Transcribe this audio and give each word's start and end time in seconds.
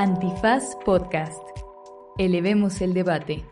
Antifaz 0.00 0.76
Podcast. 0.84 1.42
Elevemos 2.18 2.80
el 2.82 2.94
debate. 2.94 3.44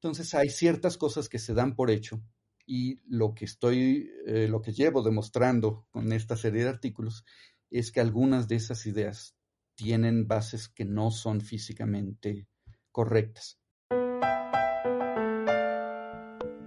Entonces 0.00 0.32
hay 0.32 0.48
ciertas 0.48 0.96
cosas 0.96 1.28
que 1.28 1.38
se 1.38 1.52
dan 1.52 1.76
por 1.76 1.90
hecho 1.90 2.22
y 2.64 3.02
lo 3.06 3.34
que 3.34 3.44
estoy, 3.44 4.10
eh, 4.26 4.48
lo 4.48 4.62
que 4.62 4.72
llevo 4.72 5.02
demostrando 5.02 5.86
con 5.90 6.10
esta 6.10 6.38
serie 6.38 6.62
de 6.62 6.70
artículos 6.70 7.26
es 7.68 7.92
que 7.92 8.00
algunas 8.00 8.48
de 8.48 8.56
esas 8.56 8.86
ideas 8.86 9.36
tienen 9.74 10.26
bases 10.26 10.70
que 10.70 10.86
no 10.86 11.10
son 11.10 11.42
físicamente 11.42 12.48
correctas. 12.92 13.60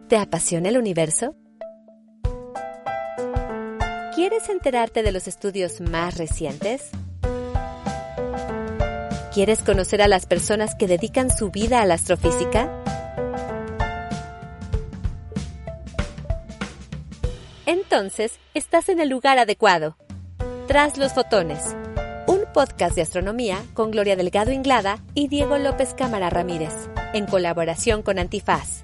¿Te 0.10 0.18
apasiona 0.18 0.70
el 0.70 0.78
universo? 0.78 1.36
¿Quieres 4.14 4.48
enterarte 4.50 5.02
de 5.02 5.12
los 5.12 5.28
estudios 5.28 5.82
más 5.82 6.20
recientes? 6.20 6.92
¿Quieres 9.38 9.62
conocer 9.62 10.02
a 10.02 10.08
las 10.08 10.26
personas 10.26 10.74
que 10.74 10.88
dedican 10.88 11.30
su 11.30 11.52
vida 11.52 11.80
a 11.80 11.86
la 11.86 11.94
astrofísica? 11.94 12.72
Entonces, 17.68 18.40
estás 18.56 18.90
en 18.90 19.00
el 19.00 19.10
lugar 19.10 19.38
adecuado. 19.38 19.96
Tras 20.68 20.98
los 20.98 21.14
fotones, 21.14 21.76
un 22.26 22.46
podcast 22.52 22.96
de 22.96 23.04
astronomía 23.04 23.64
con 23.76 23.92
Gloria 23.92 24.16
Delgado 24.16 24.52
Inglada 24.52 25.04
y 25.14 25.28
Diego 25.28 25.60
López 25.60 25.94
Cámara 25.94 26.32
Ramírez, 26.32 26.74
en 27.14 27.28
colaboración 27.28 28.02
con 28.02 28.18
Antifaz. 28.18 28.82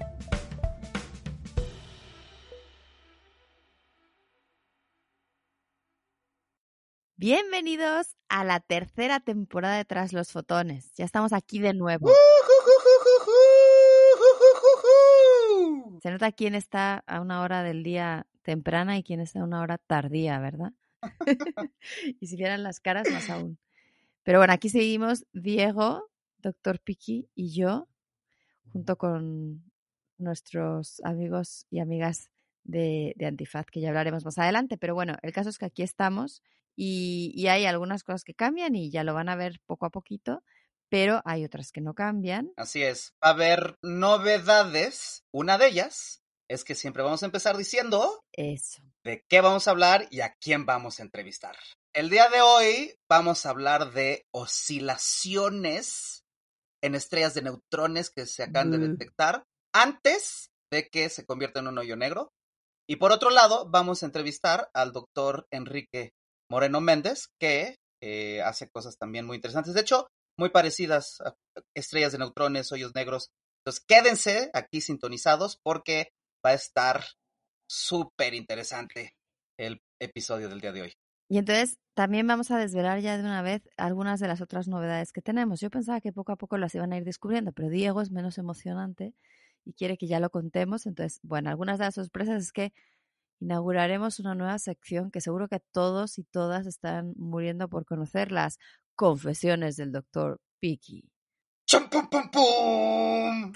Bienvenidos 7.26 8.18
a 8.28 8.44
la 8.44 8.60
tercera 8.60 9.18
temporada 9.18 9.78
de 9.78 9.86
Tras 9.86 10.12
los 10.12 10.30
Fotones. 10.30 10.92
Ya 10.94 11.06
estamos 11.06 11.32
aquí 11.32 11.58
de 11.58 11.72
nuevo. 11.72 12.10
Se 16.02 16.10
nota 16.10 16.32
quién 16.32 16.54
está 16.54 17.02
a 17.06 17.22
una 17.22 17.40
hora 17.40 17.62
del 17.62 17.82
día 17.82 18.26
temprana 18.42 18.98
y 18.98 19.02
quién 19.02 19.20
está 19.20 19.40
a 19.40 19.44
una 19.44 19.62
hora 19.62 19.78
tardía, 19.78 20.38
¿verdad? 20.38 20.74
y 22.20 22.26
si 22.26 22.36
vieran 22.36 22.62
las 22.62 22.80
caras, 22.80 23.10
más 23.10 23.30
aún. 23.30 23.58
Pero 24.22 24.38
bueno, 24.38 24.52
aquí 24.52 24.68
seguimos 24.68 25.24
Diego, 25.32 26.10
Doctor 26.36 26.78
Piki 26.78 27.30
y 27.34 27.54
yo, 27.54 27.88
junto 28.70 28.98
con 28.98 29.64
nuestros 30.18 31.00
amigos 31.02 31.66
y 31.70 31.80
amigas 31.80 32.28
de, 32.64 33.14
de 33.16 33.26
Antifaz, 33.26 33.66
que 33.66 33.80
ya 33.80 33.88
hablaremos 33.88 34.24
más 34.24 34.38
adelante. 34.38 34.76
Pero 34.76 34.94
bueno, 34.94 35.16
el 35.22 35.32
caso 35.32 35.50
es 35.50 35.58
que 35.58 35.66
aquí 35.66 35.82
estamos 35.82 36.42
y, 36.76 37.32
y, 37.34 37.46
hay 37.46 37.66
algunas 37.66 38.02
cosas 38.02 38.24
que 38.24 38.34
cambian 38.34 38.74
y 38.74 38.90
ya 38.90 39.04
lo 39.04 39.14
van 39.14 39.28
a 39.28 39.36
ver 39.36 39.60
poco 39.66 39.86
a 39.86 39.90
poquito, 39.90 40.42
pero 40.88 41.22
hay 41.24 41.44
otras 41.44 41.70
que 41.70 41.80
no 41.80 41.94
cambian. 41.94 42.52
Así 42.56 42.82
es, 42.82 43.14
va 43.22 43.28
a 43.28 43.32
haber 43.32 43.76
novedades. 43.82 45.24
Una 45.30 45.56
de 45.56 45.68
ellas 45.68 46.24
es 46.48 46.64
que 46.64 46.74
siempre 46.74 47.02
vamos 47.02 47.22
a 47.22 47.26
empezar 47.26 47.56
diciendo 47.56 48.24
eso. 48.32 48.82
De 49.02 49.24
qué 49.28 49.40
vamos 49.40 49.68
a 49.68 49.70
hablar 49.70 50.06
y 50.10 50.20
a 50.20 50.34
quién 50.40 50.66
vamos 50.66 50.98
a 50.98 51.02
entrevistar. 51.02 51.56
El 51.92 52.10
día 52.10 52.28
de 52.28 52.40
hoy 52.40 52.94
vamos 53.08 53.46
a 53.46 53.50
hablar 53.50 53.92
de 53.92 54.26
oscilaciones 54.32 56.24
en 56.82 56.94
estrellas 56.94 57.34
de 57.34 57.42
neutrones 57.42 58.10
que 58.10 58.26
se 58.26 58.42
acaban 58.42 58.70
de 58.70 58.78
detectar 58.78 59.44
antes 59.72 60.50
de 60.70 60.88
que 60.88 61.08
se 61.08 61.24
convierta 61.24 61.60
en 61.60 61.68
un 61.68 61.78
hoyo 61.78 61.96
negro. 61.96 62.32
Y 62.86 62.96
por 62.96 63.12
otro 63.12 63.30
lado, 63.30 63.66
vamos 63.70 64.02
a 64.02 64.06
entrevistar 64.06 64.68
al 64.74 64.92
doctor 64.92 65.46
Enrique 65.50 66.12
Moreno 66.50 66.80
Méndez, 66.80 67.28
que 67.40 67.76
eh, 68.02 68.42
hace 68.42 68.68
cosas 68.68 68.98
también 68.98 69.26
muy 69.26 69.36
interesantes. 69.36 69.74
De 69.74 69.80
hecho, 69.80 70.08
muy 70.38 70.50
parecidas 70.50 71.20
a 71.20 71.34
estrellas 71.74 72.12
de 72.12 72.18
neutrones, 72.18 72.70
hoyos 72.72 72.94
negros. 72.94 73.30
Entonces, 73.64 73.84
quédense 73.86 74.50
aquí 74.52 74.80
sintonizados 74.80 75.58
porque 75.62 76.08
va 76.44 76.50
a 76.50 76.54
estar 76.54 77.04
súper 77.66 78.34
interesante 78.34 79.14
el 79.58 79.80
episodio 80.00 80.48
del 80.48 80.60
día 80.60 80.72
de 80.72 80.82
hoy. 80.82 80.92
Y 81.30 81.38
entonces 81.38 81.78
también 81.94 82.26
vamos 82.26 82.50
a 82.50 82.58
desvelar 82.58 83.00
ya 83.00 83.16
de 83.16 83.22
una 83.22 83.40
vez 83.40 83.62
algunas 83.78 84.20
de 84.20 84.28
las 84.28 84.42
otras 84.42 84.68
novedades 84.68 85.10
que 85.10 85.22
tenemos. 85.22 85.60
Yo 85.60 85.70
pensaba 85.70 86.02
que 86.02 86.12
poco 86.12 86.32
a 86.32 86.36
poco 86.36 86.58
las 86.58 86.74
iban 86.74 86.92
a 86.92 86.98
ir 86.98 87.04
descubriendo, 87.04 87.52
pero 87.52 87.70
Diego 87.70 88.02
es 88.02 88.10
menos 88.10 88.36
emocionante 88.36 89.14
y 89.64 89.72
quiere 89.74 89.96
que 89.96 90.06
ya 90.06 90.20
lo 90.20 90.30
contemos. 90.30 90.86
Entonces, 90.86 91.20
bueno, 91.22 91.50
algunas 91.50 91.78
de 91.78 91.86
las 91.86 91.94
sorpresas 91.94 92.42
es 92.42 92.52
que 92.52 92.72
inauguraremos 93.40 94.20
una 94.20 94.34
nueva 94.34 94.58
sección 94.58 95.10
que 95.10 95.20
seguro 95.20 95.48
que 95.48 95.60
todos 95.72 96.18
y 96.18 96.24
todas 96.24 96.66
están 96.66 97.14
muriendo 97.16 97.68
por 97.68 97.84
conocer, 97.84 98.32
las 98.32 98.58
confesiones 98.94 99.76
del 99.76 99.92
doctor 99.92 100.40
Piki. 100.60 101.04
¡Chum, 101.66 101.88
pum, 101.88 102.08
pum, 102.08 102.30
pum! 102.30 103.52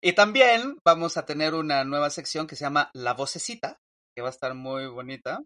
Y 0.00 0.12
también 0.12 0.78
vamos 0.84 1.16
a 1.16 1.26
tener 1.26 1.54
una 1.54 1.84
nueva 1.84 2.10
sección 2.10 2.46
que 2.46 2.56
se 2.56 2.64
llama 2.64 2.90
La 2.94 3.14
Vocecita, 3.14 3.80
que 4.14 4.22
va 4.22 4.28
a 4.28 4.30
estar 4.30 4.54
muy 4.54 4.86
bonita. 4.86 5.42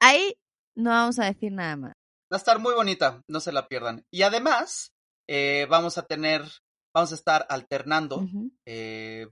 Ahí 0.00 0.38
no 0.74 0.90
vamos 0.90 1.18
a 1.18 1.26
decir 1.26 1.52
nada 1.52 1.76
más. 1.76 1.92
Va 2.32 2.36
a 2.36 2.38
estar 2.38 2.58
muy 2.60 2.72
bonita, 2.74 3.22
no 3.28 3.40
se 3.40 3.52
la 3.52 3.68
pierdan. 3.68 4.06
Y 4.10 4.22
además, 4.22 4.92
eh, 5.28 5.66
vamos 5.68 5.98
a 5.98 6.06
tener, 6.06 6.42
vamos 6.94 7.12
a 7.12 7.14
estar 7.14 7.46
alternando 7.48 8.16
uh 8.16 8.22
-huh. 8.22 8.50
eh, 8.66 9.28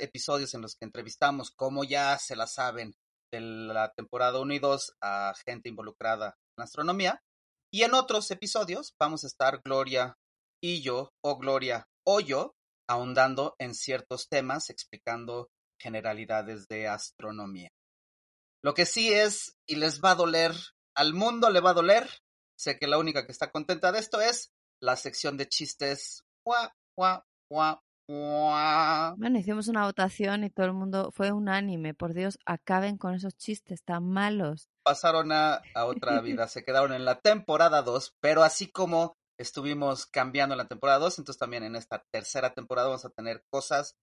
episodios 0.00 0.54
en 0.54 0.62
los 0.62 0.76
que 0.76 0.84
entrevistamos, 0.84 1.50
como 1.50 1.84
ya 1.84 2.18
se 2.18 2.36
la 2.36 2.46
saben, 2.46 2.94
de 3.32 3.40
la 3.40 3.92
temporada 3.92 4.40
1 4.40 4.54
y 4.54 4.58
2 4.58 4.96
a 5.02 5.34
gente 5.46 5.68
involucrada 5.68 6.26
en 6.26 6.54
la 6.58 6.64
astronomía. 6.64 7.22
Y 7.72 7.82
en 7.82 7.94
otros 7.94 8.30
episodios 8.30 8.94
vamos 8.98 9.22
a 9.24 9.28
estar 9.28 9.60
Gloria 9.64 10.16
y 10.62 10.82
yo, 10.82 11.10
o 11.24 11.38
Gloria 11.38 11.86
o 12.04 12.20
yo, 12.20 12.54
ahondando 12.88 13.54
en 13.58 13.74
ciertos 13.74 14.28
temas, 14.28 14.68
explicando 14.70 15.48
generalidades 15.80 16.66
de 16.68 16.88
astronomía. 16.88 17.70
Lo 18.62 18.74
que 18.74 18.84
sí 18.84 19.12
es, 19.12 19.56
y 19.66 19.76
les 19.76 20.00
va 20.00 20.10
a 20.10 20.16
doler, 20.16 20.52
al 20.96 21.14
mundo 21.14 21.48
le 21.50 21.60
va 21.60 21.70
a 21.70 21.74
doler, 21.74 22.10
sé 22.58 22.78
que 22.78 22.88
la 22.88 22.98
única 22.98 23.24
que 23.24 23.32
está 23.32 23.50
contenta 23.50 23.92
de 23.92 24.00
esto 24.00 24.20
es 24.20 24.50
la 24.82 24.96
sección 24.96 25.36
de 25.36 25.48
chistes. 25.48 26.24
Guau, 26.44 26.68
guau, 26.96 27.22
guau, 27.50 27.80
guau. 28.08 29.16
Bueno, 29.16 29.38
hicimos 29.38 29.68
una 29.68 29.84
votación 29.84 30.44
y 30.44 30.50
todo 30.50 30.66
el 30.66 30.72
mundo 30.72 31.10
fue 31.12 31.32
unánime. 31.32 31.94
Por 31.94 32.14
Dios, 32.14 32.38
acaben 32.44 32.96
con 32.96 33.14
esos 33.14 33.36
chistes 33.36 33.82
tan 33.84 34.04
malos. 34.08 34.68
Pasaron 34.82 35.32
a, 35.32 35.62
a 35.74 35.84
otra 35.84 36.20
vida, 36.22 36.48
se 36.48 36.64
quedaron 36.64 36.92
en 36.92 37.04
la 37.04 37.20
temporada 37.20 37.82
2, 37.82 38.16
pero 38.20 38.42
así 38.42 38.70
como 38.70 39.16
estuvimos 39.38 40.06
cambiando 40.06 40.54
en 40.54 40.58
la 40.58 40.68
temporada 40.68 40.98
2, 40.98 41.18
entonces 41.18 41.38
también 41.38 41.62
en 41.62 41.74
esta 41.74 42.04
tercera 42.12 42.52
temporada 42.52 42.88
vamos 42.88 43.06
a 43.06 43.10
tener 43.10 43.42
cosas 43.50 43.96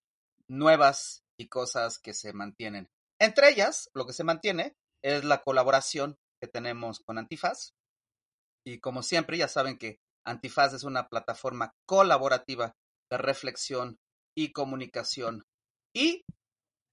nuevas 0.47 1.23
y 1.37 1.47
cosas 1.47 1.99
que 1.99 2.13
se 2.13 2.33
mantienen. 2.33 2.89
Entre 3.19 3.49
ellas, 3.49 3.89
lo 3.93 4.05
que 4.05 4.13
se 4.13 4.23
mantiene 4.23 4.75
es 5.03 5.23
la 5.23 5.43
colaboración 5.43 6.17
que 6.41 6.47
tenemos 6.47 6.99
con 6.99 7.17
Antifaz. 7.17 7.73
Y 8.65 8.79
como 8.79 9.03
siempre, 9.03 9.37
ya 9.37 9.47
saben 9.47 9.77
que 9.77 9.99
Antifaz 10.27 10.73
es 10.73 10.83
una 10.83 11.07
plataforma 11.07 11.73
colaborativa 11.85 12.75
de 13.09 13.17
reflexión 13.17 13.99
y 14.35 14.51
comunicación 14.51 15.45
y 15.93 16.23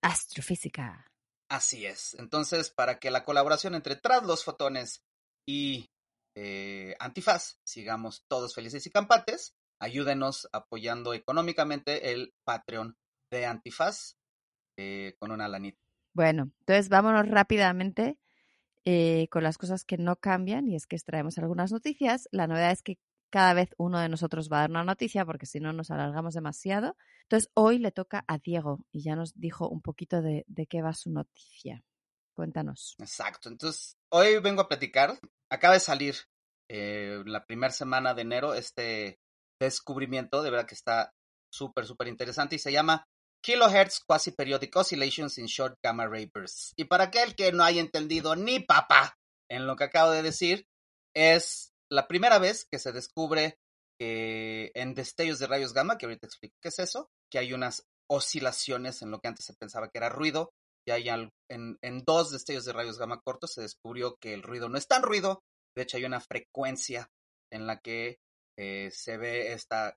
astrofísica. 0.02 1.06
Así 1.48 1.84
es. 1.84 2.14
Entonces, 2.14 2.70
para 2.70 2.98
que 2.98 3.10
la 3.10 3.24
colaboración 3.24 3.74
entre 3.74 3.96
Tras 3.96 4.22
los 4.22 4.44
Fotones 4.44 5.02
y 5.46 5.90
eh, 6.36 6.96
Antifaz, 6.98 7.58
sigamos 7.64 8.24
todos 8.28 8.54
felices 8.54 8.86
y 8.86 8.90
campantes, 8.90 9.54
ayúdenos 9.78 10.48
apoyando 10.52 11.12
económicamente 11.12 12.12
el 12.12 12.34
Patreon 12.44 12.96
de 13.30 13.46
Antifaz 13.46 14.16
eh, 14.76 15.16
con 15.18 15.32
una 15.32 15.48
lanita. 15.48 15.80
Bueno, 16.12 16.50
entonces 16.60 16.88
vámonos 16.88 17.28
rápidamente 17.28 18.18
eh, 18.84 19.28
con 19.30 19.42
las 19.42 19.58
cosas 19.58 19.84
que 19.84 19.98
no 19.98 20.16
cambian 20.16 20.68
y 20.68 20.76
es 20.76 20.86
que 20.86 20.96
extraemos 20.96 21.38
algunas 21.38 21.72
noticias. 21.72 22.28
La 22.30 22.46
novedad 22.46 22.70
es 22.70 22.82
que 22.82 22.98
cada 23.34 23.52
vez 23.52 23.74
uno 23.78 23.98
de 23.98 24.08
nosotros 24.08 24.48
va 24.48 24.58
a 24.58 24.60
dar 24.60 24.70
una 24.70 24.84
noticia 24.84 25.24
porque 25.24 25.44
si 25.44 25.58
no 25.58 25.72
nos 25.72 25.90
alargamos 25.90 26.34
demasiado. 26.34 26.96
Entonces 27.22 27.50
hoy 27.54 27.78
le 27.80 27.90
toca 27.90 28.24
a 28.28 28.38
Diego 28.38 28.84
y 28.92 29.02
ya 29.02 29.16
nos 29.16 29.34
dijo 29.34 29.68
un 29.68 29.82
poquito 29.82 30.22
de, 30.22 30.44
de 30.46 30.68
qué 30.68 30.82
va 30.82 30.94
su 30.94 31.10
noticia. 31.10 31.82
Cuéntanos. 32.32 32.94
Exacto. 33.00 33.48
Entonces 33.48 33.96
hoy 34.10 34.38
vengo 34.38 34.60
a 34.60 34.68
platicar. 34.68 35.18
Acaba 35.50 35.74
de 35.74 35.80
salir 35.80 36.14
eh, 36.68 37.24
la 37.26 37.44
primera 37.44 37.72
semana 37.72 38.14
de 38.14 38.22
enero 38.22 38.54
este 38.54 39.18
descubrimiento, 39.58 40.40
de 40.40 40.50
verdad 40.52 40.68
que 40.68 40.76
está 40.76 41.12
súper, 41.50 41.86
súper 41.86 42.06
interesante 42.06 42.54
y 42.54 42.60
se 42.60 42.70
llama 42.70 43.04
Kilohertz 43.42 43.98
Quasi-Periodic 44.06 44.76
Oscillations 44.76 45.38
in 45.38 45.46
Short 45.46 45.76
Gamma 45.82 46.06
Ray 46.06 46.30
Bursts. 46.32 46.72
Y 46.76 46.84
para 46.84 47.04
aquel 47.04 47.34
que 47.34 47.50
no 47.50 47.64
haya 47.64 47.80
entendido 47.80 48.36
ni 48.36 48.60
papá 48.60 49.18
en 49.48 49.66
lo 49.66 49.74
que 49.74 49.82
acabo 49.82 50.12
de 50.12 50.22
decir, 50.22 50.68
es 51.16 51.73
la 51.94 52.08
primera 52.08 52.38
vez 52.38 52.66
que 52.70 52.78
se 52.78 52.92
descubre 52.92 53.58
que 53.98 54.72
en 54.74 54.94
destellos 54.94 55.38
de 55.38 55.46
rayos 55.46 55.72
gamma, 55.72 55.96
que 55.96 56.06
ahorita 56.06 56.26
explico 56.26 56.56
qué 56.60 56.68
es 56.68 56.78
eso, 56.78 57.08
que 57.30 57.38
hay 57.38 57.52
unas 57.52 57.84
oscilaciones 58.10 59.02
en 59.02 59.10
lo 59.10 59.20
que 59.20 59.28
antes 59.28 59.46
se 59.46 59.54
pensaba 59.54 59.88
que 59.88 59.98
era 59.98 60.08
ruido, 60.08 60.50
y 60.86 60.90
hay 60.90 61.08
en, 61.08 62.04
dos 62.04 62.30
destellos 62.30 62.64
de 62.64 62.72
rayos 62.72 62.98
gamma 62.98 63.20
cortos 63.24 63.52
se 63.52 63.62
descubrió 63.62 64.16
que 64.20 64.34
el 64.34 64.42
ruido 64.42 64.68
no 64.68 64.76
es 64.76 64.86
tan 64.86 65.02
ruido, 65.02 65.42
de 65.74 65.82
hecho 65.82 65.96
hay 65.96 66.04
una 66.04 66.20
frecuencia 66.20 67.08
en 67.50 67.66
la 67.66 67.78
que 67.78 68.18
eh, 68.58 68.90
se 68.92 69.16
ve 69.16 69.52
esta 69.52 69.96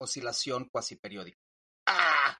oscilación 0.00 0.68
cuasi 0.70 0.96
periódica. 0.96 1.38
¡Ah! 1.88 2.38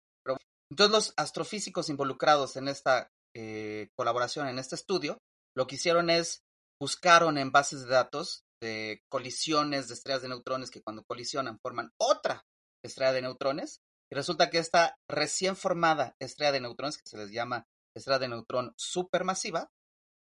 entonces 0.71 0.93
los 0.93 1.15
astrofísicos 1.19 1.91
involucrados 1.91 2.57
en 2.57 2.69
esta 2.69 3.11
eh, 3.35 3.89
colaboración, 3.95 4.49
en 4.49 4.59
este 4.59 4.75
estudio, 4.75 5.19
lo 5.55 5.67
que 5.67 5.75
hicieron 5.75 6.09
es 6.09 6.43
buscaron 6.81 7.37
en 7.37 7.53
bases 7.53 7.83
de 7.83 7.91
datos 7.91 8.45
de 8.63 9.03
colisiones 9.11 9.89
de 9.89 9.95
estrellas 9.95 10.23
de 10.23 10.29
neutrones 10.29 10.71
que 10.71 10.83
cuando 10.83 11.05
colisionan 11.05 11.59
forman 11.61 11.91
otra 11.99 12.45
estrella 12.83 13.13
de 13.13 13.23
neutrones. 13.23 13.81
Y 14.11 14.15
resulta 14.15 14.51
que 14.51 14.59
esta 14.59 14.95
recién 15.11 15.57
formada 15.57 16.15
estrella 16.21 16.53
de 16.53 16.61
neutrones, 16.61 16.97
que 16.97 17.09
se 17.09 17.19
les 17.19 17.31
llama 17.31 17.67
estrella 17.95 18.21
de 18.21 18.29
neutrón 18.29 18.73
supermasiva, 18.77 19.69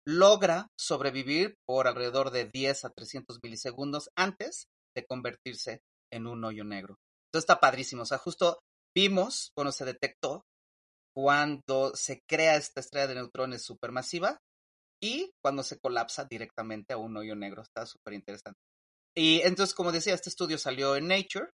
logra 0.06 0.69
sobrevivir 0.79 1.56
por 1.67 1.88
alrededor 1.88 2.31
de 2.31 2.44
10 2.44 2.85
a 2.85 2.91
300 2.91 3.38
milisegundos 3.43 4.11
antes 4.15 4.69
de 4.94 5.06
convertirse 5.06 5.81
en 6.12 6.27
un 6.27 6.44
hoyo 6.44 6.65
negro. 6.65 6.97
Entonces 7.29 7.49
está 7.49 7.59
padrísimo. 7.59 8.03
O 8.03 8.06
sea, 8.06 8.19
justo 8.19 8.61
vimos, 8.94 9.53
bueno, 9.56 9.73
se 9.73 9.85
detectó 9.85 10.44
cuando 11.15 11.93
se 11.94 12.21
crea 12.29 12.56
esta 12.56 12.81
estrella 12.81 13.06
de 13.06 13.15
neutrones 13.15 13.62
supermasiva 13.62 14.38
y 15.01 15.31
cuando 15.43 15.63
se 15.63 15.79
colapsa 15.79 16.25
directamente 16.25 16.93
a 16.93 16.99
un 16.99 17.17
hoyo 17.17 17.35
negro. 17.35 17.63
Está 17.63 17.87
súper 17.87 18.15
interesante. 18.15 18.59
Y 19.15 19.41
entonces, 19.43 19.75
como 19.75 19.93
decía, 19.93 20.15
este 20.15 20.31
estudio 20.31 20.59
salió 20.59 20.97
en 20.97 21.09
Nature, 21.09 21.51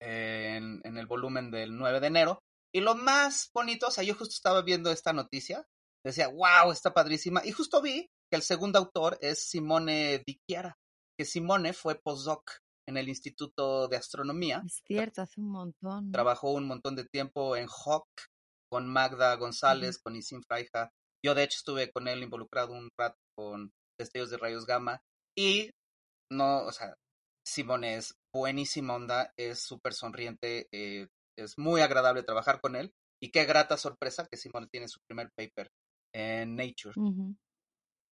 en, 0.00 0.80
en, 0.84 0.96
el 0.96 1.06
volumen 1.06 1.50
del 1.50 1.76
9 1.76 2.00
de 2.00 2.06
enero. 2.06 2.38
Y 2.74 2.80
lo 2.80 2.94
más 2.94 3.50
bonito, 3.54 3.88
o 3.88 3.90
sea, 3.90 4.02
yo 4.02 4.14
justo 4.14 4.34
estaba 4.34 4.62
viendo 4.62 4.90
esta 4.90 5.12
noticia, 5.12 5.64
decía, 6.04 6.28
wow, 6.28 6.72
está 6.72 6.92
padrísima. 6.92 7.42
Y 7.44 7.52
justo 7.52 7.80
vi 7.82 8.08
que 8.30 8.36
el 8.36 8.42
segundo 8.42 8.78
autor 8.78 9.18
es 9.20 9.46
Simone 9.48 10.22
Di 10.26 10.38
Chiara, 10.48 10.74
que 11.18 11.24
Simone 11.24 11.72
fue 11.72 12.00
postdoc 12.02 12.58
en 12.86 12.96
el 12.96 13.08
Instituto 13.08 13.88
de 13.88 13.96
Astronomía. 13.96 14.62
Es 14.64 14.82
cierto, 14.86 15.22
hace 15.22 15.40
un 15.40 15.50
montón. 15.50 16.12
Trabajó 16.12 16.52
un 16.52 16.66
montón 16.66 16.96
de 16.96 17.04
tiempo 17.04 17.56
en 17.56 17.68
Hawk 17.68 18.08
con 18.70 18.86
Magda 18.88 19.34
González, 19.36 19.98
con 19.98 20.16
Isim 20.16 20.42
Fraija. 20.42 20.90
Yo, 21.24 21.34
de 21.34 21.44
hecho, 21.44 21.56
estuve 21.56 21.90
con 21.90 22.06
él 22.06 22.22
involucrado 22.22 22.72
un 22.72 22.90
rato 22.98 23.16
con 23.34 23.72
destellos 23.98 24.30
de 24.30 24.36
rayos 24.36 24.66
gamma. 24.66 25.00
Y 25.36 25.70
no, 26.30 26.64
o 26.66 26.72
sea, 26.72 26.94
Simone 27.46 27.96
es 27.96 28.14
buenísima 28.34 28.94
onda, 28.94 29.32
es 29.38 29.60
súper 29.60 29.94
sonriente, 29.94 30.68
eh, 30.72 31.08
es 31.38 31.58
muy 31.58 31.80
agradable 31.80 32.22
trabajar 32.22 32.60
con 32.60 32.76
él. 32.76 32.92
Y 33.22 33.30
qué 33.30 33.44
grata 33.44 33.78
sorpresa 33.78 34.26
que 34.30 34.36
Simone 34.36 34.68
tiene 34.70 34.88
su 34.88 35.00
primer 35.08 35.30
paper 35.34 35.70
en 36.14 36.56
Nature. 36.56 36.94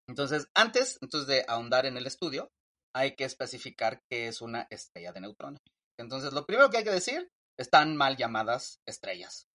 Entonces, 0.09 0.47
antes 0.53 0.97
entonces 1.01 1.27
de 1.27 1.45
ahondar 1.47 1.85
en 1.85 1.97
el 1.97 2.07
estudio, 2.07 2.49
hay 2.93 3.15
que 3.15 3.23
especificar 3.23 4.01
qué 4.09 4.27
es 4.27 4.41
una 4.41 4.67
estrella 4.69 5.13
de 5.13 5.21
neutrones. 5.21 5.61
Entonces, 5.99 6.33
lo 6.33 6.45
primero 6.45 6.69
que 6.69 6.77
hay 6.77 6.83
que 6.83 6.91
decir, 6.91 7.29
están 7.57 7.95
mal 7.95 8.17
llamadas 8.17 8.79
estrellas. 8.85 9.47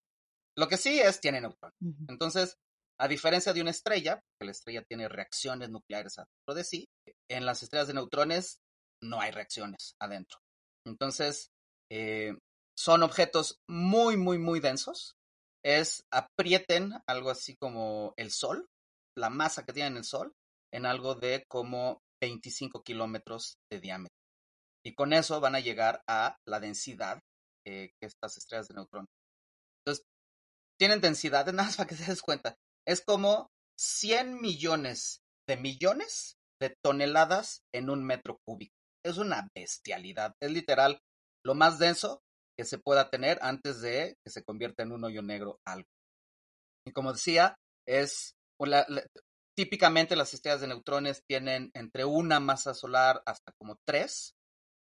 Lo 0.56 0.69
que 0.69 0.76
sí 0.76 1.00
es, 1.00 1.20
tiene 1.20 1.40
neutrones. 1.40 1.76
Entonces, 2.08 2.56
a 3.02 3.08
diferencia 3.08 3.52
de 3.52 3.60
una 3.60 3.72
estrella, 3.72 4.20
que 4.38 4.46
la 4.46 4.52
estrella 4.52 4.84
tiene 4.88 5.08
reacciones 5.08 5.70
nucleares 5.70 6.19
adentro 6.19 6.54
de 6.54 6.62
sí, 6.62 6.88
en 7.28 7.44
las 7.44 7.60
estrellas 7.64 7.88
de 7.88 7.94
neutrones 7.94 8.60
no 9.02 9.20
hay 9.20 9.32
reacciones 9.32 9.96
adentro. 10.00 10.38
Entonces, 10.87 11.49
eh, 11.90 12.37
son 12.78 13.02
objetos 13.02 13.58
muy, 13.69 14.16
muy, 14.16 14.38
muy 14.38 14.60
densos. 14.60 15.16
Es 15.64 16.04
aprieten 16.12 16.93
algo 17.08 17.31
así 17.31 17.56
como 17.56 18.14
el 18.16 18.31
Sol, 18.31 18.69
la 19.19 19.31
masa 19.31 19.64
que 19.64 19.72
tiene 19.72 19.99
el 19.99 20.04
Sol, 20.04 20.32
en 20.72 20.87
algo 20.87 21.16
de 21.16 21.44
como 21.49 22.02
25 22.22 22.82
kilómetros 22.84 23.56
de 23.69 23.81
diámetro. 23.81 24.14
Y 24.84 24.94
con 24.94 25.12
eso 25.12 25.40
van 25.40 25.56
a 25.56 25.60
llegar 25.60 26.02
a 26.08 26.37
la 26.46 26.60
densidad 26.60 27.19
eh, 27.66 27.90
que 28.00 28.06
estas 28.06 28.37
estrellas 28.37 28.69
de 28.69 28.75
neutrones. 28.75 29.10
Entonces, 29.81 30.04
tienen 30.78 31.00
densidad, 31.00 31.46
nada 31.52 31.64
más 31.64 31.76
para 31.76 31.88
que 31.88 31.96
se 31.96 32.06
des 32.06 32.22
cuenta. 32.22 32.56
Es 32.87 33.02
como 33.05 33.50
100 33.79 34.40
millones 34.40 35.23
de 35.49 35.56
millones 35.56 36.37
de 36.61 36.76
toneladas 36.82 37.62
en 37.75 37.90
un 37.90 38.05
metro 38.05 38.38
cúbico. 38.46 38.75
Es 39.05 39.19
una 39.19 39.49
bestialidad. 39.55 40.34
Es 40.40 40.50
literal 40.50 41.00
lo 41.44 41.55
más 41.55 41.79
denso 41.79 42.23
que 42.56 42.64
se 42.64 42.79
pueda 42.79 43.11
tener 43.11 43.38
antes 43.43 43.81
de 43.81 44.17
que 44.25 44.31
se 44.31 44.44
convierta 44.44 44.82
en 44.82 44.93
un 44.93 45.05
hoyo 45.05 45.23
negro 45.23 45.58
algo. 45.67 45.88
Y 46.87 46.93
como 46.93 47.12
decía, 47.12 47.56
es 47.87 48.34
Típicamente 49.55 50.17
las 50.17 50.32
estrellas 50.32 50.61
de 50.61 50.69
neutrones 50.69 51.25
tienen 51.28 51.70
entre 51.75 52.05
una 52.05 52.40
masa 52.40 52.73
solar 52.73 53.23
hasta 53.26 53.52
como 53.58 53.76
tres, 53.87 54.35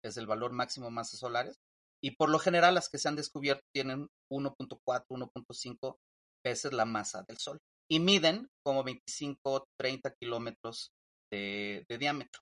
es 0.03 0.17
el 0.17 0.27
valor 0.27 0.51
máximo 0.51 0.87
de 0.87 0.91
masas 0.91 1.19
solares, 1.19 1.59
y 2.03 2.11
por 2.11 2.29
lo 2.29 2.37
general 2.37 2.75
las 2.75 2.87
que 2.87 2.99
se 2.99 3.07
han 3.07 3.15
descubierto 3.15 3.63
tienen 3.73 4.09
1.4, 4.31 5.05
1.5 5.09 5.97
veces 6.45 6.73
la 6.73 6.85
masa 6.85 7.23
del 7.27 7.37
Sol 7.37 7.59
y 7.89 7.99
miden 7.99 8.49
como 8.63 8.83
25, 8.83 9.67
30 9.77 10.13
kilómetros 10.19 10.91
de, 11.31 11.85
diámetro. 11.99 12.41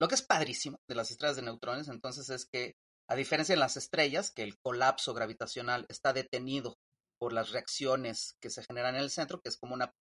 Lo 0.00 0.08
que 0.08 0.14
es 0.14 0.22
padrísimo 0.22 0.78
de 0.88 0.94
las 0.94 1.10
estrellas 1.10 1.36
de 1.36 1.42
neutrones 1.42 1.88
entonces 1.88 2.28
es 2.30 2.46
que 2.46 2.74
a 3.08 3.14
diferencia 3.14 3.54
de 3.54 3.60
las 3.60 3.76
estrellas, 3.76 4.30
que 4.30 4.42
el 4.42 4.58
colapso 4.58 5.12
gravitacional 5.12 5.84
está 5.88 6.12
detenido 6.12 6.76
por 7.18 7.32
las 7.32 7.50
reacciones 7.50 8.34
que 8.40 8.50
se 8.50 8.64
generan 8.64 8.94
en 8.94 9.02
el 9.02 9.10
centro, 9.10 9.40
que 9.40 9.48
es 9.48 9.58
como 9.58 9.74
una 9.74 9.92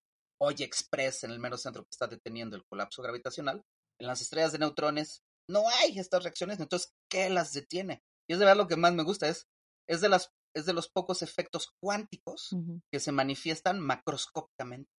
Hoy 0.44 0.56
express 0.64 1.24
en 1.24 1.30
el 1.30 1.40
mero 1.40 1.56
centro 1.56 1.84
que 1.84 1.92
está 1.92 2.08
deteniendo 2.08 2.56
el 2.56 2.66
colapso 2.66 3.04
gravitacional, 3.04 3.64
en 4.00 4.08
las 4.08 4.22
estrellas 4.22 4.52
de 4.52 4.58
neutrones 4.58 5.22
no 5.48 5.70
hay 5.70 6.00
estas 6.00 6.24
reacciones, 6.24 6.60
entonces, 6.60 6.94
¿qué 7.10 7.30
las 7.30 7.54
detiene? 7.54 8.02
Y 8.28 8.34
es 8.34 8.40
de 8.40 8.46
verdad 8.46 8.58
lo 8.64 8.68
que 8.68 8.76
más 8.76 8.94
me 8.94 9.04
gusta, 9.04 9.28
es, 9.28 9.48
es, 9.88 10.02
de, 10.02 10.10
las, 10.10 10.32
es 10.56 10.66
de 10.66 10.74
los 10.74 10.90
pocos 10.90 11.22
efectos 11.22 11.70
cuánticos 11.82 12.56
que 12.92 13.00
se 13.00 13.12
manifiestan 13.12 13.80
macroscópicamente. 13.80 14.90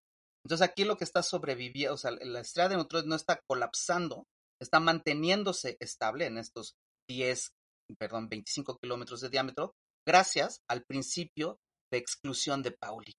Entonces 0.45 0.67
aquí 0.67 0.85
lo 0.85 0.97
que 0.97 1.05
está 1.05 1.23
sobreviviendo, 1.23 1.95
o 1.95 1.97
sea, 1.97 2.11
la 2.11 2.41
estrella 2.41 2.71
de 2.71 2.77
neutrones 2.77 3.07
no 3.07 3.15
está 3.15 3.41
colapsando, 3.49 4.27
está 4.61 4.81
manteniéndose 4.81 5.77
estable 5.81 6.27
en 6.27 6.39
estos 6.39 6.75
10, 7.09 7.53
perdón, 7.99 8.29
25 8.29 8.79
kilómetros 8.79 9.21
de 9.21 9.29
diámetro, 9.29 9.75
gracias 10.07 10.63
al 10.69 10.85
principio 10.85 11.59
de 11.93 11.99
exclusión 11.99 12.63
de 12.63 12.73
Pauli 12.73 13.13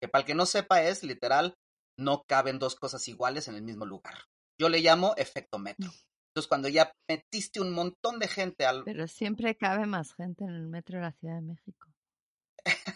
que 0.00 0.08
para 0.08 0.20
el 0.20 0.26
que 0.26 0.34
no 0.34 0.46
sepa 0.46 0.82
es 0.82 1.02
literal, 1.02 1.54
no 1.98 2.24
caben 2.28 2.58
dos 2.58 2.76
cosas 2.76 3.06
iguales 3.08 3.48
en 3.48 3.54
el 3.54 3.62
mismo 3.62 3.86
lugar. 3.86 4.24
Yo 4.60 4.68
le 4.68 4.80
llamo 4.80 5.14
efecto 5.16 5.58
metro. 5.58 5.90
Entonces, 6.36 6.48
cuando 6.50 6.68
ya 6.68 6.92
metiste 7.08 7.62
un 7.62 7.72
montón 7.72 8.18
de 8.18 8.28
gente 8.28 8.66
al... 8.66 8.84
Pero 8.84 9.08
siempre 9.08 9.56
cabe 9.56 9.86
más 9.86 10.12
gente 10.12 10.44
en 10.44 10.50
el 10.50 10.66
metro 10.66 10.98
de 10.98 11.04
la 11.04 11.12
Ciudad 11.12 11.36
de 11.36 11.40
México. 11.40 11.88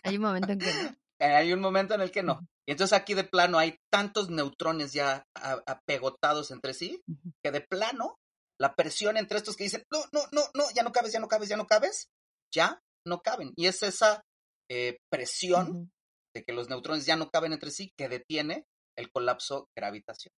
Hay 0.05 0.17
un 0.17 0.23
momento 0.23 0.53
en 0.53 0.59
que 0.59 0.67
no. 0.75 0.97
Hay 1.21 1.53
un 1.55 1.61
momento 1.61 1.95
en 1.95 2.03
el 2.03 2.11
que 2.11 2.23
no. 2.23 2.47
Y 2.67 2.73
entonces 2.73 2.99
aquí 2.99 3.15
de 3.15 3.25
plano 3.25 3.59
hay 3.59 3.79
tantos 3.91 4.31
neutrones 4.31 4.93
ya 4.93 5.27
apegotados 5.35 6.51
entre 6.51 6.73
sí, 6.73 7.03
que 7.43 7.51
de 7.51 7.61
plano 7.61 8.19
la 8.59 8.75
presión 8.75 9.19
entre 9.19 9.37
estos 9.37 9.57
que 9.57 9.65
dicen, 9.65 9.85
no, 9.91 10.01
no, 10.13 10.21
no, 10.33 10.43
no, 10.55 10.65
ya 10.75 10.83
no 10.83 10.93
cabes, 10.93 11.13
ya 11.13 11.21
no 11.21 11.29
cabes, 11.29 11.49
ya 11.51 11.57
no 11.59 11.67
cabes, 11.67 12.09
ya 12.55 12.81
no 13.07 13.21
caben. 13.21 13.53
Y 13.57 13.67
es 13.67 13.83
esa 13.83 14.23
eh, 14.71 14.99
presión 15.11 15.91
de 16.35 16.43
que 16.43 16.53
los 16.55 16.71
neutrones 16.71 17.05
ya 17.05 17.17
no 17.17 17.31
caben 17.31 17.53
entre 17.53 17.71
sí 17.71 17.93
que 17.99 18.09
detiene 18.09 18.65
el 18.97 19.11
colapso 19.11 19.69
gravitacional. 19.75 20.37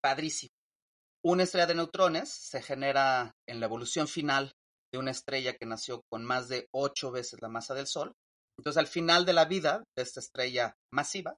Padrísimo. 0.00 0.52
Una 1.28 1.42
estrella 1.42 1.66
de 1.66 1.74
neutrones 1.74 2.28
se 2.28 2.62
genera 2.62 3.34
en 3.48 3.58
la 3.58 3.66
evolución 3.66 4.06
final 4.06 4.54
de 4.92 5.00
una 5.00 5.10
estrella 5.10 5.56
que 5.56 5.66
nació 5.66 6.02
con 6.08 6.24
más 6.24 6.48
de 6.48 6.68
ocho 6.72 7.10
veces 7.10 7.42
la 7.42 7.48
masa 7.48 7.74
del 7.74 7.88
Sol. 7.88 8.12
Entonces, 8.56 8.78
al 8.78 8.86
final 8.86 9.24
de 9.24 9.32
la 9.32 9.44
vida 9.44 9.82
de 9.96 10.04
esta 10.04 10.20
estrella 10.20 10.76
masiva, 10.92 11.34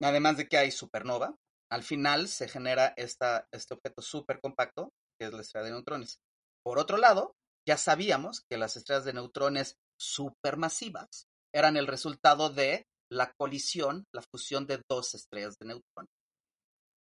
además 0.00 0.36
de 0.36 0.46
que 0.46 0.56
hay 0.56 0.70
supernova, 0.70 1.34
al 1.68 1.82
final 1.82 2.28
se 2.28 2.46
genera 2.46 2.94
este 2.96 3.74
objeto 3.74 4.02
súper 4.02 4.38
compacto, 4.40 4.90
que 5.18 5.26
es 5.26 5.32
la 5.32 5.40
estrella 5.40 5.64
de 5.64 5.72
neutrones. 5.72 6.20
Por 6.64 6.78
otro 6.78 6.96
lado, 6.96 7.32
ya 7.68 7.78
sabíamos 7.78 8.42
que 8.48 8.56
las 8.56 8.76
estrellas 8.76 9.04
de 9.04 9.14
neutrones 9.14 9.74
supermasivas 10.00 11.26
eran 11.52 11.76
el 11.76 11.88
resultado 11.88 12.50
de 12.50 12.84
la 13.10 13.32
colisión, 13.36 14.04
la 14.14 14.22
fusión 14.22 14.64
de 14.68 14.80
dos 14.88 15.16
estrellas 15.16 15.56
de 15.60 15.66
neutrones. 15.66 16.12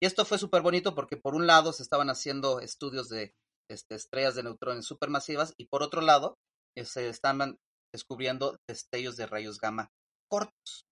Y 0.03 0.07
esto 0.07 0.25
fue 0.25 0.37
súper 0.37 0.63
bonito 0.63 0.97
porque 0.97 1.17
por 1.17 1.37
un 1.37 1.47
lado 1.47 1.73
se 1.73 1.85
estaban 1.85 2.11
haciendo 2.11 2.59
estudios 2.59 3.09
de 3.09 3.37
este, 3.71 3.95
estrellas 3.95 4.35
de 4.35 4.43
neutrones 4.43 4.85
supermasivas 4.85 5.55
y 5.57 5.67
por 5.67 5.85
otro 5.85 6.01
lado 6.01 6.41
eh, 6.77 6.85
se 6.85 7.09
estaban 7.09 7.57
descubriendo 7.93 8.59
destellos 8.67 9.17
de 9.17 9.27
rayos 9.27 9.61
gamma 9.61 9.93
cortos. 10.29 10.89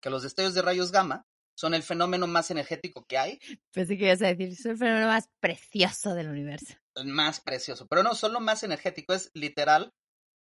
Que 0.00 0.10
los 0.10 0.22
destellos 0.22 0.54
de 0.54 0.62
rayos 0.62 0.92
gamma 0.92 1.24
son 1.58 1.74
el 1.74 1.82
fenómeno 1.82 2.28
más 2.28 2.52
energético 2.52 3.04
que 3.04 3.18
hay. 3.18 3.40
Pensé 3.72 3.98
que 3.98 4.04
ibas 4.04 4.22
a 4.22 4.28
decir, 4.28 4.50
es 4.50 4.64
el 4.64 4.78
fenómeno 4.78 5.08
más 5.08 5.28
precioso 5.40 6.14
del 6.14 6.28
universo. 6.28 6.72
El 6.94 7.06
más 7.06 7.40
precioso, 7.40 7.88
pero 7.88 8.04
no 8.04 8.14
solo 8.14 8.38
más 8.38 8.62
energético, 8.62 9.12
es 9.12 9.32
literal 9.34 9.92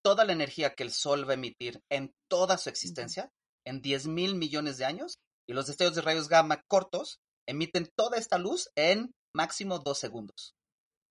toda 0.05 0.27
la 0.27 0.35
energía 0.35 0.75
que 0.75 0.83
el 0.83 0.91
Sol 0.91 1.27
va 1.27 1.31
a 1.31 1.35
emitir 1.37 1.81
en 1.91 2.13
toda 2.29 2.59
su 2.59 2.69
existencia, 2.69 3.31
en 3.65 3.81
10 3.81 4.09
mil 4.09 4.35
millones 4.35 4.77
de 4.77 4.85
años, 4.85 5.21
y 5.49 5.55
los 5.55 5.69
destellos 5.69 5.95
de 5.95 6.03
rayos 6.03 6.29
gamma 6.29 6.61
cortos 6.69 7.23
emiten 7.49 7.89
toda 7.97 8.19
esta 8.19 8.39
luz 8.39 8.71
en 8.77 9.13
máximo 9.35 9.79
dos 9.79 9.99
segundos. 9.99 10.55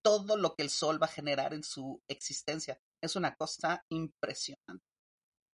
Todo 0.04 0.38
lo 0.38 0.56
que 0.56 0.64
el 0.64 0.70
Sol 0.70 1.02
va 1.02 1.06
a 1.06 1.12
generar 1.12 1.54
en 1.54 1.64
su 1.64 2.02
existencia 2.10 2.80
es 3.04 3.16
una 3.16 3.36
cosa 3.36 3.84
impresionante. 3.90 4.86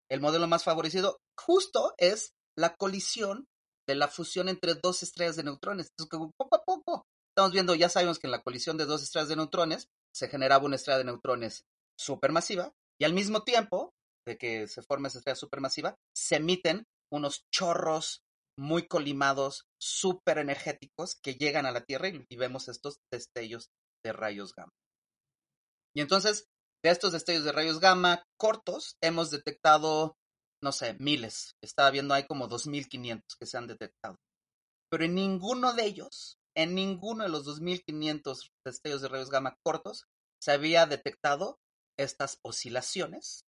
El 0.09 0.21
modelo 0.21 0.47
más 0.47 0.63
favorecido 0.63 1.19
justo 1.37 1.93
es 1.97 2.33
la 2.57 2.75
colisión 2.75 3.47
de 3.87 3.95
la 3.95 4.07
fusión 4.07 4.49
entre 4.49 4.75
dos 4.75 5.03
estrellas 5.03 5.35
de 5.35 5.43
neutrones. 5.43 5.89
Entonces, 5.97 6.33
poco 6.37 6.55
a 6.55 6.63
poco 6.63 7.05
estamos 7.29 7.51
viendo, 7.51 7.75
ya 7.75 7.89
sabemos 7.89 8.19
que 8.19 8.27
en 8.27 8.31
la 8.31 8.41
colisión 8.41 8.77
de 8.77 8.85
dos 8.85 9.03
estrellas 9.03 9.29
de 9.29 9.35
neutrones 9.35 9.87
se 10.13 10.27
generaba 10.27 10.65
una 10.65 10.75
estrella 10.75 10.97
de 10.99 11.05
neutrones 11.05 11.65
supermasiva 11.97 12.73
y 12.99 13.05
al 13.05 13.13
mismo 13.13 13.43
tiempo 13.43 13.93
de 14.25 14.37
que 14.37 14.67
se 14.67 14.81
forma 14.81 15.07
esa 15.07 15.19
estrella 15.19 15.35
supermasiva, 15.35 15.95
se 16.13 16.35
emiten 16.35 16.85
unos 17.11 17.45
chorros 17.49 18.23
muy 18.57 18.87
colimados, 18.87 19.67
súper 19.79 20.39
energéticos, 20.39 21.15
que 21.21 21.35
llegan 21.35 21.65
a 21.65 21.71
la 21.71 21.81
Tierra 21.81 22.09
y, 22.09 22.35
vemos 22.35 22.67
estos 22.67 22.99
destellos 23.11 23.69
de 24.03 24.13
rayos 24.13 24.53
gamma. 24.53 24.73
Y 25.95 26.01
entonces, 26.01 26.45
de 26.83 26.91
estos 26.91 27.11
destellos 27.11 27.43
de 27.43 27.51
rayos 27.51 27.79
gamma 27.79 28.23
cortos, 28.37 28.97
hemos 29.01 29.31
detectado, 29.31 30.15
no 30.61 30.71
sé, 30.71 30.95
miles. 30.99 31.55
Estaba 31.63 31.91
viendo, 31.91 32.13
hay 32.13 32.25
como 32.25 32.49
2.500 32.49 33.21
que 33.39 33.45
se 33.45 33.57
han 33.57 33.67
detectado. 33.67 34.15
Pero 34.89 35.05
en 35.05 35.15
ninguno 35.15 35.73
de 35.73 35.85
ellos, 35.85 36.37
en 36.55 36.75
ninguno 36.75 37.23
de 37.23 37.29
los 37.29 37.45
2.500 37.45 38.49
destellos 38.65 39.01
de 39.01 39.07
rayos 39.07 39.29
gamma 39.29 39.55
cortos, 39.63 40.05
se 40.41 40.51
había 40.51 40.85
detectado 40.85 41.59
estas 41.97 42.39
oscilaciones 42.43 43.45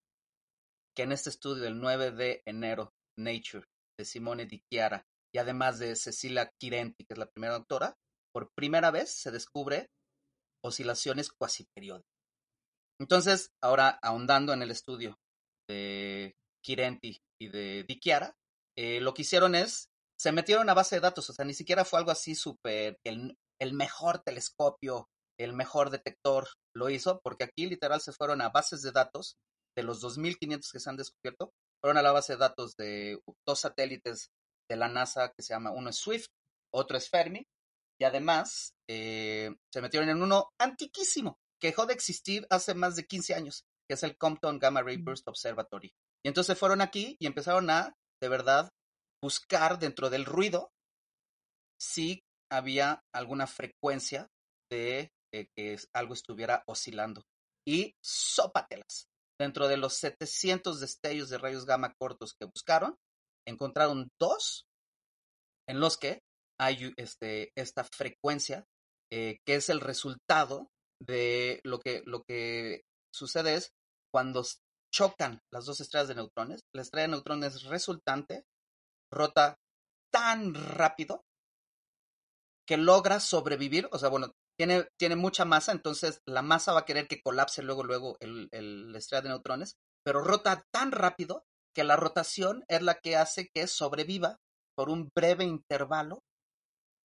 que 0.96 1.04
en 1.04 1.12
este 1.12 1.30
estudio 1.30 1.64
del 1.64 1.80
9 1.80 2.12
de 2.12 2.42
enero, 2.46 2.94
Nature, 3.18 3.66
de 4.00 4.06
Simone 4.06 4.46
Di 4.46 4.64
Chiara, 4.72 5.06
y 5.32 5.40
además 5.40 5.78
de 5.78 5.96
Cecilia 5.96 6.50
Quirenti, 6.58 7.06
que 7.06 7.14
es 7.14 7.18
la 7.20 7.30
primera 7.30 7.54
doctora, 7.54 7.98
por 8.34 8.50
primera 8.56 8.92
vez 8.92 9.12
se 9.12 9.30
descubre 9.30 9.90
oscilaciones 10.64 11.30
cuasi 11.30 11.66
periódicas. 11.76 12.10
Entonces, 13.00 13.52
ahora 13.62 14.00
ahondando 14.02 14.54
en 14.54 14.62
el 14.62 14.72
estudio 14.72 15.20
de 15.70 16.34
Quirenti 16.64 17.22
y 17.42 17.50
de 17.50 17.84
Di 17.84 18.00
Chiara, 18.00 18.36
eh, 18.78 19.02
lo 19.02 19.14
que 19.14 19.24
hicieron 19.24 19.54
es, 19.54 19.90
se 20.18 20.32
metieron 20.32 20.70
a 20.70 20.74
base 20.74 20.96
de 20.96 21.02
datos, 21.02 21.30
o 21.30 21.34
sea, 21.34 21.44
ni 21.44 21.54
siquiera 21.54 21.84
fue 21.84 22.00
algo 22.00 22.12
así 22.12 22.36
súper, 22.36 22.98
el, 23.06 23.38
el 23.60 23.74
mejor 23.74 24.20
telescopio, 24.20 25.10
el 25.38 25.54
mejor 25.54 25.90
detector 25.90 26.48
lo 26.74 26.90
hizo, 26.90 27.20
porque 27.22 27.44
aquí 27.44 27.68
literal 27.68 28.00
se 28.00 28.14
fueron 28.14 28.42
a 28.42 28.50
bases 28.50 28.82
de 28.82 28.92
datos 28.92 29.36
de 29.76 29.84
los 29.84 30.02
2.500 30.02 30.72
que 30.72 30.80
se 30.80 30.90
han 30.90 30.98
descubierto, 30.98 31.52
fueron 31.82 31.98
a 31.98 32.02
la 32.02 32.12
base 32.12 32.34
de 32.34 32.40
datos 32.40 32.76
de 32.76 33.20
dos 33.48 33.60
satélites 33.60 34.30
de 34.70 34.76
la 34.76 34.90
NASA 34.90 35.34
que 35.36 35.44
se 35.44 35.54
llama, 35.54 35.72
uno 35.72 35.90
es 35.90 35.98
Swift, 35.98 36.28
otro 36.74 36.98
es 36.98 37.10
Fermi, 37.10 37.46
y 38.00 38.06
además 38.06 38.74
eh, 38.90 39.52
se 39.74 39.82
metieron 39.82 40.10
en 40.10 40.22
uno 40.22 40.50
antiquísimo, 40.60 41.40
que 41.60 41.68
dejó 41.68 41.86
de 41.86 41.94
existir 41.94 42.46
hace 42.50 42.74
más 42.74 42.96
de 42.96 43.06
15 43.06 43.36
años, 43.36 43.64
que 43.88 43.96
es 43.96 44.04
el 44.04 44.18
Compton 44.18 44.60
Gamma 44.60 44.82
Ray 44.82 44.98
Burst 44.98 45.28
Observatory. 45.28 45.92
Y 46.24 46.28
entonces 46.28 46.58
fueron 46.58 46.82
aquí 46.82 47.18
y 47.20 47.28
empezaron 47.28 47.70
a, 47.70 47.96
de 48.22 48.30
verdad, 48.30 48.70
buscar 49.22 49.80
dentro 49.80 50.10
del 50.10 50.26
ruido 50.26 50.72
si 51.80 52.24
había 52.52 53.02
alguna 53.14 53.48
frecuencia 53.48 54.30
de 54.72 55.12
que 55.32 55.78
algo 55.94 56.14
estuviera 56.14 56.64
oscilando. 56.68 57.24
Y 57.68 57.96
sópatelas. 58.02 59.09
Dentro 59.40 59.68
de 59.68 59.78
los 59.78 59.94
700 59.96 60.80
destellos 60.80 61.30
de 61.30 61.38
rayos 61.38 61.66
gamma 61.66 61.94
cortos 61.98 62.34
que 62.38 62.46
buscaron, 62.46 62.98
encontraron 63.48 64.10
dos 64.20 64.66
en 65.68 65.80
los 65.80 65.98
que 65.98 66.20
hay 66.60 66.94
este, 66.98 67.52
esta 67.56 67.84
frecuencia 67.84 68.66
eh, 69.12 69.38
que 69.46 69.56
es 69.56 69.70
el 69.70 69.80
resultado 69.80 70.68
de 71.02 71.62
lo 71.64 71.80
que, 71.80 72.04
lo 72.06 72.24
que 72.24 72.82
sucede 73.14 73.56
es 73.56 73.72
cuando 74.12 74.44
chocan 74.94 75.40
las 75.52 75.66
dos 75.66 75.80
estrellas 75.80 76.10
de 76.10 76.16
neutrones, 76.16 76.62
la 76.74 76.82
estrella 76.82 77.08
de 77.08 77.12
neutrones 77.14 77.64
resultante 77.64 78.44
rota 79.12 79.56
tan 80.12 80.54
rápido 80.54 81.24
que 82.68 82.78
logra 82.78 83.20
sobrevivir, 83.20 83.88
o 83.92 83.98
sea, 83.98 84.10
bueno, 84.10 84.32
tiene, 84.60 84.90
tiene 85.00 85.16
mucha 85.16 85.46
masa, 85.46 85.72
entonces 85.72 86.22
la 86.28 86.42
masa 86.42 86.74
va 86.74 86.82
a 86.82 86.86
querer 86.86 87.08
que 87.08 87.22
colapse 87.22 87.64
luego, 87.64 87.86
luego 87.86 88.18
el, 88.20 88.50
el, 88.52 88.94
estrella 88.94 89.22
de 89.22 89.30
neutrones, 89.30 89.78
pero 90.04 90.22
rota 90.22 90.66
tan 90.74 90.92
rápido 90.92 91.46
que 91.74 91.86
la 91.86 91.96
rotación 91.96 92.66
es 92.68 92.82
la 92.82 92.96
que 92.96 93.16
hace 93.16 93.48
que 93.54 93.68
sobreviva 93.68 94.36
por 94.76 94.90
un 94.90 95.10
breve 95.16 95.46
intervalo 95.46 96.20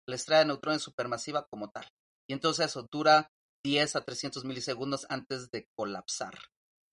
la 0.08 0.14
estrella 0.14 0.38
de 0.38 0.46
neutrones 0.46 0.80
supermasiva 0.80 1.46
como 1.50 1.70
tal. 1.70 1.86
Y 2.26 2.32
entonces 2.32 2.64
eso 2.64 2.88
dura 2.90 3.28
10 3.62 3.96
a 3.96 4.04
300 4.04 4.44
milisegundos 4.46 5.06
antes 5.10 5.50
de 5.50 5.66
colapsar 5.76 6.38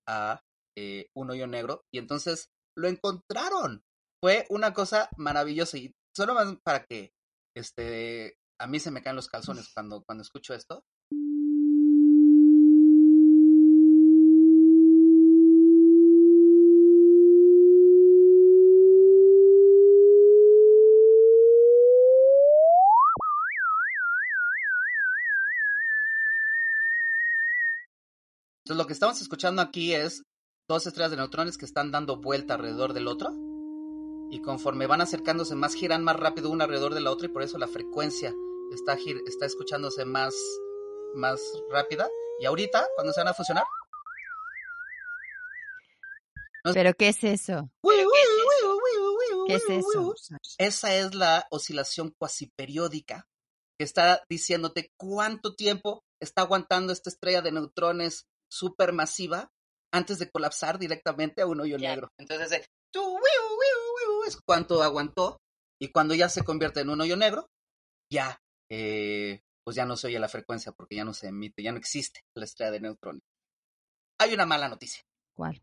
a 0.05 0.41
eh, 0.77 1.07
un 1.15 1.29
hoyo 1.31 1.47
negro. 1.47 1.83
Y 1.93 1.97
entonces 1.97 2.49
lo 2.77 2.89
encontraron. 2.89 3.83
Fue 4.21 4.45
una 4.49 4.73
cosa 4.73 5.09
maravillosa. 5.17 5.77
Y 5.77 5.93
solo 6.15 6.33
más 6.33 6.55
para 6.63 6.85
que 6.85 7.11
este, 7.55 8.35
a 8.61 8.67
mí 8.67 8.79
se 8.79 8.91
me 8.91 9.01
caen 9.01 9.15
los 9.15 9.27
calzones 9.27 9.69
cuando, 9.73 10.03
cuando 10.05 10.21
escucho 10.21 10.53
esto. 10.53 10.83
Entonces 28.59 28.77
lo 28.77 28.85
que 28.85 28.93
estamos 28.93 29.19
escuchando 29.21 29.63
aquí 29.63 29.93
es 29.93 30.23
dos 30.67 30.85
estrellas 30.85 31.11
de 31.11 31.17
neutrones 31.17 31.57
que 31.57 31.65
están 31.65 31.91
dando 31.91 32.17
vuelta 32.17 32.53
alrededor 32.53 32.93
del 32.93 33.07
otro 33.07 33.33
y 34.29 34.39
conforme 34.41 34.85
van 34.85 35.01
acercándose 35.01 35.55
más 35.55 35.73
giran 35.73 36.03
más 36.03 36.15
rápido 36.15 36.51
una 36.51 36.65
alrededor 36.65 36.93
de 36.93 37.01
la 37.01 37.11
otra 37.11 37.27
y 37.27 37.31
por 37.31 37.41
eso 37.41 37.57
la 37.57 37.67
frecuencia 37.67 38.33
está, 38.71 38.97
está 39.27 39.45
escuchándose 39.45 40.05
más, 40.05 40.33
más 41.13 41.41
rápida. 41.69 42.09
Y 42.39 42.45
ahorita, 42.45 42.87
cuando 42.95 43.13
se 43.13 43.19
van 43.21 43.27
a 43.27 43.33
fusionar. 43.33 43.65
¿Pero 46.73 46.93
qué 46.93 47.09
es 47.09 47.23
eso? 47.23 47.71
¿Qué 49.47 49.55
es 49.55 49.69
eso? 49.69 50.13
Esa 50.57 50.95
es 50.95 51.15
la 51.15 51.47
oscilación 51.49 52.13
cuasi 52.17 52.51
periódica 52.55 53.27
que 53.77 53.85
está 53.85 54.23
diciéndote 54.29 54.91
cuánto 54.95 55.55
tiempo 55.55 56.03
está 56.19 56.43
aguantando 56.43 56.93
esta 56.93 57.09
estrella 57.09 57.41
de 57.41 57.51
neutrones 57.51 58.25
supermasiva 58.49 59.49
antes 59.91 60.19
de 60.19 60.29
colapsar 60.29 60.77
directamente 60.77 61.41
a 61.41 61.47
un 61.47 61.61
hoyo 61.61 61.77
negro. 61.77 62.09
Entonces, 62.19 62.61
es 64.27 64.37
cuánto 64.45 64.83
aguantó 64.83 65.41
y 65.79 65.91
cuando 65.91 66.13
ya 66.13 66.29
se 66.29 66.43
convierte 66.43 66.81
en 66.81 66.89
un 66.89 67.01
hoyo 67.01 67.17
negro, 67.17 67.47
ya 68.11 68.39
eh, 68.71 69.43
pues 69.63 69.75
ya 69.75 69.85
no 69.85 69.97
se 69.97 70.07
oye 70.07 70.19
la 70.19 70.29
frecuencia 70.29 70.71
porque 70.71 70.95
ya 70.95 71.03
no 71.03 71.13
se 71.13 71.27
emite, 71.27 71.61
ya 71.61 71.71
no 71.71 71.77
existe 71.77 72.21
la 72.35 72.45
estrella 72.45 72.71
de 72.71 72.79
neutrones. 72.79 73.23
Hay 74.19 74.33
una 74.33 74.45
mala 74.45 74.69
noticia. 74.69 75.03
¿Cuál? 75.35 75.61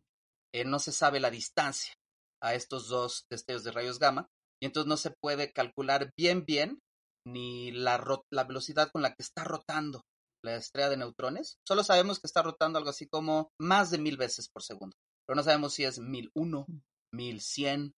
Eh, 0.53 0.65
no 0.65 0.79
se 0.79 0.93
sabe 0.93 1.21
la 1.21 1.31
distancia 1.31 1.95
a 2.43 2.55
estos 2.55 2.89
dos 2.89 3.27
destellos 3.31 3.65
de 3.65 3.73
rayos 3.73 3.99
gamma 3.99 4.29
y 4.61 4.67
entonces 4.67 4.89
no 4.89 4.97
se 4.97 5.11
puede 5.11 5.53
calcular 5.53 6.13
bien 6.17 6.45
bien 6.45 6.81
ni 7.27 7.71
la, 7.73 8.03
la 8.31 8.45
velocidad 8.45 8.91
con 8.91 9.03
la 9.03 9.11
que 9.11 9.23
está 9.23 9.45
rotando 9.45 10.03
la 10.45 10.57
estrella 10.57 10.91
de 10.91 10.97
neutrones. 10.99 11.59
Solo 11.67 11.83
sabemos 11.85 12.21
que 12.21 12.27
está 12.27 12.43
rotando 12.43 12.79
algo 12.79 12.91
así 12.91 13.07
como 13.09 13.51
más 13.61 13.91
de 13.91 13.99
mil 13.99 14.17
veces 14.17 14.49
por 14.49 14.63
segundo, 14.63 14.97
pero 15.27 15.37
no 15.37 15.43
sabemos 15.43 15.75
si 15.75 15.85
es 15.85 15.99
mil 15.99 16.31
uno, 16.35 16.65
mm. 16.69 16.81
mil 17.15 17.41
cien 17.41 17.95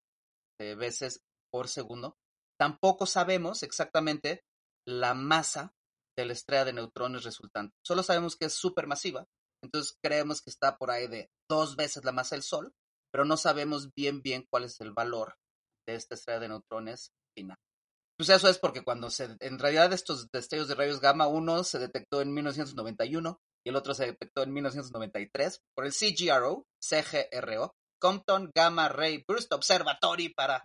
eh, 0.60 0.75
veces 0.75 1.22
por 1.51 1.68
segundo. 1.68 2.16
Tampoco 2.60 3.06
sabemos 3.06 3.63
exactamente 3.63 4.42
la 4.89 5.13
masa 5.13 5.74
de 6.17 6.25
la 6.25 6.34
estrella 6.34 6.65
de 6.65 6.74
neutrones 6.74 7.24
resultante. 7.24 7.75
Solo 7.86 8.03
sabemos 8.03 8.36
que 8.36 8.46
es 8.46 8.53
supermasiva, 8.53 9.25
entonces 9.63 9.98
creemos 10.01 10.41
que 10.41 10.50
está 10.50 10.77
por 10.77 10.91
ahí 10.91 11.08
de 11.08 11.29
dos 11.50 11.75
veces 11.75 12.03
la 12.03 12.12
masa 12.12 12.36
del 12.36 12.43
Sol, 12.43 12.74
pero 13.12 13.25
no 13.25 13.38
sabemos 13.38 13.89
bien 13.96 14.22
bien 14.22 14.46
cuál 14.50 14.63
es 14.65 14.79
el 14.81 14.91
valor 14.91 15.36
de 15.88 15.96
esta 15.96 16.15
estrella 16.15 16.39
de 16.39 16.50
neutrones 16.50 17.12
final. 17.36 17.58
pues 18.17 18.29
eso 18.29 18.50
es 18.50 18.58
porque 18.58 18.84
cuando 18.84 19.10
se, 19.10 19.38
en 19.39 19.60
realidad 19.60 19.93
estos 19.93 20.27
destellos 20.31 20.67
de 20.67 20.75
rayos 20.75 21.00
gamma, 21.00 21.27
uno 21.27 21.63
se 21.63 21.79
detectó 21.79 22.22
en 22.22 22.34
1991 22.34 23.39
y 23.65 23.69
el 23.69 23.75
otro 23.75 23.93
se 23.93 24.08
detectó 24.08 24.43
en 24.43 24.53
1993 24.53 25.62
por 25.75 25.86
el 25.86 25.93
CGRO, 25.93 26.65
CGRO, 26.79 27.75
Compton 28.00 28.51
Gamma 28.55 28.89
Ray 28.89 29.24
Burst 29.27 29.51
Observatory 29.53 30.34
para 30.34 30.62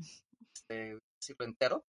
este 0.55 0.99
entero. 1.41 1.85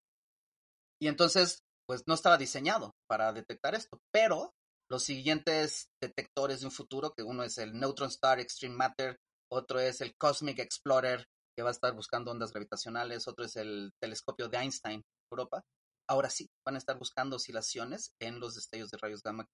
Y 1.00 1.08
entonces, 1.08 1.65
pues 1.88 2.04
no 2.08 2.14
estaba 2.14 2.38
diseñado 2.38 2.96
para 3.08 3.32
detectar 3.34 3.76
esto, 3.76 4.00
pero 4.12 4.54
los 4.90 5.04
siguientes 5.04 5.90
detectores 6.02 6.60
de 6.60 6.68
un 6.68 6.72
futuro, 6.72 7.14
que 7.14 7.24
uno 7.24 7.44
es 7.44 7.58
el 7.58 7.74
Neutron 7.74 8.10
Star 8.10 8.40
Extreme 8.40 8.76
Matter, 8.76 9.20
otro 9.52 9.80
es 9.80 10.02
el 10.02 10.16
Cosmic 10.16 10.60
Explorer, 10.60 11.28
que 11.56 11.64
va 11.64 11.70
a 11.70 11.72
estar 11.72 11.94
buscando 11.94 12.32
ondas 12.32 12.52
gravitacionales, 12.52 13.28
otro 13.28 13.46
es 13.46 13.56
el 13.56 13.94
telescopio 14.00 14.50
de 14.50 14.58
Einstein, 14.58 15.04
Europa. 15.32 15.64
Ahora 16.08 16.30
sí, 16.30 16.50
van 16.66 16.76
a 16.76 16.78
estar 16.78 16.98
buscando 17.00 17.38
oscilaciones 17.38 18.14
en 18.20 18.40
los 18.40 18.56
destellos 18.56 18.92
de 18.92 18.98
rayos 18.98 19.24
gamma. 19.24 19.48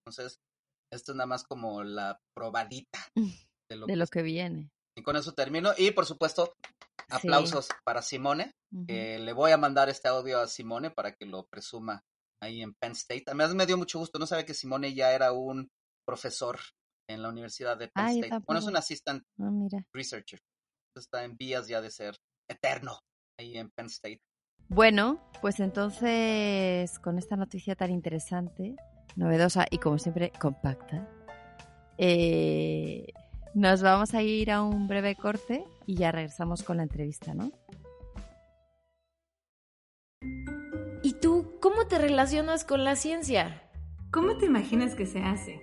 Entonces, 0.00 0.40
esto 0.92 1.12
es 1.12 1.16
nada 1.16 1.26
más 1.26 1.44
como 1.44 1.84
la 1.84 2.18
probadita 2.34 2.98
de 3.68 3.76
lo, 3.76 3.86
que, 4.06 4.22
viene. 4.22 4.70
Y 4.96 5.02
con 5.02 5.16
eso 5.16 5.32
termino. 5.32 5.72
Y 5.76 5.92
por 5.92 6.06
supuesto, 6.06 6.54
aplausos 7.08 7.68
para 7.84 8.02
Simone. 8.02 8.52
le 8.70 9.32
voy 9.32 9.52
a 9.52 9.56
mandar 9.56 9.88
este 9.88 10.08
audio 10.08 10.40
a 10.40 10.46
Simone 10.46 10.90
para 10.90 11.12
que 11.12 11.26
lo 11.26 11.46
presuma 11.46 12.02
ahí 12.42 12.62
en 12.62 12.74
Penn 12.74 12.92
State. 12.92 13.24
Además 13.26 13.54
me 13.54 13.66
dio 13.66 13.76
mucho 13.76 13.98
gusto, 13.98 14.18
no 14.18 14.26
sabía 14.26 14.46
que 14.46 14.54
Simone 14.54 14.94
ya 14.94 15.12
era 15.12 15.32
un 15.32 15.68
profesor 16.06 16.58
en 17.08 17.22
la 17.22 17.28
Universidad 17.28 17.76
de 17.76 17.88
Penn 17.88 18.08
State. 18.08 18.44
Bueno, 18.46 18.60
es 18.60 18.66
un 18.66 18.76
assistant 18.76 19.22
ah, 19.40 19.50
researcher. 19.92 20.40
Está 20.96 21.24
en 21.24 21.36
vías 21.36 21.68
ya 21.68 21.80
de 21.80 21.90
ser 21.90 22.16
eterno 22.48 22.98
ahí 23.38 23.56
en 23.56 23.70
Penn 23.70 23.86
State. 23.86 24.20
Bueno, 24.68 25.20
pues 25.40 25.60
entonces 25.60 26.98
con 27.00 27.18
esta 27.18 27.36
noticia 27.36 27.74
tan 27.74 27.90
interesante, 27.90 28.76
novedosa 29.16 29.66
y 29.70 29.78
como 29.78 29.98
siempre 29.98 30.32
compacta, 30.40 31.08
eh, 31.98 33.12
nos 33.54 33.82
vamos 33.82 34.14
a 34.14 34.22
ir 34.22 34.50
a 34.52 34.62
un 34.62 34.86
breve 34.86 35.16
corte 35.16 35.64
y 35.90 35.96
ya 35.96 36.12
regresamos 36.12 36.62
con 36.62 36.76
la 36.76 36.84
entrevista, 36.84 37.34
¿no? 37.34 37.50
¿Y 41.02 41.14
tú 41.14 41.56
cómo 41.60 41.88
te 41.88 41.98
relacionas 41.98 42.64
con 42.64 42.84
la 42.84 42.94
ciencia? 42.94 43.68
¿Cómo 44.12 44.36
te 44.36 44.46
imaginas 44.46 44.94
que 44.94 45.04
se 45.04 45.18
hace? 45.18 45.60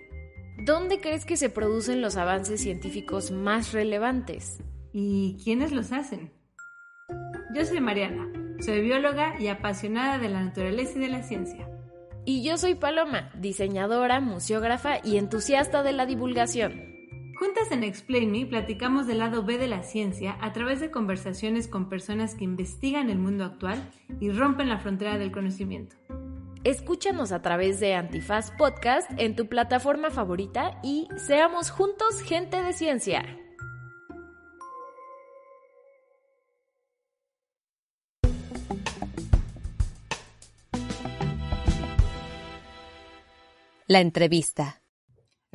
¿Dónde 0.66 1.00
crees 1.00 1.24
que 1.24 1.38
se 1.38 1.50
producen 1.50 2.02
los 2.02 2.18
avances 2.18 2.60
científicos 2.60 3.32
más 3.32 3.72
relevantes? 3.72 4.62
¿Y 4.92 5.38
quiénes 5.46 5.72
los 5.72 5.94
hacen? 5.94 6.34
Yo 7.56 7.64
soy 7.64 7.80
Mariana, 7.80 8.30
soy 8.60 8.82
bióloga 8.82 9.40
y 9.40 9.48
apasionada 9.48 10.18
de 10.18 10.28
la 10.28 10.44
naturaleza 10.44 10.98
y 10.98 11.02
de 11.04 11.08
la 11.08 11.24
ciencia. 11.24 11.70
Y 12.26 12.44
yo 12.44 12.58
soy 12.58 12.76
Paloma, 12.76 13.32
diseñadora, 13.40 14.20
museógrafa 14.20 14.98
y 15.06 15.16
entusiasta 15.16 15.84
de 15.84 15.94
la 15.94 16.06
divulgación. 16.06 16.97
Juntas 17.38 17.72
en 17.72 17.84
Explain 17.84 18.32
Me 18.32 18.48
platicamos 18.48 19.06
del 19.06 19.20
lado 19.20 19.44
B 19.44 19.60
de 19.60 19.68
la 19.68 19.84
ciencia 19.84 20.40
a 20.42 20.54
través 20.54 20.80
de 20.80 20.90
conversaciones 20.90 21.68
con 21.68 21.88
personas 21.88 22.34
que 22.34 22.44
investigan 22.44 23.12
el 23.12 23.20
mundo 23.20 23.46
actual 23.46 23.92
y 24.20 24.32
rompen 24.32 24.70
la 24.70 24.80
frontera 24.80 25.20
del 25.20 25.32
conocimiento. 25.32 25.96
Escúchanos 26.64 27.32
a 27.32 27.44
través 27.44 27.80
de 27.80 27.94
Antifaz 27.94 28.50
Podcast 28.58 29.12
en 29.18 29.36
tu 29.36 29.48
plataforma 29.48 30.10
favorita 30.10 30.80
y 30.82 31.08
seamos 31.16 31.70
juntos 31.70 32.24
gente 32.24 32.64
de 32.64 32.74
ciencia. 32.74 33.24
La 43.86 44.02
entrevista. 44.02 44.82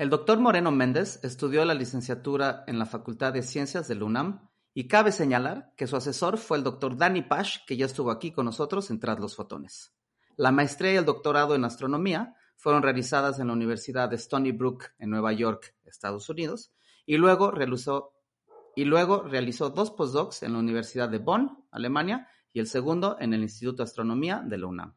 El 0.03 0.11
doctor 0.11 0.41
Moreno 0.41 0.73
Méndez 0.73 1.21
estudió 1.23 1.65
la 1.65 1.75
licenciatura 1.75 2.65
en 2.67 2.77
la 2.77 2.87
Facultad 2.87 3.33
de 3.33 3.43
Ciencias 3.43 3.87
de 3.87 3.95
la 3.95 4.05
UNAM 4.05 4.49
y 4.75 4.88
cabe 4.88 5.12
señalar 5.12 5.73
que 5.77 5.87
su 5.87 5.95
asesor 5.95 6.38
fue 6.38 6.59
el 6.59 6.65
doctor 6.65 6.97
Danny 6.97 7.23
Pash, 7.23 7.59
que 7.69 7.77
ya 7.77 7.87
estuvo 7.87 8.11
aquí 8.11 8.33
con 8.33 8.47
nosotros 8.47 8.91
en 8.91 8.99
Tras 8.99 9.21
los 9.21 9.37
Fotones. 9.37 9.95
La 10.37 10.51
maestría 10.51 10.95
y 10.95 10.97
el 10.97 11.05
doctorado 11.05 11.55
en 11.55 11.65
astronomía 11.65 12.35
fueron 12.57 12.83
realizadas 12.83 13.38
en 13.38 13.47
la 13.47 13.53
Universidad 13.53 14.09
de 14.09 14.17
Stony 14.17 14.51
Brook 14.51 14.87
en 14.99 15.09
Nueva 15.09 15.33
York, 15.35 15.77
Estados 15.85 16.29
Unidos, 16.29 16.73
y 17.07 17.17
luego 17.17 17.53
realizó, 17.53 18.12
y 18.75 18.87
luego 18.87 19.23
realizó 19.23 19.71
dos 19.71 19.93
postdocs 19.93 20.43
en 20.43 20.55
la 20.55 20.59
Universidad 20.59 21.11
de 21.11 21.19
Bonn, 21.19 21.65
Alemania, 21.71 22.27
y 22.53 22.59
el 22.59 22.67
segundo 22.67 23.19
en 23.21 23.35
el 23.35 23.43
Instituto 23.43 23.85
de 23.85 23.85
Astronomía 23.85 24.43
de 24.45 24.59
la 24.59 24.67
UNAM. 24.67 24.97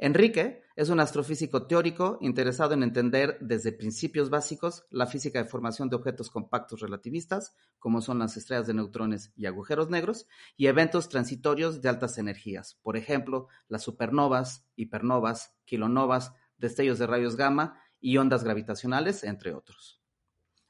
Enrique 0.00 0.62
es 0.76 0.90
un 0.90 1.00
astrofísico 1.00 1.66
teórico 1.66 2.18
interesado 2.20 2.72
en 2.72 2.84
entender 2.84 3.36
desde 3.40 3.72
principios 3.72 4.30
básicos 4.30 4.86
la 4.90 5.06
física 5.06 5.42
de 5.42 5.48
formación 5.48 5.90
de 5.90 5.96
objetos 5.96 6.30
compactos 6.30 6.80
relativistas, 6.80 7.56
como 7.80 8.00
son 8.00 8.20
las 8.20 8.36
estrellas 8.36 8.68
de 8.68 8.74
neutrones 8.74 9.32
y 9.34 9.46
agujeros 9.46 9.90
negros, 9.90 10.28
y 10.56 10.68
eventos 10.68 11.08
transitorios 11.08 11.82
de 11.82 11.88
altas 11.88 12.16
energías, 12.18 12.78
por 12.82 12.96
ejemplo, 12.96 13.48
las 13.66 13.82
supernovas, 13.82 14.68
hipernovas, 14.76 15.56
kilonovas, 15.64 16.32
destellos 16.58 17.00
de 17.00 17.08
rayos 17.08 17.34
gamma 17.34 17.82
y 18.00 18.18
ondas 18.18 18.44
gravitacionales, 18.44 19.24
entre 19.24 19.52
otros. 19.52 20.00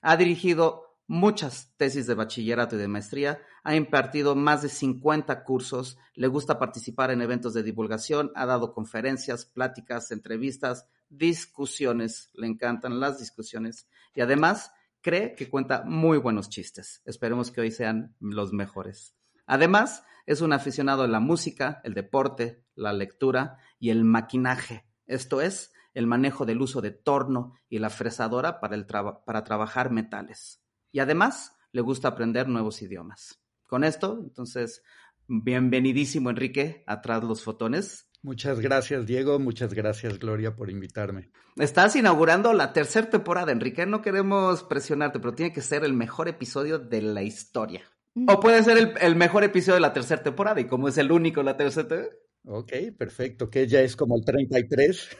Ha 0.01 0.17
dirigido 0.17 0.88
muchas 1.09 1.75
tesis 1.79 2.07
de 2.07 2.15
bachillerato 2.15 2.77
y 2.77 2.79
de 2.79 2.87
maestría, 2.87 3.41
ha 3.65 3.75
impartido 3.75 4.37
más 4.37 4.63
de 4.63 4.69
50 4.69 5.43
cursos, 5.43 5.99
le 6.15 6.29
gusta 6.29 6.59
participar 6.59 7.11
en 7.11 7.23
eventos 7.23 7.55
de 7.55 7.63
divulgación, 7.63 8.31
ha 8.37 8.47
dado 8.47 8.73
conferencias, 8.75 9.47
pláticas, 9.47 10.13
entrevistas, 10.13 10.87
discusiones, 11.09 12.31
le 12.35 12.47
encantan 12.47 13.01
las 13.01 13.19
discusiones 13.19 13.89
y 14.15 14.21
además 14.21 14.71
cree 15.01 15.35
que 15.35 15.49
cuenta 15.49 15.83
muy 15.85 16.19
buenos 16.19 16.51
chistes. 16.51 17.01
Esperemos 17.07 17.51
que 17.51 17.63
hoy 17.63 17.71
sean 17.71 18.15
los 18.21 18.53
mejores. 18.53 19.17
Además, 19.47 20.05
es 20.27 20.43
un 20.43 20.53
aficionado 20.53 21.05
a 21.05 21.09
la 21.09 21.21
música, 21.21 21.81
el 21.85 21.95
deporte, 21.95 22.63
la 22.75 22.93
lectura 22.93 23.57
y 23.79 23.89
el 23.89 24.05
maquinaje, 24.05 24.85
esto 25.07 25.41
es, 25.41 25.73
el 25.95 26.07
manejo 26.07 26.45
del 26.45 26.61
uso 26.61 26.83
de 26.83 26.91
torno 26.91 27.55
y 27.71 27.79
la 27.79 27.89
fresadora 27.89 28.61
para, 28.61 29.25
para 29.25 29.45
trabajar 29.45 29.91
metales 29.91 30.61
y 30.93 31.01
además 31.01 31.57
le 31.73 31.83
gusta 31.83 32.09
aprender 32.09 32.49
nuevos 32.49 32.83
idiomas. 32.83 33.41
Con 33.67 33.85
esto, 33.85 34.19
entonces, 34.23 34.83
bienvenidísimo 35.27 36.31
Enrique 36.31 36.85
atrás 36.87 37.23
los 37.23 37.43
fotones. 37.43 38.09
Muchas 38.23 38.59
gracias 38.61 39.07
Diego, 39.07 39.39
muchas 39.39 39.75
gracias 39.75 40.19
Gloria 40.19 40.57
por 40.57 40.71
invitarme. 40.71 41.31
Estás 41.57 41.95
inaugurando 41.97 42.53
la 42.53 42.73
tercera 42.73 43.09
temporada, 43.11 43.53
Enrique. 43.53 43.87
No 43.87 44.03
queremos 44.03 44.65
presionarte, 44.65 45.21
pero 45.21 45.35
tiene 45.35 45.53
que 45.53 45.61
ser 45.61 45.85
el 45.85 45.93
mejor 45.93 46.29
episodio 46.29 46.79
de 46.79 47.03
la 47.03 47.23
historia. 47.23 47.83
Mm. 48.15 48.29
O 48.31 48.41
puede 48.41 48.63
ser 48.63 48.97
el, 49.01 49.17
mejor 49.17 49.45
episodio 49.45 49.75
de 49.75 49.81
la 49.81 49.93
tercera 49.93 50.23
temporada, 50.23 50.61
y 50.61 50.67
como 50.67 50.89
es 50.89 50.99
el 50.99 51.13
único 51.13 51.43
la 51.43 51.57
tercera 51.57 51.87
temporada. 51.87 52.17
Ok, 52.45 52.73
perfecto, 52.97 53.51
que 53.51 53.67
ya 53.67 53.81
es 53.81 53.95
como 53.95 54.17
el 54.17 54.25
33. 54.25 55.17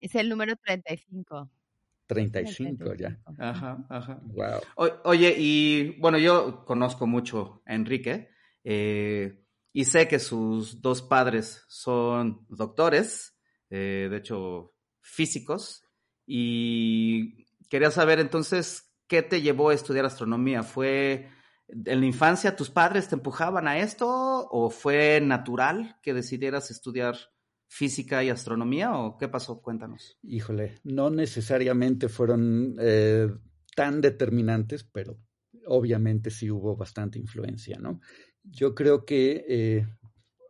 es 0.00 0.14
el 0.14 0.28
número 0.28 0.56
35. 0.56 1.50
35 2.06 2.94
ya. 2.94 3.20
Ajá, 3.38 3.86
ajá. 3.88 4.20
Wow. 4.24 4.60
oye, 5.04 5.34
y 5.38 5.98
bueno, 6.00 6.18
yo 6.18 6.64
conozco 6.64 7.06
mucho 7.06 7.62
a 7.66 7.74
Enrique 7.74 8.28
eh, 8.62 9.44
y 9.72 9.84
sé 9.84 10.06
que 10.08 10.18
sus 10.18 10.80
dos 10.80 11.02
padres 11.02 11.64
son 11.68 12.46
doctores, 12.48 13.38
eh, 13.70 14.08
de 14.10 14.16
hecho, 14.16 14.74
físicos, 15.00 15.82
y 16.26 17.46
quería 17.68 17.90
saber 17.90 18.20
entonces, 18.20 18.94
¿qué 19.06 19.22
te 19.22 19.42
llevó 19.42 19.70
a 19.70 19.74
estudiar 19.74 20.04
astronomía? 20.04 20.62
¿Fue 20.62 21.28
en 21.68 22.00
la 22.00 22.06
infancia 22.06 22.56
tus 22.56 22.70
padres 22.70 23.08
te 23.08 23.14
empujaban 23.14 23.68
a 23.68 23.78
esto 23.78 24.06
o 24.50 24.70
fue 24.70 25.20
natural 25.20 25.98
que 26.02 26.14
decidieras 26.14 26.70
estudiar 26.70 27.16
física 27.66 28.22
y 28.22 28.30
astronomía 28.30 28.96
o 28.96 29.16
qué 29.18 29.28
pasó? 29.28 29.60
Cuéntanos. 29.60 30.16
Híjole, 30.22 30.76
no 30.84 31.10
necesariamente 31.10 32.08
fueron 32.08 32.76
eh, 32.78 33.28
tan 33.74 34.00
determinantes, 34.00 34.84
pero 34.84 35.18
obviamente 35.66 36.30
sí 36.30 36.50
hubo 36.50 36.76
bastante 36.76 37.18
influencia, 37.18 37.78
¿no? 37.78 38.00
Yo 38.42 38.74
creo 38.74 39.04
que 39.04 39.44
eh, 39.48 39.86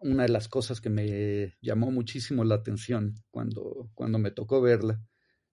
una 0.01 0.25
de 0.25 0.29
las 0.29 0.49
cosas 0.49 0.81
que 0.81 0.91
me 0.91 1.55
llamó 1.61 1.91
muchísimo 1.91 2.45
la 2.45 2.57
atención 2.57 3.15
cuando, 3.31 3.91
cuando 3.95 4.19
me 4.19 4.31
tocó 4.31 4.61
verla 4.61 5.01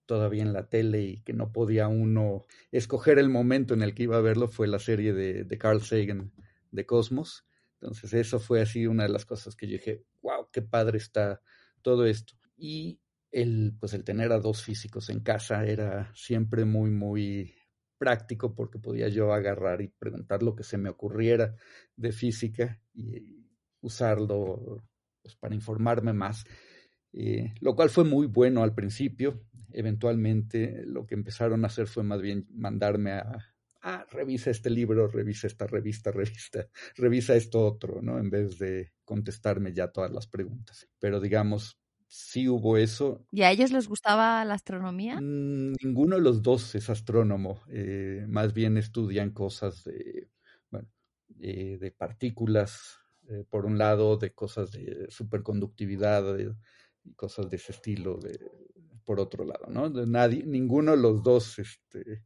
todavía 0.05 0.43
en 0.43 0.51
la 0.51 0.67
tele 0.67 1.03
y 1.03 1.21
que 1.21 1.31
no 1.31 1.53
podía 1.53 1.87
uno 1.87 2.43
escoger 2.71 3.17
el 3.17 3.29
momento 3.29 3.73
en 3.73 3.81
el 3.81 3.93
que 3.93 4.03
iba 4.03 4.17
a 4.17 4.21
verlo 4.21 4.49
fue 4.49 4.67
la 4.67 4.79
serie 4.79 5.13
de, 5.13 5.57
Carl 5.57 5.81
Sagan 5.81 6.33
de 6.71 6.85
Cosmos. 6.85 7.47
Entonces 7.79 8.13
eso 8.13 8.39
fue 8.39 8.61
así 8.61 8.87
una 8.87 9.03
de 9.03 9.09
las 9.09 9.25
cosas 9.25 9.55
que 9.55 9.67
yo 9.67 9.73
dije, 9.73 10.03
wow, 10.21 10.40
qué 10.51 10.61
padre 10.61 10.97
está 10.97 11.41
todo 11.81 12.05
esto. 12.05 12.33
Y 12.57 12.99
el, 13.31 13.75
pues 13.79 13.93
el 13.93 14.03
tener 14.03 14.31
a 14.31 14.39
dos 14.39 14.63
físicos 14.63 15.09
en 15.09 15.21
casa 15.21 15.65
era 15.65 16.11
siempre 16.15 16.65
muy, 16.65 16.91
muy 16.91 17.53
práctico 17.97 18.53
porque 18.53 18.79
podía 18.79 19.07
yo 19.09 19.33
agarrar 19.33 19.81
y 19.81 19.87
preguntar 19.87 20.43
lo 20.43 20.55
que 20.55 20.63
se 20.63 20.77
me 20.77 20.89
ocurriera 20.89 21.55
de 21.95 22.11
física 22.11 22.81
y 22.93 23.45
usarlo 23.81 24.83
pues, 25.21 25.35
para 25.35 25.55
informarme 25.55 26.13
más, 26.13 26.43
eh, 27.13 27.53
lo 27.59 27.75
cual 27.75 27.89
fue 27.89 28.03
muy 28.03 28.27
bueno 28.27 28.63
al 28.63 28.73
principio. 28.73 29.45
Eventualmente 29.71 30.83
lo 30.85 31.05
que 31.05 31.15
empezaron 31.15 31.63
a 31.63 31.67
hacer 31.67 31.87
fue 31.87 32.03
más 32.03 32.21
bien 32.21 32.47
mandarme 32.51 33.11
a, 33.11 33.50
ah, 33.81 34.05
revisa 34.11 34.51
este 34.51 34.69
libro, 34.69 35.07
revisa 35.07 35.47
esta 35.47 35.67
revista, 35.67 36.11
revista, 36.11 36.67
revisa 36.95 37.35
esto 37.35 37.65
otro, 37.65 38.01
¿no? 38.01 38.19
En 38.19 38.29
vez 38.29 38.57
de 38.59 38.91
contestarme 39.05 39.73
ya 39.73 39.89
todas 39.89 40.11
las 40.11 40.27
preguntas. 40.27 40.87
Pero 40.99 41.19
digamos, 41.19 41.79
sí 42.07 42.49
hubo 42.49 42.77
eso. 42.77 43.25
¿Y 43.31 43.43
a 43.43 43.51
ellos 43.51 43.71
les 43.71 43.87
gustaba 43.87 44.43
la 44.45 44.55
astronomía? 44.55 45.19
Mm, 45.21 45.73
ninguno 45.83 46.17
de 46.17 46.21
los 46.21 46.41
dos 46.41 46.75
es 46.75 46.89
astrónomo, 46.89 47.61
eh, 47.69 48.25
más 48.27 48.53
bien 48.53 48.77
estudian 48.77 49.31
cosas 49.31 49.83
de, 49.85 50.29
bueno, 50.69 50.89
eh, 51.39 51.77
de 51.79 51.91
partículas, 51.91 52.99
eh, 53.29 53.45
por 53.49 53.65
un 53.65 53.77
lado, 53.77 54.17
de 54.17 54.33
cosas 54.33 54.73
de 54.73 55.07
superconductividad 55.09 56.37
y 56.37 57.13
cosas 57.15 57.49
de 57.49 57.55
ese 57.55 57.71
estilo, 57.71 58.17
de, 58.17 58.39
por 59.05 59.21
otro 59.21 59.45
lado, 59.45 59.67
¿no? 59.69 59.89
De 59.89 60.05
nadie, 60.05 60.43
ninguno 60.45 60.91
de 60.91 60.97
los 60.97 61.23
dos 61.23 61.59
este, 61.59 62.23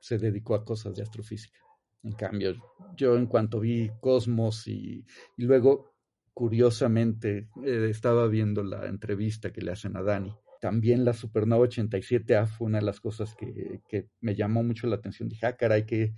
se 0.00 0.18
dedicó 0.18 0.54
a 0.54 0.64
cosas 0.64 0.96
de 0.96 1.02
astrofísica. 1.02 1.58
En 2.02 2.12
cambio, 2.12 2.54
yo 2.96 3.16
en 3.16 3.26
cuanto 3.26 3.60
vi 3.60 3.90
Cosmos 4.00 4.66
y, 4.66 5.04
luego, 5.36 5.92
curiosamente, 6.32 7.50
eh, 7.64 7.88
estaba 7.90 8.26
viendo 8.26 8.64
la 8.64 8.86
entrevista 8.86 9.52
que 9.52 9.60
le 9.60 9.72
hacen 9.72 9.96
a 9.96 10.02
Dani. 10.02 10.34
También 10.60 11.04
la 11.04 11.12
supernova 11.12 11.66
87A 11.66 12.46
fue 12.46 12.66
una 12.66 12.78
de 12.78 12.84
las 12.84 13.00
cosas 13.00 13.34
que, 13.34 14.08
me 14.20 14.34
llamó 14.34 14.62
mucho 14.62 14.86
la 14.86 14.96
atención. 14.96 15.28
Dije, 15.28 15.46
ah, 15.46 15.56
caray, 15.56 15.84
qué 15.84 16.14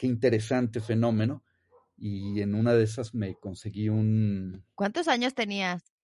interesante 0.00 0.80
fenómeno. 0.80 1.44
Y 1.98 2.40
en 2.42 2.54
una 2.54 2.74
de 2.74 2.84
esas 2.84 3.14
me 3.14 3.36
conseguí 3.36 3.88
un... 3.88 4.64
¿Cuántos 4.74 5.08
años 5.08 5.34
tenías? 5.34 5.95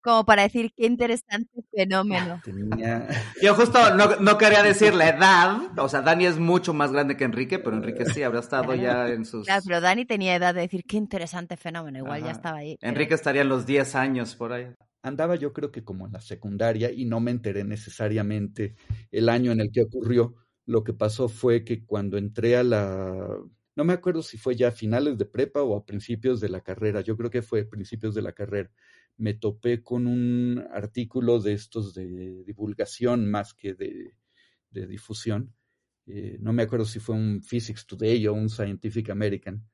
Como 0.00 0.24
para 0.24 0.42
decir 0.42 0.72
qué 0.76 0.86
interesante 0.86 1.62
fenómeno. 1.74 2.40
Yo 3.42 3.54
justo 3.54 3.78
no, 3.94 4.38
quería 4.38 4.62
decir 4.62 4.94
la 4.94 5.08
edad, 5.08 5.78
o 5.78 5.88
sea, 5.88 6.02
Dani 6.02 6.26
es 6.26 6.38
mucho 6.38 6.74
más 6.74 6.92
grande 6.92 7.16
que 7.16 7.24
Enrique, 7.24 7.58
pero 7.58 7.76
Enrique 7.76 8.04
sí 8.06 8.22
habrá 8.22 8.40
estado 8.40 8.74
ya 8.74 9.08
en 9.08 9.24
sus... 9.24 9.46
Claro, 9.46 9.62
pero 9.66 9.80
Dani 9.80 10.04
tenía 10.04 10.34
edad 10.34 10.54
de 10.54 10.62
decir 10.62 10.84
qué 10.84 10.96
interesante 10.96 11.56
fenómeno, 11.56 11.98
igual 11.98 12.22
ya 12.22 12.30
estaba 12.30 12.58
ahí. 12.58 12.78
Enrique 12.80 13.14
estaría 13.14 13.42
en 13.42 13.48
los 13.48 13.66
10 13.66 13.94
años 13.94 14.34
por 14.36 14.52
ahí. 14.52 14.66
Andaba 15.02 15.36
yo 15.36 15.52
creo 15.52 15.70
que 15.70 15.84
como 15.84 16.06
en 16.06 16.12
la 16.12 16.20
secundaria 16.20 16.90
y 16.90 17.04
no 17.04 17.20
me 17.20 17.30
enteré 17.30 17.64
necesariamente 17.64 18.74
el 19.10 19.28
año 19.28 19.52
en 19.52 19.60
el 19.60 19.70
que 19.70 19.82
ocurrió. 19.82 20.34
Lo 20.66 20.84
que 20.84 20.92
pasó 20.92 21.28
fue 21.28 21.64
que 21.64 21.86
cuando 21.86 22.18
entré 22.18 22.56
a 22.56 22.62
la 22.62 23.26
no 23.78 23.84
me 23.84 23.92
acuerdo 23.92 24.22
si 24.22 24.36
fue 24.36 24.56
ya 24.56 24.68
a 24.68 24.72
finales 24.72 25.16
de 25.18 25.24
prepa 25.24 25.62
o 25.62 25.76
a 25.76 25.86
principios 25.86 26.40
de 26.40 26.48
la 26.48 26.60
carrera, 26.60 27.00
yo 27.00 27.16
creo 27.16 27.30
que 27.30 27.42
fue 27.42 27.60
a 27.60 27.68
principios 27.68 28.12
de 28.12 28.22
la 28.22 28.32
carrera 28.32 28.70
me 29.18 29.34
topé 29.34 29.82
con 29.82 30.06
un 30.06 30.64
artículo 30.72 31.40
de 31.40 31.52
estos 31.52 31.92
de 31.92 32.44
divulgación 32.44 33.28
más 33.30 33.52
que 33.52 33.74
de, 33.74 34.14
difusión. 34.70 35.52
Eh, 36.06 36.38
no 36.40 36.52
me 36.52 36.62
acuerdo 36.62 36.86
si 36.86 37.00
fue 37.00 37.16
un 37.16 37.42
Physics 37.42 37.84
Today 37.84 38.26
o 38.28 38.32
un 38.32 38.48
Scientific 38.48 39.10
American, 39.10 39.68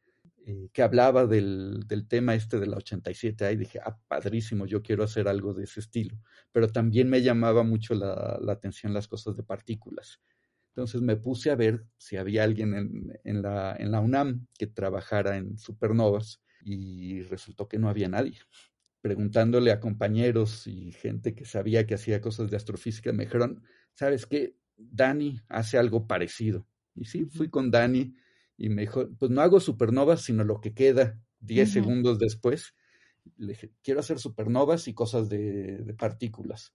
eh, 0.47 0.71
que 0.73 0.83
hablaba 0.83 1.27
del, 1.27 1.85
tema 2.09 2.35
este 2.35 2.59
de 2.59 2.67
la 2.67 2.79
87A 2.79 3.53
y 3.53 3.57
dije, 3.57 3.81
ah, 3.85 3.99
padrísimo, 4.09 4.65
yo 4.67 4.83
quiero 4.83 5.05
hacer 5.05 5.29
algo 5.29 5.53
de 5.53 5.65
ese 5.65 5.81
estilo. 5.81 6.19
Pero 6.51 6.69
también 6.69 7.11
me 7.11 7.23
llamaba 7.23 7.63
mucho 7.65 7.95
la, 7.95 8.41
atención 8.49 8.95
las 8.95 9.09
cosas 9.09 9.37
de 9.37 9.43
partículas. 9.43 10.23
Entonces 10.71 11.03
me 11.03 11.17
puse 11.17 11.51
a 11.51 11.55
ver 11.55 11.85
si 11.99 12.17
había 12.17 12.45
alguien 12.45 12.75
en, 13.25 13.43
la 13.43 14.01
UNAM 14.01 14.47
que 14.59 14.67
trabajara 14.67 15.37
en 15.37 15.59
supernovas 15.59 16.43
y 16.65 17.23
resultó 17.23 17.69
que 17.69 17.79
no 17.79 17.89
había 17.91 18.09
nadie 18.09 18.39
preguntándole 19.05 19.71
a 19.71 19.81
compañeros 19.81 20.67
y 20.67 20.91
gente 20.93 21.35
que 21.35 21.45
sabía 21.45 21.87
que 21.87 21.93
hacía 21.93 22.23
cosas 22.23 22.51
de 22.51 22.57
astrofísica, 22.57 23.13
me 23.13 23.27
dijeron, 23.27 23.63
¿sabes 23.93 24.25
qué? 24.25 24.57
Dani 24.79 25.43
hace 25.51 25.77
algo 25.77 26.07
parecido. 26.07 26.67
Y 26.95 27.05
sí, 27.05 27.27
fui 27.27 27.51
con 27.51 27.71
Dani 27.71 28.15
y 28.57 28.71
me 28.71 28.81
dijo, 28.81 29.11
pues 29.19 29.31
no 29.31 29.43
hago 29.43 29.61
supernovas, 29.61 30.23
sino 30.23 30.43
lo 30.43 30.63
que 30.63 30.73
queda 30.73 31.21
10 31.41 31.71
segundos 31.71 32.19
después. 32.19 32.75
Le 33.37 33.49
dije, 33.49 33.73
quiero 33.83 34.01
hacer 34.01 34.19
supernovas 34.19 34.89
y 34.89 34.95
cosas 34.95 35.29
de, 35.29 35.95
partículas. 35.99 36.73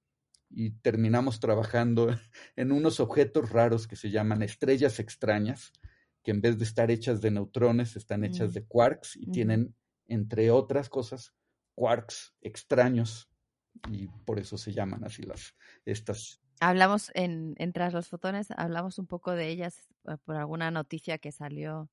Y 0.51 0.69
terminamos 0.81 1.39
trabajando 1.39 2.15
en 2.55 2.71
unos 2.71 2.99
objetos 2.99 3.49
raros 3.49 3.87
que 3.87 3.95
se 3.95 4.11
llaman 4.11 4.43
estrellas 4.43 4.99
extrañas, 4.99 5.73
que 6.21 6.29
en 6.29 6.41
vez 6.41 6.59
de 6.59 6.65
estar 6.65 6.91
hechas 6.91 7.21
de 7.21 7.31
neutrones, 7.31 7.95
están 7.95 8.23
hechas 8.23 8.51
mm. 8.51 8.53
de 8.53 8.65
quarks 8.65 9.15
y 9.15 9.31
tienen, 9.31 9.73
entre 10.05 10.51
otras 10.51 10.89
cosas, 10.89 11.33
quarks 11.79 12.35
extraños 12.41 13.29
y 13.89 14.07
por 14.25 14.37
eso 14.37 14.57
se 14.57 14.73
llaman 14.73 15.05
así 15.05 15.23
las 15.23 15.55
estas. 15.85 16.41
Hablamos 16.59 17.09
en, 17.13 17.55
en 17.57 17.71
Tras 17.71 17.93
los 17.93 18.09
Fotones, 18.09 18.51
hablamos 18.51 18.99
un 18.99 19.07
poco 19.07 19.31
de 19.31 19.47
ellas 19.47 19.87
eh, 20.09 20.17
por 20.25 20.35
alguna 20.35 20.71
noticia 20.71 21.17
que 21.17 21.31
salió, 21.31 21.89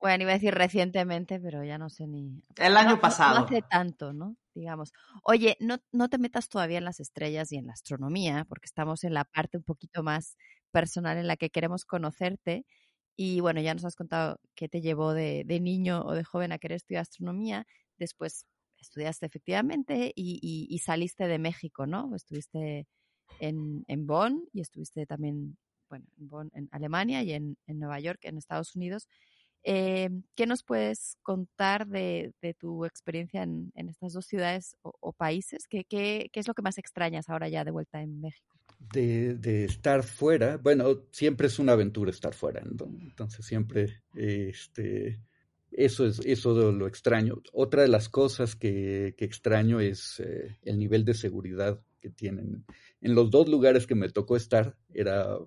bueno, 0.00 0.22
iba 0.22 0.30
a 0.30 0.34
decir 0.34 0.54
recientemente, 0.54 1.38
pero 1.38 1.62
ya 1.62 1.76
no 1.76 1.90
sé 1.90 2.06
ni... 2.06 2.42
El 2.56 2.74
año 2.78 2.98
pasado. 2.98 3.40
No, 3.40 3.44
hace 3.44 3.60
tanto, 3.60 4.14
¿no? 4.14 4.36
Digamos. 4.54 4.94
Oye, 5.22 5.58
no, 5.60 5.76
no 5.92 6.08
te 6.08 6.16
metas 6.16 6.48
todavía 6.48 6.78
en 6.78 6.84
las 6.84 7.00
estrellas 7.00 7.52
y 7.52 7.58
en 7.58 7.66
la 7.66 7.74
astronomía, 7.74 8.46
porque 8.48 8.64
estamos 8.64 9.04
en 9.04 9.12
la 9.12 9.24
parte 9.26 9.58
un 9.58 9.64
poquito 9.64 10.02
más 10.02 10.38
personal 10.70 11.18
en 11.18 11.26
la 11.26 11.36
que 11.36 11.50
queremos 11.50 11.84
conocerte. 11.84 12.64
Y 13.14 13.40
bueno, 13.40 13.60
ya 13.60 13.74
nos 13.74 13.84
has 13.84 13.96
contado 13.96 14.40
qué 14.54 14.70
te 14.70 14.80
llevó 14.80 15.12
de, 15.12 15.42
de 15.44 15.60
niño 15.60 16.02
o 16.02 16.12
de 16.14 16.24
joven 16.24 16.52
a 16.52 16.58
querer 16.58 16.76
estudiar 16.76 17.02
astronomía. 17.02 17.66
Después 17.98 18.46
estudiaste 18.82 19.26
efectivamente 19.26 20.12
y, 20.14 20.78
saliste 20.84 21.26
de 21.26 21.38
México, 21.38 21.86
¿no? 21.86 22.14
Estuviste 22.14 22.86
en, 23.40 23.84
en, 23.88 24.06
Bonn 24.06 24.48
y 24.52 24.60
estuviste 24.60 25.06
también, 25.06 25.56
bueno, 25.88 26.06
en 26.18 26.28
Bonn, 26.28 26.50
en 26.54 26.68
Alemania 26.72 27.22
y 27.22 27.32
en, 27.32 27.56
Nueva 27.66 28.00
York, 28.00 28.20
en 28.22 28.38
Estados 28.38 28.74
Unidos. 28.74 29.08
Eh, 29.64 30.10
¿Qué 30.36 30.46
nos 30.46 30.62
puedes 30.62 31.16
contar 31.22 31.86
de, 31.88 32.32
tu 32.58 32.84
experiencia 32.84 33.42
en, 33.42 33.72
estas 33.74 34.12
dos 34.12 34.26
ciudades 34.26 34.76
o, 34.82 35.12
países? 35.12 35.66
¿Qué, 35.68 35.84
¿Qué, 35.84 36.30
qué, 36.32 36.40
es 36.40 36.48
lo 36.48 36.54
que 36.54 36.62
más 36.62 36.78
extrañas 36.78 37.28
ahora 37.28 37.48
ya 37.48 37.64
de 37.64 37.72
vuelta 37.72 38.00
en 38.00 38.20
México? 38.20 38.56
De, 38.78 39.34
de, 39.34 39.64
estar 39.64 40.02
fuera, 40.02 40.58
bueno, 40.58 41.06
siempre 41.10 41.46
es 41.48 41.58
una 41.58 41.72
aventura 41.72 42.10
estar 42.10 42.34
fuera, 42.34 42.62
entonces 42.62 43.44
siempre 43.44 44.02
este, 44.14 45.18
eso 45.76 46.06
es 46.06 46.20
eso 46.24 46.72
lo 46.72 46.86
extraño. 46.86 47.42
Otra 47.52 47.82
de 47.82 47.88
las 47.88 48.08
cosas 48.08 48.56
que, 48.56 49.14
extraño 49.18 49.80
es 49.80 50.20
eh, 50.20 50.58
el 50.62 50.78
nivel 50.78 51.04
de 51.04 51.14
seguridad 51.14 51.80
que 52.00 52.10
tienen. 52.10 52.64
En 53.00 53.14
los 53.14 53.30
dos 53.30 53.48
lugares 53.48 53.86
que 53.86 53.94
me 53.94 54.08
tocó 54.08 54.36
estar 54.36 54.76
era, 54.92 55.38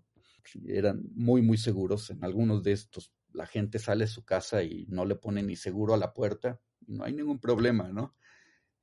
eran 0.66 1.04
muy, 1.16 1.42
muy 1.42 1.58
seguros. 1.58 2.10
En 2.10 2.24
algunos 2.24 2.64
de 2.64 2.72
estos 2.74 3.12
la 3.34 3.46
gente 3.46 3.80
sale 3.80 4.06
de 4.06 4.12
su 4.12 4.24
casa 4.26 4.64
y 4.64 4.86
no 4.90 5.06
le 5.06 5.16
pone 5.16 5.44
ni 5.44 5.56
seguro 5.56 5.94
a 5.94 5.98
la 5.98 6.14
puerta 6.14 6.60
no 6.90 7.04
hay 7.04 7.14
ningún 7.14 7.40
problema, 7.40 7.92
¿no? 7.92 8.16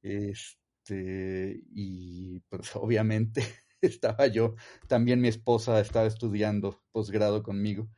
Este, 0.02 1.62
y 1.70 2.40
pues 2.48 2.70
obviamente 2.76 3.42
estaba 3.80 4.26
yo, 4.26 4.54
también 4.88 5.20
mi 5.20 5.28
esposa 5.28 5.80
estaba 5.80 6.06
estudiando 6.06 6.82
posgrado 6.92 7.42
conmigo 7.42 7.90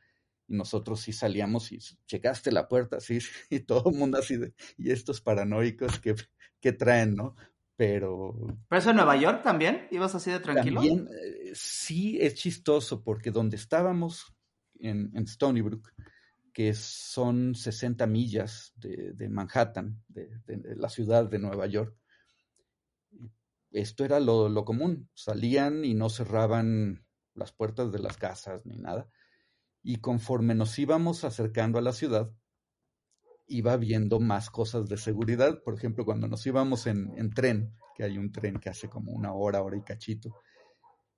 y 0.49 0.55
nosotros 0.55 0.99
sí 0.99 1.13
salíamos 1.13 1.71
y 1.71 1.79
checaste 2.07 2.51
la 2.51 2.67
puerta, 2.67 2.99
sí, 2.99 3.19
y 3.49 3.61
todo 3.61 3.91
el 3.91 3.95
mundo 3.95 4.17
así 4.17 4.35
de, 4.35 4.53
y 4.77 4.91
estos 4.91 5.21
paranoicos 5.21 5.99
que, 5.99 6.15
que 6.59 6.73
traen, 6.73 7.15
¿no? 7.15 7.35
Pero... 7.75 8.35
¿Pero 8.67 8.79
eso 8.79 8.89
en 8.89 8.97
Nueva 8.97 9.15
York 9.15 9.41
también? 9.41 9.87
¿Ibas 9.91 10.13
así 10.15 10.31
de 10.31 10.39
tranquilo? 10.39 10.81
También, 10.81 11.07
eh, 11.07 11.51
sí, 11.53 12.17
es 12.19 12.35
chistoso 12.35 13.03
porque 13.03 13.31
donde 13.31 13.55
estábamos 13.55 14.35
en, 14.79 15.11
en 15.15 15.23
Stony 15.23 15.61
Brook, 15.61 15.93
que 16.51 16.73
son 16.73 17.55
60 17.55 18.05
millas 18.07 18.73
de, 18.75 19.13
de 19.13 19.29
Manhattan, 19.29 20.03
de, 20.09 20.29
de, 20.45 20.75
la 20.75 20.89
ciudad 20.89 21.29
de 21.29 21.39
Nueva 21.39 21.67
York, 21.67 21.95
esto 23.71 24.03
era 24.03 24.19
lo, 24.19 24.49
lo 24.49 24.65
común, 24.65 25.09
salían 25.13 25.85
y 25.85 25.93
no 25.93 26.09
cerraban 26.09 27.05
las 27.35 27.53
puertas 27.53 27.91
de 27.91 27.99
las 27.99 28.17
casas 28.17 28.65
ni 28.65 28.75
nada 28.77 29.07
y 29.81 29.97
conforme 29.97 30.55
nos 30.55 30.77
íbamos 30.77 31.23
acercando 31.23 31.79
a 31.79 31.81
la 31.81 31.93
ciudad, 31.93 32.31
iba 33.47 33.75
viendo 33.77 34.19
más 34.19 34.49
cosas 34.49 34.87
de 34.87 34.97
seguridad. 34.97 35.61
Por 35.63 35.73
ejemplo, 35.73 36.05
cuando 36.05 36.27
nos 36.27 36.45
íbamos 36.45 36.87
en, 36.87 37.31
tren, 37.33 37.73
que 37.95 38.03
hay 38.03 38.17
un 38.17 38.31
tren 38.31 38.59
que 38.59 38.69
hace 38.69 38.89
como 38.89 39.11
una 39.11 39.33
hora, 39.33 39.61
hora 39.61 39.77
y 39.77 39.81
cachito, 39.81 40.35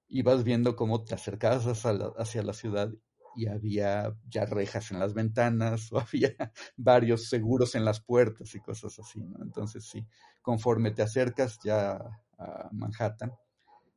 ibas 0.07 0.43
viendo 0.43 0.75
cómo 0.75 1.03
te 1.03 1.15
acercabas 1.15 1.65
hacia 1.65 2.43
la, 2.43 2.53
ciudad 2.53 2.89
y 3.35 3.47
había 3.47 4.15
ya 4.27 4.45
rejas 4.45 4.91
en 4.91 4.99
las 4.99 5.13
ventanas 5.13 5.91
o 5.91 5.99
había 5.99 6.35
varios 6.75 7.29
seguros 7.29 7.75
en 7.75 7.85
las 7.85 8.01
puertas 8.01 8.53
y 8.55 8.61
cosas 8.61 8.97
así, 8.99 9.21
¿no? 9.21 9.41
Entonces 9.41 9.85
sí, 9.85 10.05
conforme 10.41 10.91
te 10.91 11.01
acercas 11.01 11.59
ya 11.63 11.99
a 12.37 12.69
Manhattan, 12.71 13.31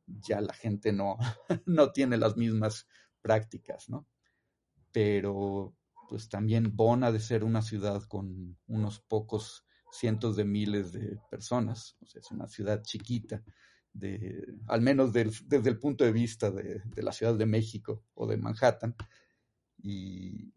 ya 0.07 0.41
la 0.41 0.53
gente 0.53 0.91
no, 0.91 1.17
no 1.65 1.91
tiene 1.91 2.17
las 2.17 2.37
mismas 2.37 2.87
prácticas, 3.21 3.89
¿no? 3.89 4.05
Pero 4.95 5.75
pues 6.07 6.29
también 6.29 6.73
Bonn 6.73 7.03
ha 7.03 7.11
de 7.11 7.19
ser 7.19 7.43
una 7.43 7.61
ciudad 7.61 8.01
con 8.03 8.57
unos 8.65 9.01
pocos 9.01 9.65
cientos 9.91 10.37
de 10.37 10.45
miles 10.45 10.93
de 10.93 11.19
personas, 11.29 11.97
o 12.01 12.05
sea, 12.05 12.21
es 12.21 12.31
una 12.31 12.47
ciudad 12.47 12.81
chiquita, 12.81 13.43
de, 13.91 14.41
al 14.67 14.79
menos 14.79 15.11
desde 15.11 15.69
el 15.69 15.79
punto 15.79 16.05
de 16.05 16.13
vista 16.13 16.49
de, 16.49 16.81
la 16.95 17.11
Ciudad 17.11 17.35
de 17.35 17.45
México 17.45 18.05
o 18.13 18.25
de 18.25 18.37
Manhattan, 18.37 18.95
y, 19.83 20.53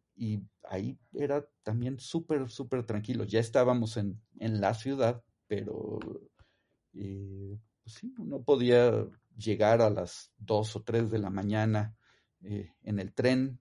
ahí 0.70 0.96
era 1.14 1.44
también 1.64 1.98
súper, 1.98 2.48
súper 2.48 2.84
tranquilo. 2.86 3.24
Ya 3.24 3.40
estábamos 3.40 3.96
en, 3.96 4.20
la 4.38 4.72
ciudad, 4.74 5.20
pero 5.48 5.98
eh, 6.94 7.58
pues 7.82 7.96
sí, 7.96 8.14
uno 8.18 8.42
podía 8.42 9.04
llegar 9.36 9.82
a 9.82 9.90
las 9.90 10.32
dos 10.36 10.76
o 10.76 10.82
tres 10.84 11.10
de 11.10 11.18
la 11.18 11.30
mañana 11.30 11.96
eh, 12.42 12.70
en 12.82 13.00
el 13.00 13.12
tren, 13.12 13.60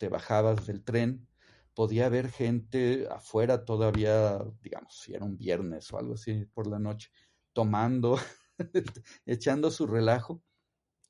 te 0.00 0.08
bajabas 0.08 0.66
del 0.66 0.82
tren, 0.82 1.28
podía 1.74 2.06
haber 2.06 2.30
gente 2.30 3.06
afuera 3.10 3.66
todavía, 3.66 4.38
digamos, 4.62 4.98
si 4.98 5.12
era 5.12 5.26
un 5.26 5.36
viernes 5.36 5.92
o 5.92 5.98
algo 5.98 6.14
así 6.14 6.46
por 6.54 6.66
la 6.66 6.78
noche, 6.78 7.10
tomando, 7.52 8.18
echando 9.26 9.70
su 9.70 9.86
relajo 9.86 10.42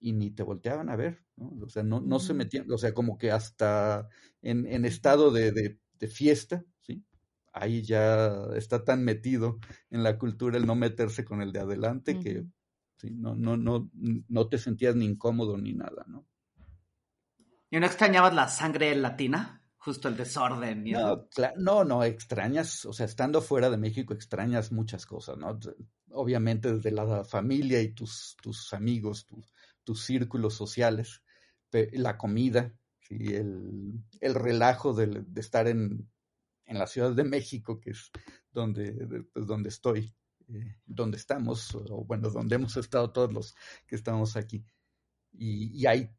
y 0.01 0.13
ni 0.13 0.33
te 0.33 0.43
volteaban 0.43 0.91
a 0.91 0.97
ver, 0.97 1.25
¿no? 1.37 1.53
O 1.63 1.69
sea, 1.69 1.85
no, 1.85 2.01
no 2.01 2.19
se 2.19 2.35
metían, 2.35 2.69
o 2.73 2.79
sea, 2.79 2.93
como 2.93 3.17
que 3.17 3.31
hasta 3.31 4.09
en, 4.43 4.67
en 4.67 4.85
estado 4.85 5.31
de, 5.31 5.53
de, 5.53 6.09
fiesta, 6.09 6.65
¿sí? 6.81 7.05
Ahí 7.53 7.83
ya 7.83 8.49
está 8.57 8.85
tan 8.85 9.05
metido 9.05 9.61
en 9.91 10.03
la 10.03 10.19
cultura 10.19 10.57
el 10.57 10.67
no 10.67 10.75
meterse 10.75 11.25
con 11.25 11.43
el 11.43 11.53
de 11.53 11.61
adelante 11.61 12.19
que 12.19 12.45
¿sí? 12.97 13.11
no, 13.15 13.37
no, 13.37 13.57
no, 13.57 13.89
no 13.93 14.49
te 14.49 14.59
sentías 14.59 14.97
ni 14.97 15.05
incómodo 15.05 15.59
ni 15.59 15.75
nada, 15.75 16.05
¿no? 16.09 16.27
¿Y 17.71 17.79
no 17.79 17.87
extrañabas 17.87 18.35
la 18.35 18.49
sangre 18.49 18.95
latina? 18.97 19.63
Justo 19.79 20.09
el 20.09 20.17
desorden. 20.17 20.85
no, 20.85 21.27
no, 21.57 21.85
no, 21.85 22.05
extrañas, 22.05 22.85
o 22.85 22.93
sea, 22.93 23.07
estando 23.07 23.41
fuera 23.41 23.71
de 23.71 23.79
México 23.79 24.13
extrañas 24.13 24.73
muchas 24.73 25.07
cosas, 25.07 25.39
¿no? 25.39 25.59
Obviamente 26.11 26.75
desde 26.75 26.91
la 26.91 27.25
familia 27.25 27.81
y 27.81 27.95
tus, 27.95 28.37
tus 28.43 28.75
amigos, 28.75 29.27
tus 29.85 30.05
círculos 30.05 30.55
sociales, 30.55 31.23
la 31.93 32.19
comida, 32.19 32.75
¿sí? 32.99 33.35
el, 33.35 34.03
el 34.21 34.35
relajo 34.35 34.93
de, 34.93 35.07
de 35.27 35.41
estar 35.41 35.67
en, 35.67 36.11
en, 36.67 36.79
la 36.79 36.87
Ciudad 36.87 37.13
de 37.13 37.25
México, 37.25 37.81
que 37.81 37.93
es 37.93 38.11
donde, 38.53 39.25
pues, 39.33 39.47
donde 39.47 39.71
estoy, 39.71 40.15
eh, 40.49 40.77
donde 40.85 41.17
estamos, 41.17 41.75
o 41.75 42.05
bueno, 42.05 42.29
donde 42.29 42.57
hemos 42.57 42.77
estado 42.77 43.13
todos 43.13 43.33
los 43.33 43.55
que 43.87 43.97
estamos 43.97 44.37
aquí. 44.37 44.63
Y, 45.33 45.81
y 45.81 45.87
hay 45.87 46.11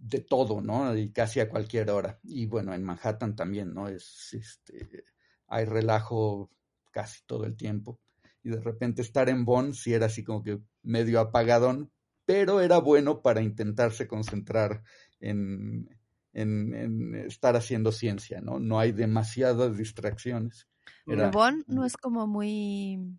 de 0.00 0.20
todo, 0.20 0.60
¿no? 0.62 0.96
Y 0.96 1.12
casi 1.12 1.40
a 1.40 1.48
cualquier 1.48 1.90
hora. 1.90 2.18
Y 2.22 2.46
bueno, 2.46 2.72
en 2.74 2.82
Manhattan 2.82 3.36
también, 3.36 3.74
¿no? 3.74 3.88
Es, 3.88 4.32
este, 4.32 5.04
hay 5.46 5.66
relajo 5.66 6.50
casi 6.90 7.20
todo 7.26 7.44
el 7.44 7.56
tiempo. 7.56 8.00
Y 8.42 8.50
de 8.50 8.60
repente 8.60 9.02
estar 9.02 9.28
en 9.28 9.44
Bonn 9.44 9.74
sí 9.74 9.92
era 9.92 10.06
así 10.06 10.24
como 10.24 10.42
que 10.42 10.58
medio 10.82 11.20
apagadón, 11.20 11.92
pero 12.24 12.60
era 12.62 12.78
bueno 12.78 13.20
para 13.20 13.42
intentarse 13.42 14.08
concentrar 14.08 14.82
en, 15.20 15.88
en, 16.32 17.14
estar 17.14 17.54
haciendo 17.54 17.92
ciencia, 17.92 18.40
¿no? 18.40 18.58
No 18.58 18.80
hay 18.80 18.92
demasiadas 18.92 19.76
distracciones. 19.76 20.66
Pero 21.04 21.30
Bonn 21.30 21.64
no 21.66 21.84
es 21.84 21.96
como 21.96 22.26
muy... 22.26 23.18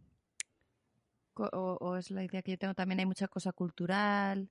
O, 1.35 1.77
o, 1.79 1.97
es 1.97 2.11
la 2.11 2.23
idea 2.23 2.41
que 2.41 2.51
yo 2.51 2.57
tengo 2.57 2.73
también, 2.73 2.99
hay 2.99 3.05
mucha 3.05 3.27
cosa 3.27 3.51
cultural, 3.51 4.49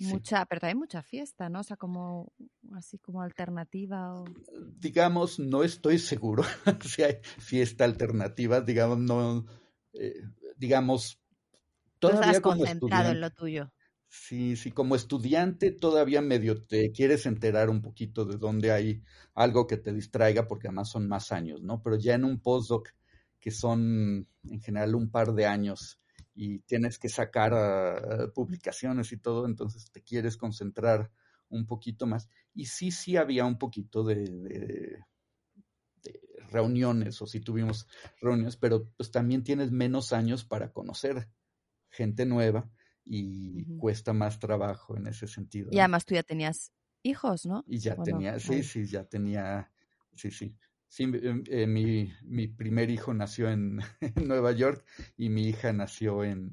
Mucha, 0.00 0.44
pero 0.46 0.60
también 0.60 0.78
mucha 0.78 1.02
fiesta, 1.02 1.48
¿no? 1.48 1.60
O 1.60 1.62
sea, 1.62 1.76
como 1.76 2.32
así 2.74 2.98
como 2.98 3.22
alternativa 3.22 4.14
o... 4.14 4.24
Digamos, 4.78 5.38
no 5.38 5.62
estoy 5.62 5.98
seguro 5.98 6.44
si 6.80 7.02
hay 7.02 7.18
fiesta 7.22 7.84
alternativa, 7.84 8.60
digamos, 8.60 8.98
no, 8.98 9.46
eh, 9.94 10.22
digamos, 10.56 11.20
todavía 11.98 12.40
como 12.40 12.58
concentrado 12.58 13.10
en 13.10 13.20
lo 13.20 13.30
tuyo. 13.30 13.72
Sí, 14.08 14.56
sí, 14.56 14.70
como 14.70 14.94
estudiante 14.94 15.72
todavía 15.72 16.22
medio 16.22 16.62
te 16.62 16.92
quieres 16.92 17.26
enterar 17.26 17.70
un 17.70 17.82
poquito 17.82 18.24
de 18.24 18.36
dónde 18.36 18.72
hay 18.72 19.02
algo 19.34 19.66
que 19.66 19.76
te 19.76 19.92
distraiga, 19.92 20.46
porque 20.46 20.68
además 20.68 20.90
son 20.90 21.08
más 21.08 21.32
años, 21.32 21.62
¿no? 21.62 21.82
Pero 21.82 21.96
ya 21.96 22.14
en 22.14 22.24
un 22.24 22.40
postdoc, 22.40 22.88
que 23.40 23.50
son 23.50 24.28
en 24.44 24.60
general 24.60 24.94
un 24.94 25.10
par 25.10 25.34
de 25.34 25.46
años, 25.46 26.00
y 26.36 26.58
tienes 26.60 26.98
que 26.98 27.08
sacar 27.08 27.54
ah, 27.54 28.30
publicaciones 28.34 29.10
y 29.10 29.16
todo, 29.16 29.46
entonces 29.46 29.90
te 29.90 30.02
quieres 30.02 30.36
concentrar 30.36 31.10
un 31.48 31.66
poquito 31.66 32.06
más. 32.06 32.28
Y 32.54 32.66
sí, 32.66 32.90
sí 32.90 33.16
había 33.16 33.46
un 33.46 33.58
poquito 33.58 34.04
de, 34.04 35.00
reuniones, 36.50 37.20
o 37.22 37.26
si 37.26 37.38
sí 37.38 37.44
tuvimos 37.44 37.88
reuniones, 38.20 38.56
pero 38.56 38.88
pues 38.96 39.10
también 39.10 39.42
tienes 39.42 39.72
menos 39.72 40.12
años 40.12 40.44
para 40.44 40.72
conocer 40.72 41.28
gente 41.90 42.24
nueva 42.24 42.70
y 43.04 43.64
cuesta 43.78 44.12
más 44.12 44.38
trabajo 44.38 44.96
en 44.96 45.06
ese 45.06 45.26
sentido. 45.26 45.70
Y 45.72 45.78
además 45.78 46.04
tú 46.04 46.14
ya 46.14 46.22
tenías 46.22 46.72
hijos, 47.02 47.46
¿no? 47.46 47.64
Y 47.66 47.78
ya 47.78 47.96
tenía, 47.96 48.38
sí, 48.38 48.62
sí, 48.62 48.86
ya 48.86 49.04
tenía, 49.04 49.72
sí, 50.14 50.30
sí. 50.30 50.56
Sí, 50.88 51.04
em, 51.04 51.42
eh, 51.48 51.66
mi, 51.66 52.12
mi, 52.22 52.48
primer 52.48 52.90
hijo 52.90 53.12
nació 53.12 53.50
en, 53.50 53.80
Nueva 54.16 54.52
York 54.52 54.84
y 55.16 55.28
mi 55.28 55.48
hija 55.48 55.72
nació 55.72 56.24
en, 56.24 56.52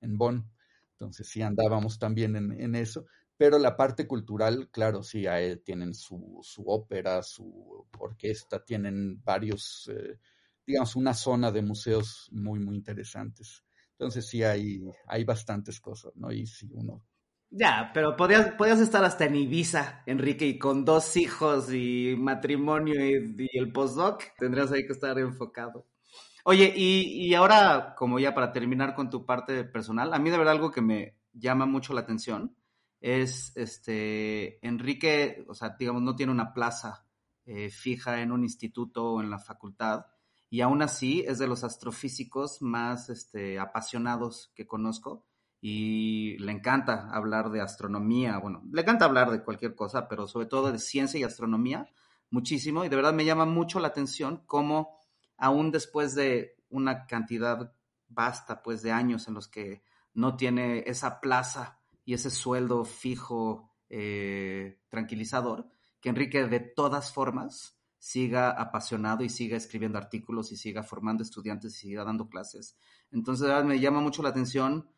en 0.00 0.18
Bonn. 0.18 0.50
Entonces 0.92 1.28
sí 1.28 1.42
andábamos 1.42 1.98
también 1.98 2.36
en, 2.36 2.52
en, 2.52 2.74
eso. 2.74 3.06
Pero 3.36 3.58
la 3.58 3.76
parte 3.76 4.06
cultural, 4.06 4.70
claro, 4.70 5.02
sí, 5.02 5.24
tienen 5.62 5.92
su, 5.94 6.40
su 6.42 6.62
ópera, 6.66 7.22
su 7.22 7.86
orquesta, 7.98 8.64
tienen 8.64 9.22
varios, 9.22 9.90
eh, 9.92 10.18
digamos, 10.66 10.96
una 10.96 11.12
zona 11.12 11.52
de 11.52 11.60
museos 11.60 12.28
muy, 12.32 12.58
muy 12.58 12.76
interesantes. 12.76 13.62
Entonces 13.92 14.26
sí 14.26 14.42
hay, 14.42 14.82
hay 15.06 15.24
bastantes 15.24 15.80
cosas, 15.80 16.12
¿no? 16.16 16.32
Y 16.32 16.46
si 16.46 16.66
uno 16.72 17.04
ya, 17.50 17.90
pero 17.94 18.16
podías, 18.16 18.52
podías 18.52 18.80
estar 18.80 19.04
hasta 19.04 19.24
en 19.26 19.36
Ibiza, 19.36 20.02
Enrique, 20.06 20.46
y 20.46 20.58
con 20.58 20.84
dos 20.84 21.16
hijos 21.16 21.72
y 21.72 22.14
matrimonio 22.18 22.94
y, 23.04 23.48
el 23.58 23.72
postdoc, 23.72 24.22
tendrías 24.38 24.72
ahí 24.72 24.86
que 24.86 24.92
estar 24.92 25.18
enfocado. 25.18 25.86
Oye, 26.44 26.72
y, 26.76 27.26
y, 27.28 27.34
ahora, 27.34 27.94
como 27.96 28.18
ya 28.18 28.34
para 28.34 28.52
terminar 28.52 28.94
con 28.94 29.10
tu 29.10 29.26
parte 29.26 29.64
personal, 29.64 30.12
a 30.14 30.18
mí 30.18 30.30
de 30.30 30.38
verdad 30.38 30.54
algo 30.54 30.70
que 30.70 30.82
me 30.82 31.16
llama 31.32 31.66
mucho 31.66 31.92
la 31.92 32.02
atención 32.02 32.56
es, 33.00 33.56
este, 33.56 34.64
Enrique, 34.66 35.44
o 35.48 35.54
sea, 35.54 35.76
digamos, 35.78 36.02
no 36.02 36.16
tiene 36.16 36.32
una 36.32 36.52
plaza 36.52 37.06
eh, 37.44 37.70
fija 37.70 38.20
en 38.22 38.32
un 38.32 38.42
instituto 38.42 39.12
o 39.12 39.20
en 39.20 39.30
la 39.30 39.38
facultad, 39.38 40.06
y 40.50 40.60
aún 40.60 40.82
así 40.82 41.24
es 41.26 41.38
de 41.38 41.48
los 41.48 41.64
astrofísicos 41.64 42.62
más 42.62 43.08
este, 43.10 43.58
apasionados 43.58 44.52
que 44.54 44.66
conozco 44.66 45.26
y 45.68 46.38
le 46.38 46.52
encanta 46.52 47.10
hablar 47.10 47.50
de 47.50 47.60
astronomía, 47.60 48.38
bueno, 48.38 48.62
le 48.70 48.82
encanta 48.82 49.04
hablar 49.04 49.32
de 49.32 49.42
cualquier 49.42 49.74
cosa, 49.74 50.06
pero 50.06 50.28
sobre 50.28 50.46
todo 50.46 50.70
de 50.70 50.78
ciencia 50.78 51.18
y 51.18 51.24
astronomía, 51.24 51.90
muchísimo, 52.30 52.84
y 52.84 52.88
de 52.88 52.94
verdad 52.94 53.12
me 53.12 53.24
llama 53.24 53.46
mucho 53.46 53.80
la 53.80 53.88
atención 53.88 54.44
cómo 54.46 54.96
aún 55.36 55.72
después 55.72 56.14
de 56.14 56.54
una 56.68 57.08
cantidad 57.08 57.74
vasta, 58.06 58.62
pues, 58.62 58.80
de 58.82 58.92
años 58.92 59.26
en 59.26 59.34
los 59.34 59.48
que 59.48 59.82
no 60.14 60.36
tiene 60.36 60.84
esa 60.86 61.20
plaza 61.20 61.80
y 62.04 62.14
ese 62.14 62.30
sueldo 62.30 62.84
fijo 62.84 63.72
eh, 63.88 64.78
tranquilizador, 64.88 65.68
que 66.00 66.10
Enrique 66.10 66.46
de 66.46 66.60
todas 66.60 67.12
formas 67.12 67.76
siga 67.98 68.50
apasionado 68.50 69.24
y 69.24 69.28
siga 69.28 69.56
escribiendo 69.56 69.98
artículos 69.98 70.52
y 70.52 70.56
siga 70.56 70.84
formando 70.84 71.24
estudiantes 71.24 71.74
y 71.74 71.88
siga 71.88 72.04
dando 72.04 72.28
clases. 72.28 72.78
Entonces, 73.10 73.42
de 73.42 73.48
verdad, 73.48 73.64
me 73.64 73.80
llama 73.80 74.00
mucho 74.00 74.22
la 74.22 74.28
atención 74.28 74.88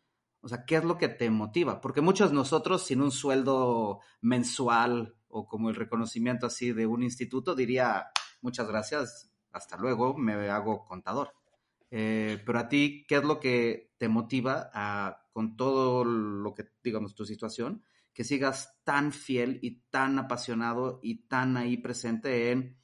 o 0.40 0.48
sea, 0.48 0.64
¿qué 0.64 0.76
es 0.76 0.84
lo 0.84 0.98
que 0.98 1.08
te 1.08 1.30
motiva? 1.30 1.80
Porque 1.80 2.00
muchos 2.00 2.30
de 2.30 2.36
nosotros 2.36 2.86
sin 2.86 3.02
un 3.02 3.10
sueldo 3.10 4.00
mensual 4.20 5.16
o 5.28 5.46
como 5.46 5.68
el 5.68 5.76
reconocimiento 5.76 6.46
así 6.46 6.72
de 6.72 6.86
un 6.86 7.02
instituto 7.02 7.54
diría, 7.54 8.06
muchas 8.40 8.68
gracias, 8.68 9.30
hasta 9.52 9.76
luego, 9.76 10.16
me 10.16 10.48
hago 10.48 10.84
contador. 10.86 11.34
Eh, 11.90 12.42
pero 12.44 12.58
a 12.58 12.68
ti, 12.68 13.04
¿qué 13.08 13.16
es 13.16 13.24
lo 13.24 13.40
que 13.40 13.94
te 13.98 14.08
motiva 14.08 14.70
a, 14.72 15.26
con 15.32 15.56
todo 15.56 16.04
lo 16.04 16.54
que, 16.54 16.68
digamos, 16.82 17.14
tu 17.14 17.24
situación, 17.24 17.82
que 18.12 18.24
sigas 18.24 18.80
tan 18.84 19.12
fiel 19.12 19.58
y 19.62 19.82
tan 19.90 20.18
apasionado 20.18 21.00
y 21.02 21.26
tan 21.26 21.56
ahí 21.56 21.76
presente 21.76 22.50
en 22.50 22.78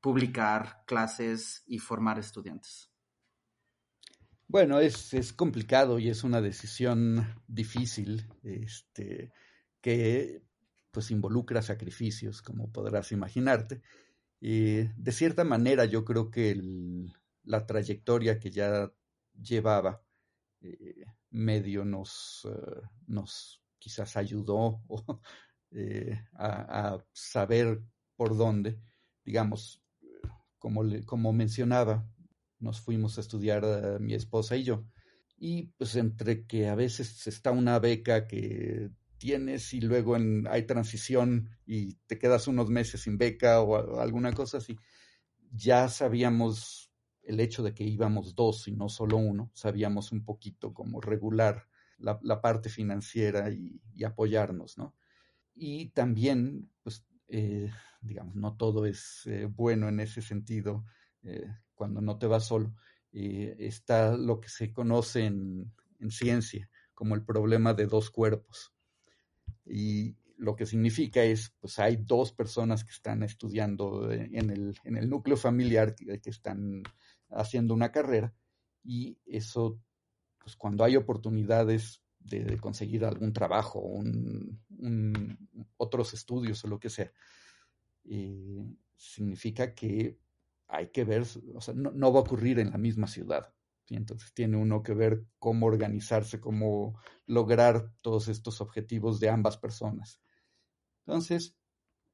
publicar 0.00 0.84
clases 0.86 1.64
y 1.66 1.78
formar 1.78 2.18
estudiantes? 2.18 2.90
Bueno, 4.50 4.80
es, 4.80 5.12
es, 5.12 5.34
complicado 5.34 5.98
y 5.98 6.08
es 6.08 6.24
una 6.24 6.40
decisión 6.40 7.34
difícil, 7.46 8.26
este, 8.42 9.30
que 9.82 10.42
pues 10.90 11.10
involucra 11.10 11.60
sacrificios, 11.60 12.40
como 12.40 12.72
podrás 12.72 13.12
imaginarte. 13.12 13.82
Y 14.40 14.84
de 14.96 15.12
cierta 15.12 15.44
manera, 15.44 15.84
yo 15.84 16.02
creo 16.02 16.30
que 16.30 16.58
la 17.44 17.66
trayectoria 17.66 18.38
que 18.38 18.50
ya 18.50 18.90
llevaba 19.38 20.02
eh, 20.62 21.04
medio 21.30 21.84
nos, 21.84 22.48
eh, 22.50 22.80
nos 23.06 23.62
quizás 23.78 24.16
ayudó 24.16 24.80
eh, 25.72 26.22
a, 26.32 26.94
a, 26.94 27.06
saber 27.12 27.82
por 28.16 28.34
dónde, 28.34 28.80
digamos, 29.26 29.82
como, 30.58 30.82
le, 30.84 31.04
como 31.04 31.34
mencionaba, 31.34 32.08
nos 32.58 32.80
fuimos 32.80 33.18
a 33.18 33.20
estudiar 33.20 34.00
mi 34.00 34.14
esposa 34.14 34.56
y 34.56 34.64
yo. 34.64 34.84
Y 35.36 35.66
pues 35.78 35.94
entre 35.96 36.46
que 36.46 36.68
a 36.68 36.74
veces 36.74 37.26
está 37.26 37.52
una 37.52 37.78
beca 37.78 38.26
que 38.26 38.90
tienes 39.18 39.74
y 39.74 39.80
luego 39.80 40.16
hay 40.48 40.62
transición 40.62 41.50
y 41.66 41.94
te 42.06 42.18
quedas 42.18 42.48
unos 42.48 42.70
meses 42.70 43.02
sin 43.02 43.18
beca 43.18 43.60
o, 43.60 44.00
alguna 44.00 44.32
cosa 44.32 44.58
así, 44.58 44.76
ya 45.50 45.88
sabíamos 45.88 46.90
el 47.22 47.40
hecho 47.40 47.62
de 47.62 47.74
que 47.74 47.84
íbamos 47.84 48.34
dos 48.34 48.68
y 48.68 48.72
no 48.72 48.88
solo 48.88 49.18
uno, 49.18 49.50
sabíamos 49.54 50.12
un 50.12 50.24
poquito 50.24 50.72
cómo 50.72 51.00
regular 51.00 51.66
la, 51.98 52.40
parte 52.40 52.70
financiera 52.70 53.50
y, 53.50 53.80
apoyarnos, 54.04 54.78
¿no? 54.78 54.94
Y 55.54 55.88
también, 55.88 56.70
pues, 56.84 57.04
eh, 57.26 57.70
digamos, 58.00 58.36
no 58.36 58.56
todo 58.56 58.86
es 58.86 59.26
eh, 59.26 59.46
bueno 59.46 59.88
en 59.88 59.98
ese 59.98 60.22
sentido 60.22 60.84
eh, 61.22 61.46
cuando 61.74 62.00
no 62.00 62.18
te 62.18 62.26
vas 62.26 62.46
solo. 62.46 62.74
está 63.12 64.16
lo 64.16 64.40
que 64.40 64.48
se 64.48 64.72
conoce 64.72 65.24
en, 65.26 65.72
ciencia 66.10 66.70
como 66.94 67.14
el 67.14 67.24
problema 67.24 67.74
de 67.74 67.86
dos 67.86 68.10
cuerpos. 68.10 68.72
Y 69.64 70.16
lo 70.36 70.54
que 70.54 70.66
significa 70.66 71.22
es, 71.24 71.52
pues 71.60 71.78
hay 71.78 71.96
dos 71.96 72.32
personas 72.32 72.84
que 72.84 72.92
están 72.92 73.22
estudiando 73.22 74.10
en 74.10 74.50
el, 74.50 74.78
en 74.84 74.96
el 74.96 75.08
núcleo 75.10 75.36
familiar 75.36 75.94
que, 75.94 76.20
que, 76.20 76.30
están 76.30 76.82
haciendo 77.30 77.74
una 77.74 77.90
carrera 77.90 78.32
y 78.84 79.18
eso, 79.26 79.80
pues 80.38 80.56
cuando 80.56 80.84
hay 80.84 80.96
oportunidades 80.96 82.00
de, 82.18 82.58
conseguir 82.58 83.04
algún 83.04 83.32
trabajo, 83.32 83.80
un, 83.80 84.58
otros 85.76 86.14
estudios 86.14 86.64
o 86.64 86.68
lo 86.68 86.78
que 86.78 86.90
sea, 86.90 87.12
eh, 88.04 88.64
significa 88.96 89.74
que 89.74 90.18
hay 90.68 90.90
que 90.90 91.04
ver, 91.04 91.24
o 91.54 91.60
sea, 91.60 91.74
no, 91.74 92.12
va 92.12 92.20
a 92.20 92.22
ocurrir 92.22 92.58
en 92.58 92.70
la 92.70 92.78
misma 92.78 93.06
ciudad. 93.06 93.52
Entonces 93.88 94.34
tiene 94.34 94.58
uno 94.58 94.82
que 94.82 94.92
ver 94.92 95.24
cómo 95.38 95.66
organizarse, 95.66 96.40
cómo 96.40 97.00
lograr 97.26 97.90
todos 98.02 98.28
estos 98.28 98.60
objetivos 98.60 99.18
de 99.18 99.30
ambas 99.30 99.56
personas. 99.56 100.20
Entonces, 101.06 101.56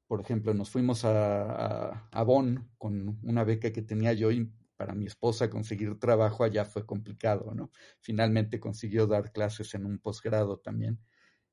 por 0.07 0.21
ejemplo, 0.21 0.53
nos 0.53 0.69
fuimos 0.69 1.03
a, 1.03 2.07
a 2.07 2.23
Bonn 2.23 2.71
con 2.77 3.19
una 3.23 3.43
beca 3.43 3.73
que 3.73 3.81
tenía 3.81 4.13
yo 4.13 4.31
y 4.31 4.49
para 4.77 4.93
mi 4.93 5.05
esposa 5.05 5.49
conseguir 5.49 5.99
trabajo 5.99 6.43
allá 6.43 6.63
fue 6.65 6.85
complicado, 6.85 7.53
¿no? 7.53 7.71
Finalmente 7.99 8.59
consiguió 8.59 9.07
dar 9.07 9.31
clases 9.31 9.73
en 9.73 9.85
un 9.85 9.99
posgrado 9.99 10.59
también, 10.59 10.99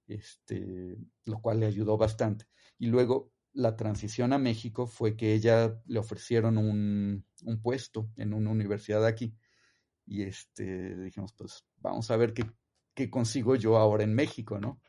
este, 0.06 0.98
lo 1.24 1.40
cual 1.40 1.60
le 1.60 1.66
ayudó 1.66 1.96
bastante. 1.96 2.46
Y 2.78 2.86
luego 2.86 3.31
la 3.54 3.76
transición 3.76 4.32
a 4.32 4.38
México 4.38 4.86
fue 4.86 5.16
que 5.16 5.34
ella 5.34 5.80
le 5.86 5.98
ofrecieron 5.98 6.58
un, 6.58 7.24
puesto 7.62 8.10
en 8.16 8.34
una 8.34 8.50
universidad 8.50 9.04
aquí. 9.04 9.36
Y 10.06 10.22
este, 10.22 10.96
dijimos, 10.96 11.32
pues 11.32 11.64
vamos 11.76 12.10
a 12.10 12.16
ver 12.16 12.32
qué, 12.34 12.44
qué 12.94 13.10
consigo 13.10 13.54
yo 13.56 13.76
ahora 13.76 14.04
en 14.04 14.14
México, 14.14 14.58
¿no? 14.58 14.80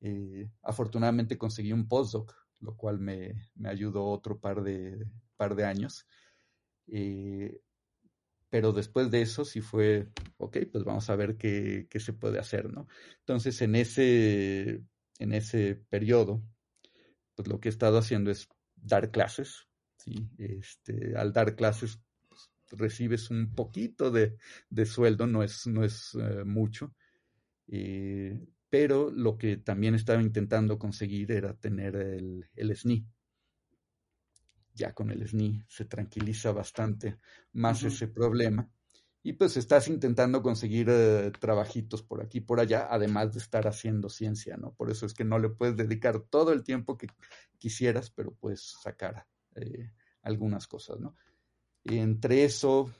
Eh, 0.00 0.50
afortunadamente 0.62 1.38
conseguí 1.38 1.72
un 1.72 1.86
postdoc, 1.86 2.34
lo 2.60 2.76
cual 2.76 2.98
me, 2.98 3.50
me 3.54 3.68
ayudó 3.68 4.04
otro 4.04 4.40
par 4.40 4.62
de, 4.62 5.06
par 5.36 5.54
de 5.54 5.64
años. 5.64 6.06
Eh, 6.88 7.60
pero 8.50 8.72
después 8.72 9.10
de 9.10 9.22
eso 9.22 9.44
sí 9.44 9.60
fue, 9.60 10.10
ok, 10.36 10.58
pues 10.70 10.84
vamos 10.84 11.08
a 11.08 11.16
ver 11.16 11.36
qué, 11.36 11.86
qué, 11.88 12.00
se 12.00 12.12
puede 12.12 12.38
hacer, 12.38 12.70
¿no? 12.70 12.86
Entonces, 13.20 13.62
en 13.62 13.76
ese, 13.76 14.82
en 15.18 15.32
ese 15.32 15.76
periodo, 15.88 16.42
pues 17.34 17.48
lo 17.48 17.60
que 17.60 17.68
he 17.68 17.70
estado 17.70 17.98
haciendo 17.98 18.30
es 18.30 18.48
dar 18.76 19.10
clases, 19.10 19.66
¿sí? 19.96 20.28
Este, 20.38 21.16
al 21.16 21.32
dar 21.32 21.54
clases 21.54 22.00
pues, 22.28 22.50
recibes 22.70 23.30
un 23.30 23.54
poquito 23.54 24.10
de, 24.10 24.36
de, 24.70 24.86
sueldo, 24.86 25.26
no 25.26 25.42
es, 25.42 25.66
no 25.66 25.84
es 25.84 26.14
eh, 26.14 26.44
mucho, 26.44 26.94
eh, 27.68 28.40
pero 28.68 29.10
lo 29.10 29.36
que 29.36 29.58
también 29.58 29.94
estaba 29.94 30.22
intentando 30.22 30.78
conseguir 30.78 31.32
era 31.32 31.54
tener 31.54 31.96
el, 31.96 32.48
el 32.54 32.70
SNI, 32.70 33.06
ya 34.74 34.92
con 34.92 35.10
el 35.10 35.22
SNI 35.22 35.64
se 35.68 35.84
tranquiliza 35.84 36.52
bastante 36.52 37.18
más 37.52 37.82
ese 37.82 38.08
problema. 38.08 38.68
Y 39.22 39.34
pues 39.34 39.56
estás 39.56 39.88
intentando 39.88 40.42
conseguir 40.42 40.88
eh, 40.90 41.30
trabajitos 41.38 42.02
por 42.02 42.22
aquí 42.22 42.40
por 42.40 42.58
allá, 42.58 42.88
además 42.90 43.32
de 43.32 43.38
estar 43.38 43.68
haciendo 43.68 44.08
ciencia, 44.08 44.56
¿no? 44.56 44.74
Por 44.74 44.90
eso 44.90 45.06
es 45.06 45.14
que 45.14 45.24
no 45.24 45.38
le 45.38 45.48
puedes 45.48 45.76
dedicar 45.76 46.20
todo 46.20 46.52
el 46.52 46.64
tiempo 46.64 46.98
que 46.98 47.06
quisieras, 47.58 48.10
pero 48.10 48.32
puedes 48.32 48.60
sacar 48.82 49.26
eh, 49.54 49.92
algunas 50.22 50.66
cosas, 50.66 51.00
¿no? 51.00 51.14
entre 51.84 52.44
eso, 52.44 52.92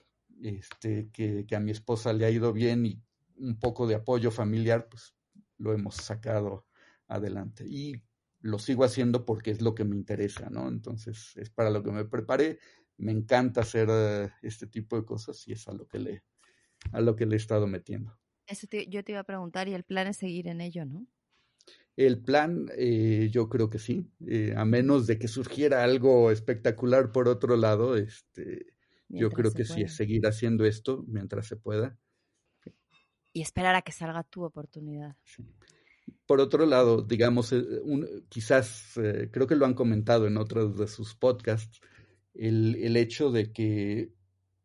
este, 0.42 1.08
que, 1.12 1.46
que, 1.46 1.54
a 1.54 1.60
mi 1.60 1.70
esposa 1.70 2.12
le 2.12 2.26
ha 2.26 2.30
ido 2.30 2.52
bien 2.52 2.84
y 2.84 3.00
un 3.36 3.58
poco 3.60 3.86
de 3.86 3.94
apoyo 3.94 4.32
familiar, 4.32 4.88
pues 4.88 5.14
lo 5.58 5.72
hemos 5.72 5.94
sacado 5.94 6.66
adelante. 7.06 7.64
Y 7.68 8.02
lo 8.40 8.58
sigo 8.58 8.84
haciendo 8.84 9.24
porque 9.24 9.52
es 9.52 9.62
lo 9.62 9.74
que 9.74 9.84
me 9.84 9.96
interesa, 9.96 10.50
¿no? 10.50 10.68
Entonces 10.68 11.32
es 11.36 11.50
para 11.50 11.70
lo 11.70 11.82
que 11.82 11.92
me 11.92 12.04
preparé, 12.04 12.58
me 13.02 13.12
encanta 13.12 13.62
hacer 13.62 13.88
eh, 13.90 14.30
este 14.42 14.66
tipo 14.66 14.96
de 14.96 15.04
cosas 15.04 15.46
y 15.48 15.52
es 15.52 15.66
a 15.66 15.72
lo 15.72 15.86
que 15.88 15.98
le, 15.98 16.22
a 16.92 17.00
lo 17.00 17.16
que 17.16 17.26
le 17.26 17.34
he 17.34 17.36
estado 17.36 17.66
metiendo. 17.66 18.16
Eso 18.46 18.66
yo 18.88 19.02
te 19.02 19.12
iba 19.12 19.20
a 19.20 19.24
preguntar 19.24 19.68
y 19.68 19.74
el 19.74 19.82
plan 19.82 20.06
es 20.06 20.18
seguir 20.18 20.46
en 20.46 20.60
ello, 20.60 20.84
¿no? 20.84 21.06
El 21.96 22.22
plan, 22.22 22.70
eh, 22.76 23.28
yo 23.30 23.48
creo 23.48 23.68
que 23.68 23.78
sí, 23.78 24.10
eh, 24.26 24.54
a 24.56 24.64
menos 24.64 25.06
de 25.06 25.18
que 25.18 25.28
surgiera 25.28 25.84
algo 25.84 26.30
espectacular 26.30 27.12
por 27.12 27.28
otro 27.28 27.56
lado, 27.56 27.96
este, 27.96 28.74
yo 29.08 29.30
creo 29.30 29.52
que 29.52 29.64
sí, 29.64 29.82
es 29.82 29.94
seguir 29.94 30.26
haciendo 30.26 30.64
esto 30.64 31.04
mientras 31.06 31.46
se 31.46 31.56
pueda. 31.56 31.98
Y 33.32 33.42
esperar 33.42 33.74
a 33.74 33.82
que 33.82 33.92
salga 33.92 34.22
tu 34.22 34.44
oportunidad. 34.44 35.16
Sí. 35.24 35.44
Por 36.26 36.40
otro 36.40 36.66
lado, 36.66 37.02
digamos, 37.02 37.52
eh, 37.52 37.62
quizás 38.28 38.96
eh, 38.96 39.28
creo 39.30 39.46
que 39.46 39.56
lo 39.56 39.66
han 39.66 39.74
comentado 39.74 40.26
en 40.26 40.36
otros 40.36 40.78
de 40.78 40.86
sus 40.86 41.14
podcasts, 41.14 41.80
el, 42.34 42.76
el, 42.76 42.96
hecho 42.96 43.30
de 43.30 43.52
que 43.52 44.12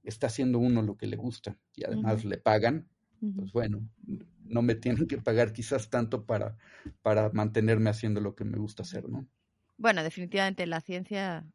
está 0.04 0.28
haciendo 0.28 0.60
uno 0.60 0.82
lo 0.82 0.98
que 0.98 1.08
le 1.08 1.18
gusta 1.18 1.58
y 1.76 1.84
además 1.84 2.24
le 2.24 2.38
pagan, 2.38 2.88
pues 3.36 3.52
bueno, 3.52 3.88
no 4.46 4.62
me 4.62 4.76
tienen 4.76 5.08
que 5.08 5.18
pagar 5.18 5.54
quizás 5.54 5.90
tanto 5.90 6.26
para, 6.26 6.58
para 7.02 7.30
mantenerme 7.34 7.90
haciendo 7.90 8.22
lo 8.22 8.36
que 8.36 8.46
me 8.46 8.58
gusta 8.58 8.84
hacer, 8.84 9.10
¿no? 9.10 9.28
Bueno, 9.78 10.04
definitivamente 10.04 10.66
la 10.66 10.82
ciencia 10.82 11.46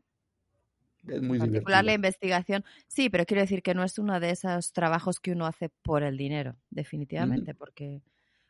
es 1.09 1.23
muy 1.23 1.39
en 1.39 1.51
particular 1.51 1.85
la 1.85 1.95
investigación, 1.95 2.65
sí, 2.87 3.11
pero 3.11 3.25
quiero 3.27 3.41
decir 3.41 3.63
que 3.63 3.75
no 3.75 3.83
es 3.83 3.99
uno 3.99 4.21
de 4.21 4.31
esos 4.31 4.73
trabajos 4.73 5.19
que 5.19 5.33
uno 5.33 5.47
hace 5.47 5.69
por 5.83 6.03
el 6.03 6.17
dinero, 6.17 6.57
definitivamente, 6.71 7.55
porque 7.55 8.03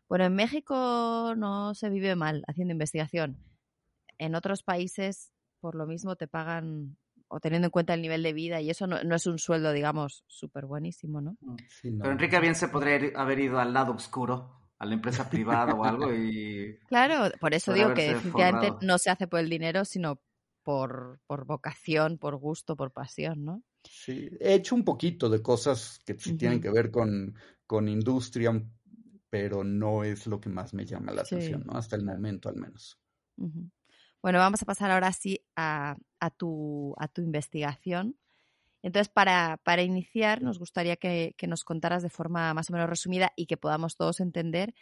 bueno, 0.08 0.26
en 0.26 0.34
México 0.34 1.34
no 1.36 1.74
se 1.74 1.88
vive 1.88 2.16
mal 2.16 2.44
haciendo 2.46 2.72
investigación. 2.72 3.38
En 4.18 4.34
otros 4.34 4.62
países, 4.62 5.32
por 5.58 5.74
lo 5.74 5.86
mismo, 5.86 6.16
te 6.16 6.28
pagan 6.28 6.98
o 7.32 7.40
teniendo 7.40 7.66
en 7.66 7.70
cuenta 7.70 7.94
el 7.94 8.02
nivel 8.02 8.22
de 8.22 8.34
vida 8.34 8.60
y 8.60 8.68
eso 8.68 8.86
no, 8.86 8.98
es 8.98 9.26
un 9.26 9.38
sueldo, 9.38 9.72
digamos, 9.72 10.22
súper 10.26 10.66
buenísimo, 10.66 11.22
¿no? 11.22 11.38
Mm, 11.40 11.56
Pero 11.98 12.12
Enrique 12.12 12.38
bien 12.38 12.54
se 12.54 12.68
podría 12.68 13.18
haber 13.18 13.40
ido 13.40 13.58
al 13.58 13.72
lado 13.72 13.94
oscuro, 13.94 14.68
a 14.78 14.84
la 14.84 14.92
empresa 14.92 15.30
privada 15.30 15.72
o 15.72 15.82
algo 15.82 16.12
y... 16.12 16.78
Claro, 16.88 17.32
por 17.40 17.54
eso 17.54 17.72
digo 17.72 17.94
que 17.94 18.12
definitivamente 18.12 18.72
no 18.82 18.98
se 18.98 19.08
hace 19.08 19.28
por 19.28 19.40
el 19.40 19.48
dinero, 19.48 19.86
sino 19.86 20.20
por, 20.62 21.20
por 21.26 21.46
vocación, 21.46 22.18
por 22.18 22.36
gusto, 22.36 22.76
por 22.76 22.92
pasión, 22.92 23.46
¿no? 23.46 23.62
Sí, 23.82 24.28
he 24.38 24.52
hecho 24.52 24.74
un 24.74 24.84
poquito 24.84 25.30
de 25.30 25.40
cosas 25.40 26.00
que 26.04 26.14
sí 26.18 26.36
tienen 26.36 26.60
que 26.60 26.70
ver 26.70 26.90
con, 26.90 27.34
con 27.66 27.88
industria, 27.88 28.62
pero 29.30 29.64
no 29.64 30.04
es 30.04 30.26
lo 30.26 30.38
que 30.38 30.50
más 30.50 30.74
me 30.74 30.84
llama 30.84 31.12
la 31.12 31.22
atención, 31.22 31.64
¿no? 31.64 31.78
Hasta 31.78 31.96
el 31.96 32.04
momento 32.04 32.50
al 32.50 32.56
menos. 32.56 33.00
Bueno, 34.22 34.38
vamos 34.38 34.60
a 34.62 34.66
pasar 34.66 34.90
ahora 34.90 35.12
sí 35.12 35.42
a, 35.56 35.96
tu, 36.30 36.94
a 36.98 37.08
tu 37.08 37.22
investigación. 37.22 38.16
Entonces, 38.82 39.08
para, 39.08 39.58
para 39.64 39.82
iniciar, 39.82 40.42
nos 40.42 40.58
gustaría 40.58 40.96
que, 40.96 41.34
nos 41.46 41.64
contaras 41.64 42.02
de 42.02 42.10
forma 42.10 42.52
más 42.54 42.70
o 42.70 42.72
menos 42.72 42.88
resumida 42.88 43.32
y 43.36 43.46
que 43.46 43.56
podamos 43.56 43.96
todos 43.96 44.20
entender 44.20 44.74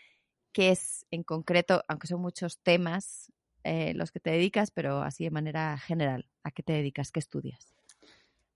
qué 0.52 0.70
es 0.70 1.06
en 1.10 1.22
concreto, 1.22 1.84
aunque 1.86 2.06
son 2.06 2.20
muchos 2.20 2.58
temas 2.58 3.30
eh, 3.62 3.92
los 3.94 4.10
que 4.10 4.20
te 4.20 4.30
dedicas, 4.30 4.70
pero 4.70 5.02
así 5.02 5.24
de 5.24 5.30
manera 5.30 5.76
general, 5.78 6.26
¿a 6.42 6.50
qué 6.50 6.62
te 6.62 6.72
dedicas? 6.72 7.12
¿Qué 7.12 7.20
estudias? 7.20 7.74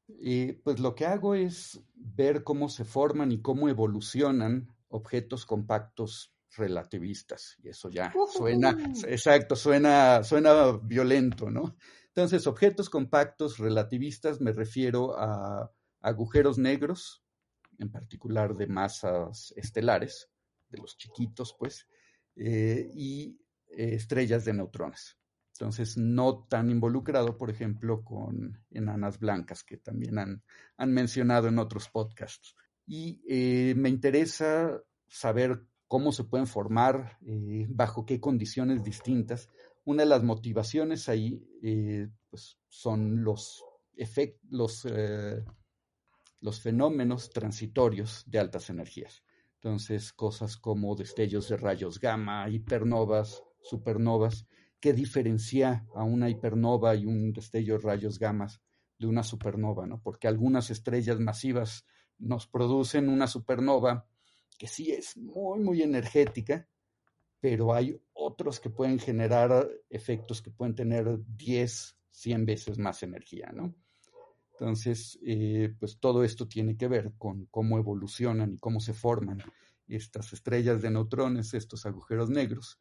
Y 0.09 0.53
pues 0.53 0.81
lo 0.81 0.95
que 0.95 1.07
hago 1.07 1.35
es 1.35 1.81
ver 1.95 2.43
cómo 2.43 2.69
se 2.69 2.85
forman 2.85 3.33
y 3.33 3.41
cómo 3.41 3.69
evolucionan 3.69 4.75
objetos 4.89 5.45
compactos 5.45 6.35
relativistas. 6.57 7.57
Y 7.63 7.69
eso 7.69 7.89
ya 7.91 8.13
suena, 8.33 8.77
exacto, 9.09 9.57
suena, 9.57 10.23
suena 10.23 10.79
violento, 10.83 11.51
¿no? 11.51 11.77
Entonces, 12.17 12.47
objetos 12.47 12.89
compactos 12.89 13.59
relativistas 13.59 14.41
me 14.41 14.53
refiero 14.53 15.19
a 15.19 15.73
agujeros 16.01 16.59
negros, 16.59 17.25
en 17.81 17.91
particular 17.91 18.55
de 18.55 18.69
masas 18.69 19.53
estelares, 19.57 20.31
de 20.69 20.79
los 20.79 20.97
chiquitos, 20.97 21.57
pues, 21.59 21.89
eh, 22.37 22.89
y 22.95 23.41
eh, 23.67 23.95
estrellas 23.97 24.45
de 24.45 24.53
neutrones. 24.53 25.19
Entonces, 25.55 25.97
no 25.97 26.47
tan 26.49 26.71
involucrado, 26.71 27.37
por 27.37 27.51
ejemplo, 27.51 28.05
con 28.05 28.63
enanas 28.71 29.19
blancas, 29.19 29.65
que 29.65 29.79
también 29.79 30.17
han, 30.19 30.45
han 30.77 30.93
mencionado 30.93 31.49
en 31.49 31.59
otros 31.59 31.89
podcasts. 31.89 32.55
Y 32.87 33.23
eh, 33.29 33.75
me 33.77 33.89
interesa 33.89 34.81
saber 35.09 35.67
cómo 35.89 36.13
se 36.13 36.25
pueden 36.25 36.47
formar, 36.47 37.19
bajo 37.69 38.07
qué 38.07 38.21
condiciones 38.21 38.85
distintas. 38.85 39.49
Una 39.85 40.03
de 40.03 40.09
las 40.09 40.23
motivaciones 40.23 41.09
ahí 41.09 41.47
eh, 41.63 42.09
pues 42.31 42.59
son 42.69 43.23
los, 43.23 43.63
los, 44.51 44.87
los 46.41 46.61
fenómenos 46.61 47.31
transitorios 47.31 48.25
de 48.27 48.39
altas 48.39 48.71
energías. 48.71 49.23
Entonces, 49.55 50.13
cosas 50.13 50.57
como 50.57 50.95
destellos 50.95 51.49
de 51.49 51.57
rayos 51.57 52.01
gamma, 52.01 52.49
hipernovas, 52.51 53.43
supernovas, 53.63 54.47
¿Qué 54.85 54.93
diferencia 54.93 55.87
a 55.95 56.05
una 56.05 56.29
hipernova 56.29 56.95
y 56.95 57.07
un 57.07 57.33
destello 57.33 57.79
de 57.79 57.85
rayos 57.85 58.19
gamas 58.19 58.61
de 58.99 59.07
una 59.07 59.23
supernova? 59.23 59.87
¿no? 59.87 60.03
Porque 60.03 60.29
algunas 60.29 60.69
estrellas 60.69 61.19
masivas 61.19 61.87
nos 62.19 62.47
producen 62.47 63.09
una 63.09 63.27
supernova 63.27 64.07
que 64.59 64.67
sí 64.67 64.93
es 64.93 65.17
muy, 65.17 65.61
muy 65.61 65.81
energética, 65.81 66.69
pero 67.45 67.75
hay 67.75 68.01
otros 68.15 68.59
que 68.59 68.71
pueden 68.71 68.99
generar 68.99 69.69
efectos 69.91 70.41
que 70.41 70.51
pueden 70.51 70.75
tener 70.75 71.19
10, 71.37 71.99
100 72.11 72.47
veces 72.47 72.79
más 72.79 73.03
energía, 73.03 73.53
¿no? 73.53 73.75
Entonces, 74.53 75.19
eh, 75.23 75.75
pues 75.79 75.99
todo 76.01 76.25
esto 76.25 76.49
tiene 76.49 76.75
que 76.75 76.89
ver 76.89 77.13
con 77.19 77.45
cómo 77.51 77.77
evolucionan 77.77 78.55
y 78.55 78.57
cómo 78.57 78.81
se 78.81 78.95
forman 78.95 79.43
estas 79.87 80.33
estrellas 80.33 80.81
de 80.81 80.91
neutrones, 80.91 81.53
estos 81.53 81.85
agujeros 81.85 82.31
negros, 82.31 82.81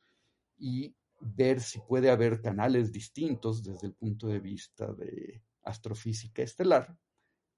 y 0.57 0.95
ver 1.20 1.59
si 1.59 1.80
puede 1.80 2.09
haber 2.09 2.41
canales 2.41 2.93
distintos 2.93 3.64
desde 3.64 3.88
el 3.88 3.93
punto 3.95 4.30
de 4.30 4.39
vista 4.39 4.93
de 4.93 5.41
astrofísica 5.64 6.41
estelar 6.41 6.97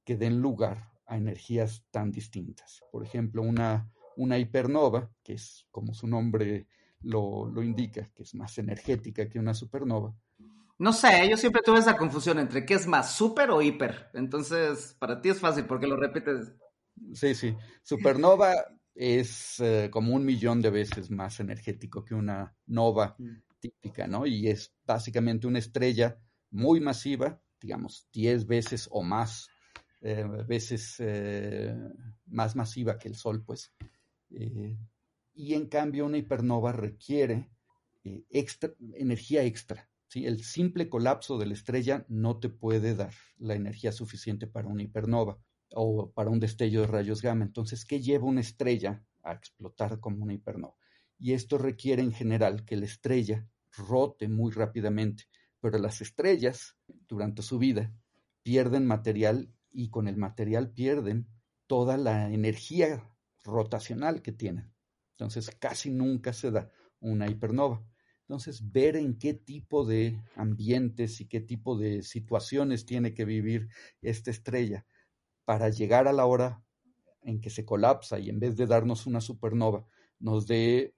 que 0.03 0.17
den 0.17 0.41
lugar 0.41 0.89
a 1.05 1.17
energías 1.17 1.85
tan 1.91 2.09
distintas. 2.09 2.81
Por 2.91 3.03
ejemplo, 3.03 3.43
una, 3.43 3.93
una 4.17 4.39
hipernova, 4.39 5.11
que 5.21 5.33
es 5.33 5.67
como 5.69 5.93
su 5.93 6.07
nombre 6.07 6.65
lo, 7.05 7.49
lo 7.49 7.63
indica, 7.63 8.09
que 8.13 8.23
es 8.23 8.35
más 8.35 8.57
energética 8.57 9.29
que 9.29 9.39
una 9.39 9.53
supernova, 9.53 10.13
no 10.77 10.91
sé, 10.91 11.29
yo 11.29 11.37
siempre 11.37 11.61
tuve 11.63 11.79
esa 11.79 11.95
confusión 11.95 12.37
entre 12.37 12.65
qué 12.65 12.73
es 12.73 12.85
más, 12.85 13.15
super 13.15 13.49
o 13.49 13.61
hiper. 13.61 14.09
Entonces, 14.13 14.93
para 14.99 15.21
ti 15.21 15.29
es 15.29 15.39
fácil 15.39 15.63
porque 15.63 15.87
lo 15.87 15.95
repites. 15.95 16.51
Sí, 17.13 17.33
sí. 17.33 17.55
Supernova 17.81 18.53
es 18.93 19.57
eh, 19.61 19.89
como 19.89 20.13
un 20.13 20.25
millón 20.25 20.61
de 20.61 20.71
veces 20.71 21.09
más 21.09 21.39
energético 21.39 22.03
que 22.03 22.13
una 22.13 22.53
nova 22.65 23.15
mm 23.17 23.45
típica, 23.65 24.07
¿no? 24.07 24.27
Y 24.27 24.47
es 24.47 24.73
básicamente 24.85 25.47
una 25.47 25.59
estrella 25.59 26.19
muy 26.51 26.79
masiva, 26.79 27.41
digamos, 27.59 28.07
10 28.13 28.45
veces 28.45 28.87
o 28.91 29.01
más 29.01 29.49
eh, 30.01 30.23
veces 30.47 30.97
eh, 30.99 31.75
más 32.27 32.55
masiva 32.55 32.97
que 32.97 33.07
el 33.07 33.15
Sol, 33.15 33.43
pues. 33.43 33.73
Eh, 35.35 35.41
y 35.41 35.53
en 35.53 35.67
cambio 35.67 36.05
una 36.05 36.17
hipernova 36.17 36.71
requiere 36.71 37.49
extra, 38.29 38.73
energía 38.93 39.43
extra. 39.43 39.89
El 40.13 40.43
simple 40.43 40.87
colapso 40.87 41.37
de 41.37 41.45
la 41.45 41.53
estrella 41.53 42.05
no 42.07 42.39
te 42.39 42.47
puede 42.47 42.95
dar 42.95 43.13
la 43.37 43.55
energía 43.55 43.91
suficiente 43.91 44.47
para 44.47 44.69
una 44.69 44.83
hipernova 44.83 45.37
o 45.73 46.11
para 46.11 46.29
un 46.29 46.39
destello 46.39 46.81
de 46.81 46.87
rayos 46.87 47.21
gamma. 47.21 47.43
Entonces, 47.43 47.83
¿qué 47.83 47.99
lleva 47.99 48.25
una 48.25 48.39
estrella 48.39 49.03
a 49.23 49.33
explotar 49.33 49.99
como 49.99 50.23
una 50.23 50.33
hipernova? 50.33 50.75
Y 51.19 51.33
esto 51.33 51.57
requiere 51.57 52.01
en 52.01 52.13
general 52.13 52.63
que 52.63 52.77
la 52.77 52.85
estrella 52.85 53.45
rote 53.75 54.29
muy 54.29 54.53
rápidamente, 54.53 55.25
pero 55.59 55.79
las 55.79 55.99
estrellas 55.99 56.77
durante 57.09 57.41
su 57.41 57.59
vida 57.59 57.93
pierden 58.41 58.85
material 58.85 59.51
y 59.71 59.89
con 59.89 60.07
el 60.07 60.15
material 60.15 60.71
pierden 60.71 61.27
toda 61.67 61.97
la 61.97 62.31
energía 62.31 63.11
rotacional 63.43 64.21
que 64.21 64.31
tienen. 64.31 64.74
Entonces 65.17 65.49
casi 65.59 65.91
nunca 65.91 66.33
se 66.33 66.51
da 66.51 66.69
una 66.99 67.29
hipernova. 67.29 67.83
Entonces 68.21 68.71
ver 68.71 68.95
en 68.95 69.17
qué 69.17 69.33
tipo 69.33 69.85
de 69.85 70.21
ambientes 70.35 71.21
y 71.21 71.27
qué 71.27 71.41
tipo 71.41 71.77
de 71.77 72.01
situaciones 72.03 72.85
tiene 72.85 73.13
que 73.13 73.23
vivir 73.23 73.69
esta 74.01 74.31
estrella 74.31 74.85
para 75.45 75.69
llegar 75.69 76.07
a 76.07 76.13
la 76.13 76.25
hora 76.25 76.63
en 77.21 77.39
que 77.39 77.49
se 77.49 77.65
colapsa 77.65 78.19
y 78.19 78.29
en 78.29 78.39
vez 78.39 78.57
de 78.57 78.65
darnos 78.65 79.05
una 79.05 79.21
supernova, 79.21 79.85
nos 80.19 80.47
dé 80.47 80.95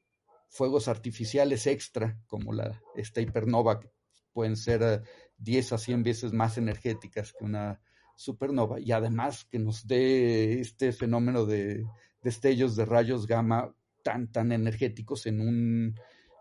fuegos 0.49 0.87
artificiales 0.87 1.67
extra, 1.67 2.17
como 2.27 2.53
la, 2.53 2.81
esta 2.95 3.21
hipernova, 3.21 3.79
que 3.79 3.91
pueden 4.31 4.55
ser 4.55 5.03
10 5.37 5.71
eh, 5.71 5.75
a 5.75 5.77
100 5.77 6.03
veces 6.03 6.33
más 6.33 6.57
energéticas 6.57 7.33
que 7.33 7.43
una 7.43 7.81
supernova, 8.15 8.79
y 8.79 8.91
además 8.91 9.45
que 9.45 9.59
nos 9.59 9.85
dé 9.85 10.59
este 10.59 10.91
fenómeno 10.91 11.45
de 11.45 11.85
destellos 12.21 12.75
de 12.75 12.85
rayos 12.85 13.27
gamma 13.27 13.73
tan, 14.07 14.31
tan 14.31 14.53
energéticos 14.53 15.25
en 15.25 15.41
un 15.41 15.99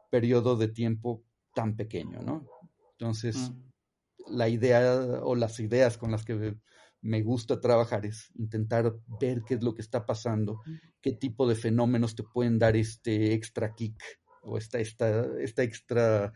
periodo 0.09 0.57
de 0.57 0.69
tiempo 0.69 1.25
tan 1.53 1.75
pequeño, 1.75 2.23
¿no? 2.23 2.47
Entonces, 2.93 3.51
mm. 3.51 4.37
la 4.37 4.49
idea 4.49 4.95
o 5.25 5.35
las 5.35 5.59
ideas 5.59 5.99
con 5.99 6.13
las 6.13 6.25
que 6.25 6.55
me 7.01 7.23
gusta 7.23 7.61
trabajar 7.61 8.07
es 8.07 8.31
intentar 8.37 8.95
ver 9.21 9.43
qué 9.43 9.55
es 9.55 9.65
lo 9.65 9.75
que 9.75 9.83
está 9.83 10.07
pasando, 10.07 10.63
qué 11.01 11.11
tipo 11.11 11.49
de 11.49 11.57
fenómenos 11.57 12.15
te 12.15 12.23
pueden 12.23 12.61
dar 12.61 12.77
este 12.77 13.35
extra 13.35 13.75
kick 13.75 14.01
o 14.43 14.59
esta, 14.59 14.79
esta, 14.79 15.27
esta 15.41 15.65
extra 15.65 16.33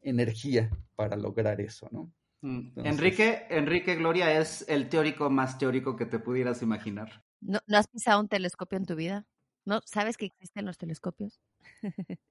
energía 0.00 0.70
para 0.96 1.16
lograr 1.16 1.60
eso, 1.60 1.86
¿no? 1.92 2.10
Mm. 2.40 2.86
Enrique, 2.86 3.46
Enrique 3.50 3.96
Gloria 3.96 4.40
es 4.40 4.64
el 4.68 4.88
teórico 4.88 5.28
más 5.28 5.58
teórico 5.58 5.96
que 5.96 6.06
te 6.06 6.18
pudieras 6.18 6.62
imaginar. 6.62 7.22
¿No, 7.42 7.60
¿No 7.66 7.76
has 7.76 7.88
pisado 7.88 8.20
un 8.20 8.28
telescopio 8.28 8.78
en 8.78 8.86
tu 8.86 8.96
vida? 8.96 9.26
¿No 9.64 9.80
sabes 9.84 10.16
que 10.16 10.26
existen 10.26 10.66
los 10.66 10.76
telescopios? 10.76 11.40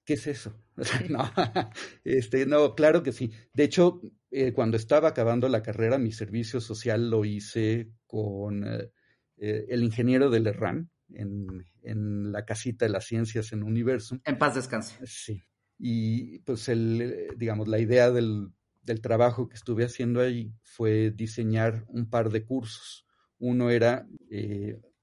¿Qué 0.06 0.14
es 0.14 0.28
eso? 0.28 0.54
no, 1.10 1.24
este, 2.04 2.46
no, 2.46 2.76
claro 2.76 3.04
que 3.04 3.12
sí. 3.12 3.32
De 3.54 3.64
hecho, 3.64 4.02
eh, 4.32 4.52
cuando 4.52 4.78
estaba 4.78 5.10
acabando 5.10 5.48
la 5.48 5.64
carrera, 5.64 5.98
mi 5.98 6.12
servicio 6.12 6.60
social 6.60 7.10
lo 7.10 7.24
hice 7.24 7.90
con 8.06 8.66
eh, 8.68 8.92
eh, 9.38 9.66
el 9.70 9.84
ingeniero 9.84 10.30
del 10.30 10.48
ERRAN 10.48 10.90
en, 11.14 11.66
en, 11.84 12.32
la 12.32 12.46
casita 12.46 12.86
de 12.86 12.92
las 12.92 13.06
ciencias 13.06 13.54
en 13.54 13.64
Universo. 13.64 14.20
En 14.26 14.38
paz 14.38 14.56
descanse. 14.56 14.98
Sí. 15.06 15.42
Y 15.78 16.40
pues 16.40 16.68
el, 16.68 17.28
digamos, 17.38 17.68
la 17.68 17.80
idea 17.80 18.12
del, 18.12 18.50
del 18.82 19.02
trabajo 19.02 19.48
que 19.48 19.56
estuve 19.56 19.86
haciendo 19.86 20.22
ahí 20.22 20.54
fue 20.64 21.12
diseñar 21.12 21.86
un 21.88 22.10
par 22.10 22.30
de 22.30 22.46
cursos. 22.46 23.06
Uno 23.40 23.72
era 23.72 24.06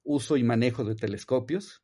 uso 0.05 0.37
y 0.37 0.45
manejo 0.45 0.85
de 0.85 0.95
telescopios, 0.95 1.83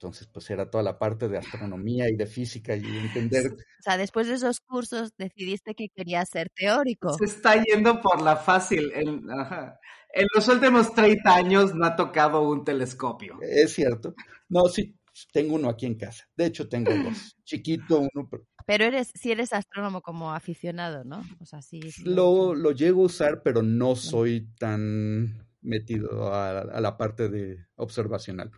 entonces, 0.00 0.28
pues 0.32 0.48
era 0.48 0.70
toda 0.70 0.82
la 0.82 0.98
parte 0.98 1.28
de 1.28 1.36
astronomía 1.36 2.08
y 2.08 2.16
de 2.16 2.24
física 2.24 2.74
y 2.74 2.82
entender. 2.82 3.52
O 3.52 3.82
sea, 3.82 3.98
después 3.98 4.28
de 4.28 4.32
esos 4.32 4.60
cursos 4.60 5.12
decidiste 5.18 5.74
que 5.74 5.90
querías 5.94 6.26
ser 6.30 6.48
teórico. 6.48 7.12
Se 7.18 7.26
está 7.26 7.62
yendo 7.62 8.00
por 8.00 8.22
la 8.22 8.36
fácil. 8.36 8.90
En, 8.94 9.28
en 9.28 10.26
los 10.34 10.48
últimos 10.48 10.94
30 10.94 11.34
años 11.34 11.74
no 11.74 11.84
ha 11.84 11.96
tocado 11.96 12.48
un 12.48 12.64
telescopio. 12.64 13.40
Es 13.42 13.74
cierto. 13.74 14.14
No, 14.48 14.68
sí, 14.68 14.96
tengo 15.34 15.56
uno 15.56 15.68
aquí 15.68 15.84
en 15.84 15.96
casa. 15.96 16.24
De 16.34 16.46
hecho, 16.46 16.66
tengo 16.66 16.94
dos. 16.94 17.36
Chiquito, 17.44 18.00
uno. 18.00 18.30
Pero 18.64 18.86
eres, 18.86 19.12
si 19.14 19.32
eres 19.32 19.52
astrónomo 19.52 20.00
como 20.00 20.32
aficionado, 20.32 21.04
¿no? 21.04 21.22
O 21.40 21.44
sea, 21.44 21.60
sí. 21.60 21.78
Lo, 22.04 22.54
lo 22.54 22.70
llego 22.70 23.02
a 23.02 23.04
usar, 23.06 23.42
pero 23.42 23.60
no 23.62 23.96
soy 23.96 24.48
tan 24.58 25.46
metido 25.60 26.32
a 26.32 26.80
la 26.80 26.96
parte 26.96 27.28
de 27.28 27.66
observacional. 27.74 28.50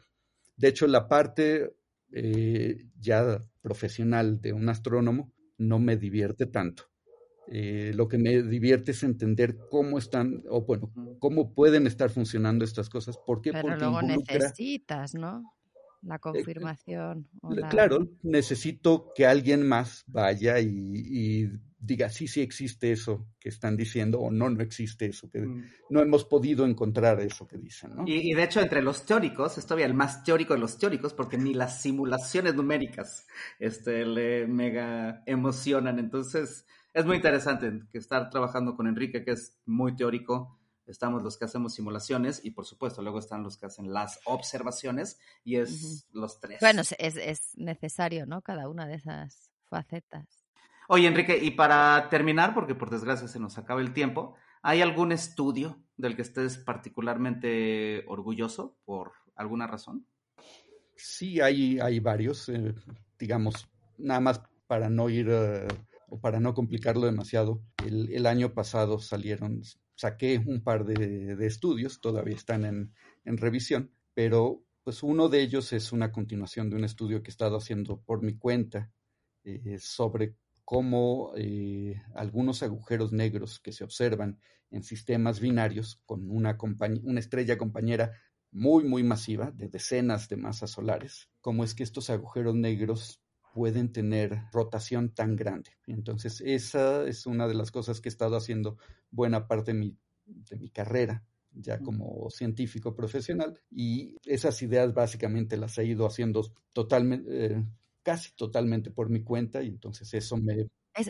De 0.57 0.69
hecho, 0.69 0.87
la 0.87 1.09
parte 1.09 1.75
eh, 2.13 2.87
ya 2.99 3.45
profesional 3.61 4.41
de 4.41 4.53
un 4.53 4.69
astrónomo 4.69 5.33
no 5.59 5.79
me 5.79 5.97
divierte 5.97 6.47
tanto. 6.47 6.85
Eh, 7.49 7.93
lo 7.95 8.09
que 8.09 8.19
me 8.19 8.43
divierte 8.43 8.93
es 8.93 9.03
entender 9.03 9.59
cómo 9.71 9.99
están, 9.99 10.43
o 10.49 10.65
bueno, 10.65 10.93
cómo 11.19 11.55
pueden 11.55 11.87
estar 11.87 12.11
funcionando 12.11 12.65
estas 12.65 12.89
cosas. 12.89 13.19
¿Por 13.19 13.43
qué? 13.43 13.53
Pero 13.53 13.63
Porque 13.63 13.81
luego 13.81 14.03
necesitas, 14.03 15.15
¿no? 15.15 15.43
La 16.03 16.17
eh, 16.17 16.21
confirmación. 16.21 17.29
Claro, 17.71 18.09
necesito 18.23 19.13
que 19.15 19.27
alguien 19.27 19.67
más 19.67 20.05
vaya 20.07 20.61
y 20.61 21.51
diga, 21.83 22.09
sí, 22.09 22.29
sí 22.29 22.41
existe 22.41 22.93
eso 22.93 23.27
que 23.41 23.49
están 23.49 23.77
diciendo 23.77 24.21
o 24.21 24.31
no, 24.31 24.49
no 24.49 24.63
existe 24.63 25.07
eso, 25.07 25.29
que 25.29 25.41
mm. 25.41 25.65
no 25.91 26.01
hemos 26.01 26.25
podido 26.25 26.65
encontrar 26.65 27.21
eso 27.21 27.47
que 27.49 27.59
dicen. 27.59 27.97
¿no? 27.97 28.05
Y, 28.07 28.33
de 28.33 28.45
hecho, 28.45 28.61
entre 28.61 28.83
los 28.83 29.05
teóricos, 29.05 29.59
es 29.59 29.67
todavía 29.67 29.87
el 29.87 29.95
más 29.95 30.23
teórico 30.23 30.55
de 30.55 30.61
los 30.61 30.79
teóricos, 30.79 31.13
porque 31.13 31.37
ni 31.37 31.55
las 31.55 31.83
simulaciones 31.83 32.55
numéricas 32.55 33.27
este, 33.59 34.07
le 34.07 34.47
mega 34.47 35.25
emocionan. 35.27 35.99
Entonces, 35.99 36.67
es 36.95 37.05
muy 37.05 37.17
interesante 37.17 37.83
que 37.91 37.99
estar 37.99 38.31
trabajando 38.31 38.77
con 38.77 38.87
Enrique, 38.87 39.25
que 39.25 39.33
es 39.33 39.59
muy 39.67 39.97
teórico. 39.97 40.61
Estamos 40.87 41.23
los 41.23 41.37
que 41.37 41.47
hacemos 41.47 41.75
simulaciones 41.75 42.45
y 42.45 42.53
por 42.53 42.65
supuesto 42.65 43.03
luego 43.03 43.19
están 43.19 43.43
los 43.43 43.57
que 43.57 43.67
hacen 43.67 43.93
las 43.93 44.21
observaciones 44.25 45.19
y 45.45 45.57
es 45.57 46.09
los 46.13 46.39
tres. 46.41 46.59
Bueno, 46.61 46.83
es, 46.83 47.17
es 47.17 47.57
necesario, 47.57 48.27
¿no? 48.27 48.43
Cada 48.43 48.69
una 48.69 48.87
de 48.87 48.97
esas 48.97 49.51
facetas. 49.69 50.42
Oye, 50.95 51.07
Enrique, 51.07 51.39
y 51.43 51.53
para 51.53 52.11
terminar, 52.11 52.53
porque 52.53 52.75
por 52.75 52.91
desgracia 52.91 53.27
se 53.27 53.41
nos 53.41 53.57
acaba 53.57 53.81
el 53.81 53.95
tiempo, 53.95 54.35
¿hay 54.63 54.83
algún 54.83 55.11
estudio 55.11 55.83
del 55.97 56.15
que 56.15 56.21
estés 56.21 56.59
particularmente 56.59 58.05
orgulloso 58.09 58.77
por 58.85 59.13
alguna 59.35 59.67
razón? 59.67 60.07
Sí, 60.95 61.41
hay, 61.41 61.81
hay 61.81 61.99
varios, 61.99 62.47
eh, 62.51 62.75
digamos, 63.19 63.71
nada 63.97 64.21
más 64.21 64.43
para 64.67 64.91
no 64.91 65.09
ir 65.09 65.31
uh, 65.31 65.67
o 66.11 66.21
para 66.21 66.41
no 66.41 66.53
complicarlo 66.53 67.07
demasiado. 67.07 67.63
El, 67.87 68.27
año 68.27 68.53
pasado 68.53 68.99
salieron, 68.99 69.63
saqué 69.95 70.45
un 70.45 70.63
par 70.63 70.85
de, 70.85 71.47
estudios, 71.47 72.03
todavía 72.03 72.37
están 72.37 72.67
en, 72.67 72.93
en, 73.25 73.39
revisión, 73.39 73.95
pero 74.13 74.63
pues 74.85 75.03
uno 75.03 75.31
de 75.31 75.41
ellos 75.41 75.73
es 75.73 75.91
una 75.91 76.13
continuación 76.13 76.69
de 76.69 76.77
un 76.77 76.85
estudio 76.85 77.23
que 77.23 77.31
he 77.31 77.33
estado 77.33 77.57
haciendo 77.57 78.03
por 78.03 78.23
mi 78.23 78.37
cuenta 78.37 78.91
eh, 79.45 79.79
sobre 79.81 80.37
cómo 80.65 81.33
eh, 81.37 82.01
algunos 82.15 82.63
agujeros 82.63 83.13
negros 83.13 83.61
que 83.61 83.73
se 83.73 83.85
observan 83.85 84.39
en 84.71 84.83
sistemas 84.83 85.41
binarios 85.41 86.01
con 86.07 86.31
una, 86.31 86.57
una 87.03 87.21
estrella 87.21 87.59
compañera 87.59 88.13
muy, 88.51 88.85
muy 88.85 89.03
masiva, 89.03 89.51
de 89.51 89.69
decenas 89.69 90.29
de 90.29 90.37
masas 90.37 90.71
solares, 90.71 91.29
cómo 91.41 91.65
es 91.65 91.75
que 91.75 91.83
estos 91.83 92.11
agujeros 92.11 92.55
negros 92.55 93.23
pueden 93.55 93.93
tener 93.93 94.43
rotación 94.53 95.11
tan 95.11 95.37
grande. 95.37 95.71
Entonces, 95.87 96.41
esa 96.41 97.05
es 97.07 97.27
una 97.27 97.49
de 97.49 97.55
las 97.55 97.71
cosas 97.71 98.01
que 98.01 98.09
he 98.09 98.11
estado 98.11 98.37
haciendo 98.37 98.79
buena 99.11 99.47
parte 99.47 99.73
de 99.73 99.79
mi, 99.79 99.99
de 100.25 100.57
mi 100.57 100.71
carrera, 100.71 101.25
ya 101.55 101.79
como 101.81 102.31
científico 102.31 102.95
profesional, 102.95 103.59
y 103.71 104.17
esas 104.25 104.63
ideas 104.63 104.95
básicamente 104.95 105.57
las 105.59 105.77
he 105.79 105.85
ido 105.85 106.07
haciendo 106.07 106.51
totalmente, 106.73 107.47
eh, 107.47 107.65
casi 108.03 108.33
totalmente 108.35 108.91
por 108.91 109.09
mi 109.11 109.23
cuenta, 109.23 109.63
y 109.63 109.69
entonces 109.69 110.13
eso 110.15 110.37
me... 110.37 110.69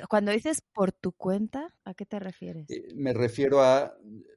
Cuando 0.09 0.31
dices 0.31 0.63
por 0.73 0.93
tu 0.93 1.13
cuenta, 1.13 1.67
¿a 1.85 1.95
qué 1.95 2.07
te 2.07 2.19
refieres? 2.21 2.71
Eh, 2.71 2.89
me 2.95 3.13
refiero 3.13 3.63
a 3.63 3.97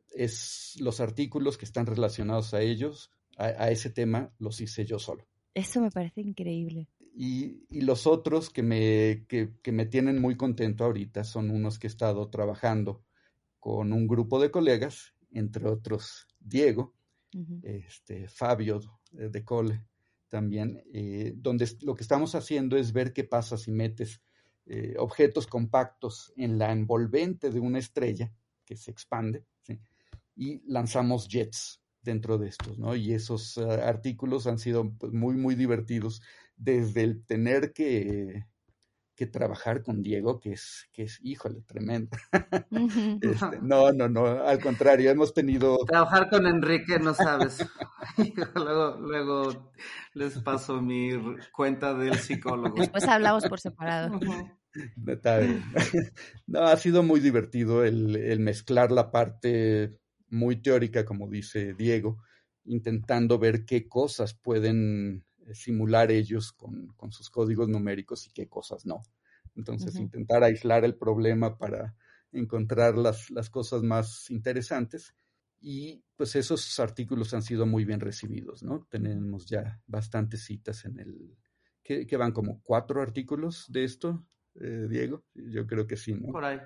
es 0.09 0.75
los 0.79 1.01
artículos 1.01 1.57
que 1.57 1.65
están 1.65 1.85
relacionados 1.85 2.53
a 2.53 2.61
ellos, 2.61 3.11
a, 3.37 3.45
a 3.45 3.69
ese 3.69 3.89
tema, 3.89 4.33
los 4.39 4.61
hice 4.61 4.85
yo 4.85 4.97
solo. 4.97 5.27
Eso 5.53 5.81
me 5.81 5.91
parece 5.91 6.21
increíble. 6.21 6.87
Y, 7.17 7.63
y 7.69 7.81
los 7.81 8.07
otros 8.07 8.49
que 8.49 8.63
me, 8.63 9.25
que, 9.27 9.51
que 9.61 9.71
me 9.71 9.85
tienen 9.85 10.19
muy 10.19 10.35
contento 10.35 10.83
ahorita 10.83 11.23
son 11.23 11.49
unos 11.49 11.79
que 11.79 11.87
he 11.87 11.89
estado 11.89 12.29
trabajando 12.29 13.03
con 13.59 13.93
un 13.93 14.07
grupo 14.07 14.41
de 14.41 14.51
colegas, 14.51 15.13
entre 15.31 15.67
otros 15.67 16.27
Diego, 16.39 16.93
uh 17.33 17.39
-huh. 17.39 17.59
este, 17.63 18.27
Fabio 18.27 18.79
de 19.11 19.43
Cole 19.43 19.81
también, 20.29 20.83
eh, 20.93 21.33
donde 21.35 21.69
lo 21.81 21.95
que 21.95 22.03
estamos 22.03 22.35
haciendo 22.35 22.77
es 22.77 22.91
ver 22.91 23.13
qué 23.13 23.23
pasa 23.23 23.57
si 23.57 23.71
metes 23.71 24.21
eh, 24.65 24.95
objetos 24.97 25.47
compactos 25.47 26.33
en 26.35 26.57
la 26.57 26.71
envolvente 26.71 27.51
de 27.51 27.59
una 27.59 27.79
estrella 27.79 28.33
que 28.65 28.75
se 28.75 28.91
expande, 28.91 29.45
y 30.35 30.61
lanzamos 30.69 31.27
jets 31.27 31.81
dentro 32.01 32.37
de 32.37 32.49
estos, 32.49 32.77
¿no? 32.77 32.95
Y 32.95 33.13
esos 33.13 33.57
uh, 33.57 33.71
artículos 33.71 34.47
han 34.47 34.59
sido 34.59 34.91
pues, 34.97 35.13
muy, 35.13 35.35
muy 35.35 35.55
divertidos 35.55 36.21
desde 36.55 37.03
el 37.03 37.25
tener 37.25 37.73
que, 37.73 38.45
que 39.15 39.25
trabajar 39.25 39.81
con 39.81 40.03
Diego, 40.03 40.39
que 40.39 40.51
es, 40.51 40.89
que 40.91 41.03
es 41.03 41.19
híjole, 41.23 41.61
tremendo. 41.61 42.17
Este, 43.21 43.59
no, 43.61 43.91
no, 43.91 44.09
no, 44.09 44.25
al 44.25 44.59
contrario, 44.59 45.09
hemos 45.09 45.33
tenido... 45.33 45.77
Trabajar 45.85 46.29
con 46.29 46.45
Enrique, 46.45 46.99
no 46.99 47.13
sabes. 47.13 47.65
luego, 48.55 48.97
luego 48.99 49.71
les 50.13 50.37
paso 50.39 50.81
mi 50.81 51.11
cuenta 51.51 51.93
del 51.93 52.15
psicólogo. 52.15 52.75
Después 52.77 53.07
hablamos 53.07 53.47
por 53.47 53.59
separado. 53.59 54.19
Está 55.07 55.39
bien. 55.39 55.63
No, 56.47 56.63
ha 56.63 56.75
sido 56.77 57.01
muy 57.01 57.19
divertido 57.21 57.85
el, 57.85 58.15
el 58.15 58.39
mezclar 58.41 58.91
la 58.91 59.11
parte 59.11 59.97
muy 60.29 60.61
teórica, 60.61 61.05
como 61.05 61.29
dice 61.29 61.73
Diego, 61.73 62.17
intentando 62.65 63.39
ver 63.39 63.65
qué 63.65 63.87
cosas 63.87 64.33
pueden 64.33 65.23
simular 65.53 66.11
ellos 66.11 66.51
con, 66.51 66.87
con, 66.95 67.11
sus 67.11 67.29
códigos 67.29 67.67
numéricos 67.69 68.27
y 68.27 68.31
qué 68.31 68.47
cosas 68.47 68.85
no. 68.85 69.03
Entonces, 69.55 69.95
uh 69.95 69.99
-huh. 69.99 70.01
intentar 70.01 70.43
aislar 70.43 70.83
el 70.83 70.95
problema 70.95 71.57
para 71.57 71.95
encontrar 72.31 72.97
las, 72.97 73.29
las, 73.31 73.49
cosas 73.49 73.83
más 73.83 74.29
interesantes. 74.29 75.15
Y 75.61 76.03
pues 76.15 76.35
esos 76.35 76.79
artículos 76.79 77.33
han 77.33 77.41
sido 77.41 77.65
muy 77.65 77.85
bien 77.85 77.99
recibidos, 77.99 78.61
¿no? 78.61 78.85
Tenemos 78.89 79.45
ya 79.45 79.81
bastantes 79.87 80.43
citas 80.43 80.85
en 80.85 80.99
el... 80.99 81.37
que, 81.81 82.05
que 82.05 82.17
van 82.17 82.31
como 82.31 82.61
cuatro 82.61 83.01
artículos 83.01 83.65
de 83.69 83.83
esto, 83.83 84.27
eh, 84.55 84.87
Diego. 84.89 85.23
Yo 85.33 85.65
creo 85.65 85.87
que 85.87 85.95
sí, 85.95 86.13
¿no? 86.13 86.31
Por 86.31 86.45
ahí. 86.45 86.59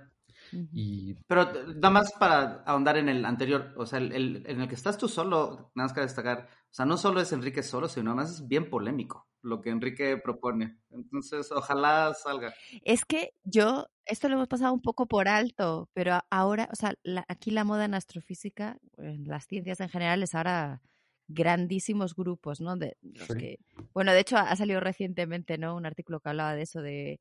Y... 0.51 1.15
Pero 1.27 1.51
nada 1.75 1.89
más 1.89 2.13
para 2.13 2.63
ahondar 2.63 2.97
en 2.97 3.09
el 3.09 3.25
anterior, 3.25 3.73
o 3.77 3.85
sea, 3.85 3.99
el, 3.99 4.11
el, 4.11 4.43
en 4.45 4.61
el 4.61 4.67
que 4.67 4.75
estás 4.75 4.97
tú 4.97 5.07
solo, 5.07 5.71
nada 5.75 5.87
más 5.87 5.93
que 5.93 6.01
destacar, 6.01 6.47
o 6.49 6.73
sea, 6.73 6.85
no 6.85 6.97
solo 6.97 7.21
es 7.21 7.31
Enrique 7.31 7.63
solo, 7.63 7.87
sino 7.87 8.11
además 8.11 8.31
es 8.31 8.47
bien 8.47 8.69
polémico 8.69 9.29
lo 9.41 9.61
que 9.61 9.69
Enrique 9.69 10.17
propone. 10.17 10.77
Entonces, 10.91 11.51
ojalá 11.51 12.13
salga. 12.13 12.53
Es 12.83 13.05
que 13.05 13.33
yo, 13.43 13.87
esto 14.05 14.27
lo 14.27 14.35
hemos 14.35 14.47
pasado 14.47 14.73
un 14.73 14.81
poco 14.81 15.07
por 15.07 15.27
alto, 15.27 15.89
pero 15.93 16.19
ahora, 16.29 16.69
o 16.71 16.75
sea, 16.75 16.93
la, 17.03 17.25
aquí 17.27 17.51
la 17.51 17.63
moda 17.63 17.85
en 17.85 17.93
astrofísica, 17.93 18.77
en 18.97 19.25
las 19.25 19.45
ciencias 19.45 19.79
en 19.79 19.89
general, 19.89 20.23
es 20.23 20.35
ahora 20.35 20.81
grandísimos 21.27 22.15
grupos, 22.15 22.59
¿no? 22.59 22.75
De 22.75 22.97
los 23.01 23.27
sí. 23.27 23.37
que, 23.37 23.59
bueno, 23.93 24.11
de 24.11 24.19
hecho 24.19 24.37
ha 24.37 24.55
salido 24.55 24.79
recientemente, 24.79 25.57
¿no? 25.57 25.75
Un 25.75 25.85
artículo 25.85 26.19
que 26.19 26.29
hablaba 26.29 26.55
de 26.55 26.63
eso, 26.63 26.81
de 26.81 27.19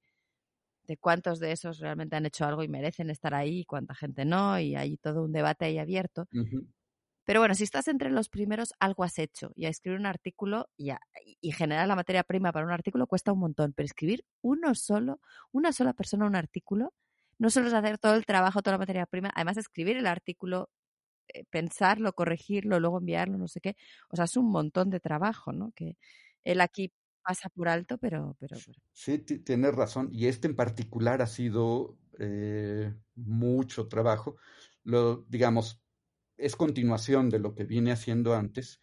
de 0.89 0.97
cuántos 0.97 1.39
de 1.39 1.53
esos 1.53 1.79
realmente 1.79 2.17
han 2.17 2.27
hecho 2.27 2.45
algo 2.47 2.65
y 2.65 2.69
merecen 2.69 3.11
estar 3.11 3.35
ahí, 3.35 3.61
y 3.61 3.65
cuánta 3.65 3.95
gente 3.95 4.25
no, 4.25 4.59
y 4.59 4.75
hay 4.75 4.97
todo 4.97 5.23
un 5.23 5.33
debate 5.33 5.67
ahí 5.67 5.79
abierto. 5.79 6.27
Uh 6.33 6.39
-huh. 6.39 6.67
Pero 7.25 7.41
bueno, 7.41 7.55
si 7.55 7.63
estás 7.63 7.89
entre 7.89 8.11
los 8.11 8.31
primeros, 8.31 8.73
algo 8.81 9.05
has 9.05 9.19
hecho. 9.19 9.53
Y 9.55 9.67
a 9.67 9.69
escribir 9.69 10.01
un 10.01 10.07
artículo 10.07 10.71
y, 10.79 10.91
a, 10.91 10.99
y 11.43 11.53
generar 11.53 11.87
la 11.87 11.95
materia 11.95 12.25
prima 12.25 12.53
para 12.53 12.65
un 12.65 12.73
artículo 12.73 13.07
cuesta 13.07 13.33
un 13.33 13.41
montón. 13.41 13.75
Pero 13.75 13.85
escribir 13.85 14.25
uno 14.41 14.75
solo, 14.75 15.21
una 15.53 15.73
sola 15.73 15.93
persona 15.93 16.27
un 16.27 16.37
artículo, 16.37 16.95
no 17.39 17.51
solo 17.51 17.69
es 17.69 17.75
hacer 17.75 17.99
todo 17.99 18.15
el 18.15 18.25
trabajo, 18.25 18.63
toda 18.63 18.77
la 18.77 18.79
materia 18.79 19.05
prima, 19.05 19.31
además 19.35 19.59
escribir 19.59 19.99
el 19.99 20.07
artículo, 20.07 20.71
eh, 21.29 21.45
pensarlo, 21.51 22.15
corregirlo, 22.15 22.81
luego 22.81 22.99
enviarlo, 22.99 23.37
no 23.37 23.47
sé 23.47 23.61
qué. 23.61 23.77
O 24.09 24.17
sea, 24.17 24.25
es 24.25 24.37
un 24.39 24.51
montón 24.51 24.89
de 24.89 24.99
trabajo, 24.99 25.53
¿no? 25.53 25.73
Que 25.73 25.99
él 26.45 26.63
aquí 26.63 26.93
pasa 27.29 27.51
por 27.51 27.69
alto, 27.69 27.99
pero... 27.99 28.35
pero, 28.41 28.57
pero. 28.65 28.81
Sí, 28.95 29.19
tienes 29.19 29.75
razón. 29.75 30.09
Y 30.11 30.29
este 30.29 30.49
en 30.49 30.57
particular 30.57 31.21
ha 31.21 31.27
sido 31.27 31.99
eh, 32.19 32.95
mucho 33.17 33.87
trabajo. 33.87 34.37
Lo, 34.83 35.27
digamos, 35.29 35.79
es 36.39 36.57
continuación 36.57 37.29
de 37.29 37.39
lo 37.39 37.55
que 37.55 37.65
vine 37.65 37.93
haciendo 37.93 38.35
antes, 38.35 38.81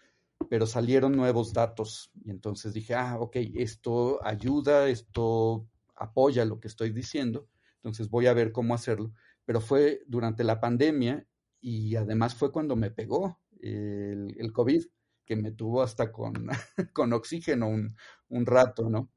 pero 0.47 0.67
salieron 0.67 1.13
nuevos 1.13 1.53
datos. 1.53 2.11
Y 2.23 2.29
entonces 2.29 2.71
dije, 2.73 2.93
ah, 2.93 3.17
ok, 3.19 3.35
esto 3.55 4.23
ayuda, 4.23 4.89
esto 4.89 5.67
apoya 5.95 6.45
lo 6.45 6.59
que 6.59 6.67
estoy 6.67 6.91
diciendo. 6.91 7.47
Entonces 7.77 8.11
voy 8.11 8.27
a 8.27 8.35
ver 8.35 8.51
cómo 8.51 8.75
hacerlo. 8.75 9.11
Pero 9.45 9.59
fue 9.59 10.03
durante 10.05 10.43
la 10.43 10.59
pandemia 10.59 11.25
y 11.61 11.95
además 11.95 12.35
fue 12.35 12.51
cuando 12.51 12.75
me 12.75 12.91
pegó 12.91 13.39
el, 13.59 14.35
el 14.37 14.53
COVID 14.53 14.85
que 15.25 15.35
me 15.35 15.51
tuvo 15.51 15.81
hasta 15.81 16.11
con, 16.11 16.33
con 16.93 17.13
oxígeno 17.13 17.67
un, 17.67 17.95
un, 18.29 18.45
rato, 18.45 18.89
¿no? 18.89 19.11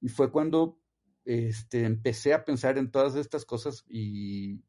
Y 0.00 0.08
fue 0.08 0.30
cuando 0.30 0.78
este, 1.24 1.84
empecé 1.84 2.34
a 2.34 2.44
pensar 2.44 2.78
en 2.78 2.90
todas 2.90 3.16
estas 3.16 3.44
cosas 3.44 3.84
y 3.88 4.62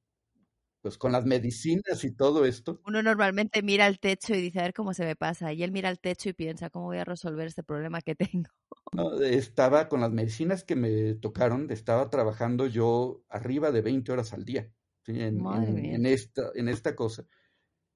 pues 0.82 0.98
con 0.98 1.12
las 1.12 1.26
medicinas 1.26 2.04
y 2.04 2.16
todo 2.16 2.46
esto. 2.46 2.82
Uno 2.86 3.02
normalmente 3.02 3.62
mira 3.62 3.86
al 3.86 4.00
techo 4.00 4.34
y 4.34 4.42
dice, 4.42 4.60
a 4.60 4.64
ver 4.64 4.74
cómo 4.74 4.94
se 4.94 5.04
me 5.04 5.16
pasa. 5.16 5.52
Y 5.52 5.64
él 5.64 5.72
mira 5.72 5.90
al 5.90 6.00
techo 6.00 6.30
y 6.30 6.34
piensa, 6.34 6.70
¿cómo 6.70 6.86
voy 6.86 7.00
a 7.00 7.04
resolver 7.04 7.48
este 7.48 7.64
problema 7.64 8.02
que 8.02 8.16
tengo? 8.16 8.50
No, 8.94 9.14
estaba 9.20 9.90
con 9.90 10.00
las 10.00 10.12
medicinas 10.12 10.64
que 10.64 10.78
me 10.78 11.14
tocaron, 11.16 11.70
estaba 11.72 12.10
trabajando 12.10 12.68
yo 12.68 13.22
arriba 13.28 13.72
de 13.72 13.82
20 13.82 14.14
horas 14.14 14.32
al 14.32 14.46
día 14.46 14.72
¿sí? 15.06 15.20
en, 15.20 15.46
en, 15.46 15.78
en, 15.78 16.06
esta, 16.06 16.52
en 16.56 16.70
esta 16.70 16.96
cosa 16.96 17.28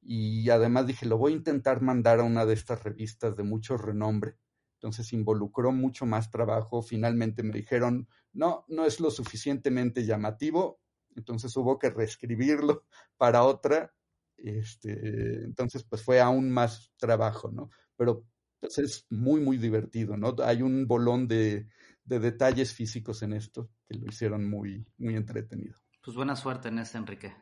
y 0.02 0.50
además 0.50 0.88
dije, 0.88 1.06
lo 1.06 1.18
voy 1.18 1.34
a 1.34 1.36
intentar 1.36 1.82
mandar 1.82 2.20
a 2.20 2.24
una 2.24 2.46
de 2.46 2.54
estas 2.54 2.84
revistas 2.84 3.38
de 3.38 3.44
mucho 3.44 3.78
renombre. 3.78 4.36
Entonces 4.76 5.14
involucró 5.14 5.72
mucho 5.72 6.08
más 6.08 6.32
trabajo. 6.32 6.82
Finalmente 6.82 7.44
me 7.44 7.54
dijeron, 7.54 8.08
no, 8.34 8.66
no 8.68 8.86
es 8.86 9.00
lo 9.00 9.12
suficientemente 9.12 10.06
llamativo. 10.06 10.82
Entonces 11.16 11.56
hubo 11.56 11.78
que 11.78 11.92
reescribirlo 11.92 12.86
para 13.18 13.44
otra. 13.44 13.94
Este, 14.38 15.44
entonces, 15.44 15.84
pues 15.84 16.02
fue 16.02 16.20
aún 16.20 16.50
más 16.50 16.92
trabajo, 16.98 17.52
¿no? 17.52 17.70
Pero 17.96 18.26
pues, 18.60 18.80
es 18.80 19.06
muy, 19.12 19.40
muy 19.40 19.58
divertido, 19.58 20.18
¿no? 20.18 20.36
Hay 20.44 20.64
un 20.64 20.88
bolón 20.88 21.28
de, 21.28 21.68
de 22.04 22.20
detalles 22.20 22.74
físicos 22.74 23.22
en 23.22 23.34
esto 23.34 23.70
que 23.88 24.00
lo 24.00 24.08
hicieron 24.08 24.50
muy, 24.50 24.88
muy 24.98 25.16
entretenido. 25.16 25.78
Pues 26.04 26.18
buena 26.18 26.36
suerte 26.36 26.70
en 26.70 26.80
este, 26.80 26.98
Enrique. 26.98 27.36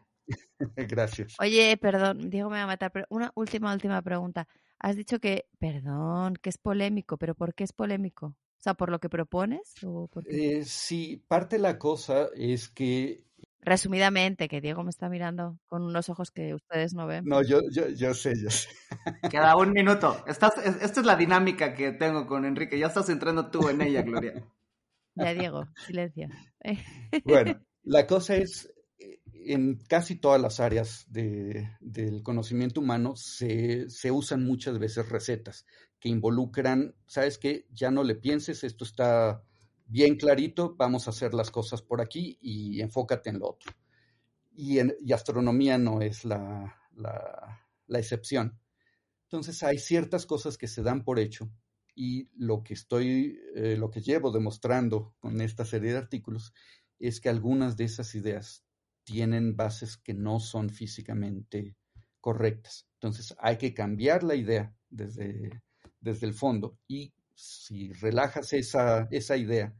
Gracias. 0.75 1.35
Oye, 1.39 1.77
perdón, 1.77 2.29
Diego 2.29 2.49
me 2.49 2.57
va 2.57 2.63
a 2.63 2.67
matar, 2.67 2.91
pero 2.91 3.05
una 3.09 3.31
última, 3.35 3.73
última 3.73 4.01
pregunta. 4.01 4.47
Has 4.79 4.95
dicho 4.95 5.19
que, 5.19 5.45
perdón, 5.59 6.35
que 6.41 6.49
es 6.49 6.57
polémico, 6.57 7.17
pero 7.17 7.35
¿por 7.35 7.53
qué 7.53 7.63
es 7.63 7.73
polémico? 7.73 8.27
O 8.27 8.61
sea, 8.61 8.73
¿por 8.73 8.89
lo 8.89 8.99
que 8.99 9.09
propones? 9.09 9.73
O 9.85 10.09
eh, 10.25 10.63
sí, 10.65 11.23
parte 11.27 11.57
de 11.57 11.61
la 11.61 11.77
cosa 11.77 12.27
es 12.35 12.69
que... 12.69 13.23
Resumidamente, 13.61 14.47
que 14.47 14.61
Diego 14.61 14.83
me 14.83 14.89
está 14.89 15.09
mirando 15.09 15.59
con 15.67 15.83
unos 15.83 16.09
ojos 16.09 16.31
que 16.31 16.53
ustedes 16.53 16.93
no 16.93 17.07
ven. 17.07 17.25
No, 17.25 17.41
yo, 17.41 17.61
yo, 17.71 17.89
yo 17.89 18.13
sé, 18.13 18.33
yo 18.41 18.49
sé. 18.49 18.69
Queda 19.29 19.55
un 19.57 19.71
minuto. 19.73 20.23
Estás, 20.27 20.57
esta 20.57 20.99
es 21.01 21.05
la 21.05 21.17
dinámica 21.17 21.73
que 21.73 21.91
tengo 21.91 22.25
con 22.25 22.45
Enrique. 22.45 22.79
Ya 22.79 22.87
estás 22.87 23.09
entrando 23.09 23.49
tú 23.49 23.67
en 23.67 23.81
ella, 23.81 24.01
Gloria. 24.01 24.45
Ya, 25.15 25.33
Diego, 25.33 25.65
silencio. 25.85 26.29
Bueno, 27.23 27.59
la 27.83 28.05
cosa 28.07 28.35
es, 28.35 28.71
en 29.45 29.75
casi 29.75 30.15
todas 30.15 30.41
las 30.41 30.59
áreas 30.59 31.05
de, 31.09 31.69
del 31.79 32.23
conocimiento 32.23 32.81
humano 32.81 33.15
se, 33.15 33.89
se, 33.89 34.11
usan 34.11 34.45
muchas 34.45 34.79
veces 34.79 35.09
recetas 35.09 35.65
que 35.99 36.09
involucran, 36.09 36.95
¿sabes 37.07 37.37
qué? 37.37 37.67
Ya 37.71 37.91
no 37.91 38.03
le 38.03 38.15
pienses, 38.15 38.63
esto 38.63 38.83
está 38.83 39.43
bien 39.85 40.17
clarito, 40.17 40.75
vamos 40.77 41.07
a 41.07 41.11
hacer 41.11 41.33
las 41.33 41.51
cosas 41.51 41.81
por 41.81 42.01
aquí 42.01 42.37
y 42.41 42.81
enfócate 42.81 43.29
en 43.29 43.39
lo 43.39 43.49
otro. 43.49 43.71
Y, 44.51 44.79
en, 44.79 44.95
y 45.01 45.13
astronomía 45.13 45.77
no 45.77 46.01
es 46.01 46.25
la, 46.25 46.75
la, 46.95 47.67
la 47.87 47.99
excepción. 47.99 48.59
Entonces 49.23 49.61
hay 49.63 49.77
ciertas 49.77 50.25
cosas 50.25 50.57
que 50.57 50.67
se 50.67 50.83
dan 50.83 51.03
por 51.03 51.19
hecho 51.19 51.51
y 51.95 52.29
lo 52.35 52.63
que 52.63 52.73
estoy, 52.73 53.39
eh, 53.55 53.75
lo 53.77 53.91
que 53.91 54.01
llevo 54.01 54.31
demostrando 54.31 55.15
con 55.19 55.41
esta 55.41 55.65
serie 55.65 55.91
de 55.91 55.97
artículos 55.97 56.53
es 56.97 57.19
que 57.19 57.29
algunas 57.29 57.77
de 57.77 57.85
esas 57.85 58.15
ideas 58.15 58.63
tienen 59.11 59.55
bases 59.55 59.97
que 59.97 60.13
no 60.13 60.39
son 60.39 60.69
físicamente 60.69 61.75
correctas. 62.21 62.87
Entonces 62.93 63.35
hay 63.39 63.57
que 63.57 63.73
cambiar 63.73 64.23
la 64.23 64.35
idea 64.35 64.71
desde, 64.87 65.63
desde 65.99 66.27
el 66.27 66.33
fondo 66.35 66.77
y 66.87 67.11
si 67.33 67.91
relajas 67.93 68.53
esa, 68.53 69.07
esa 69.09 69.35
idea, 69.35 69.73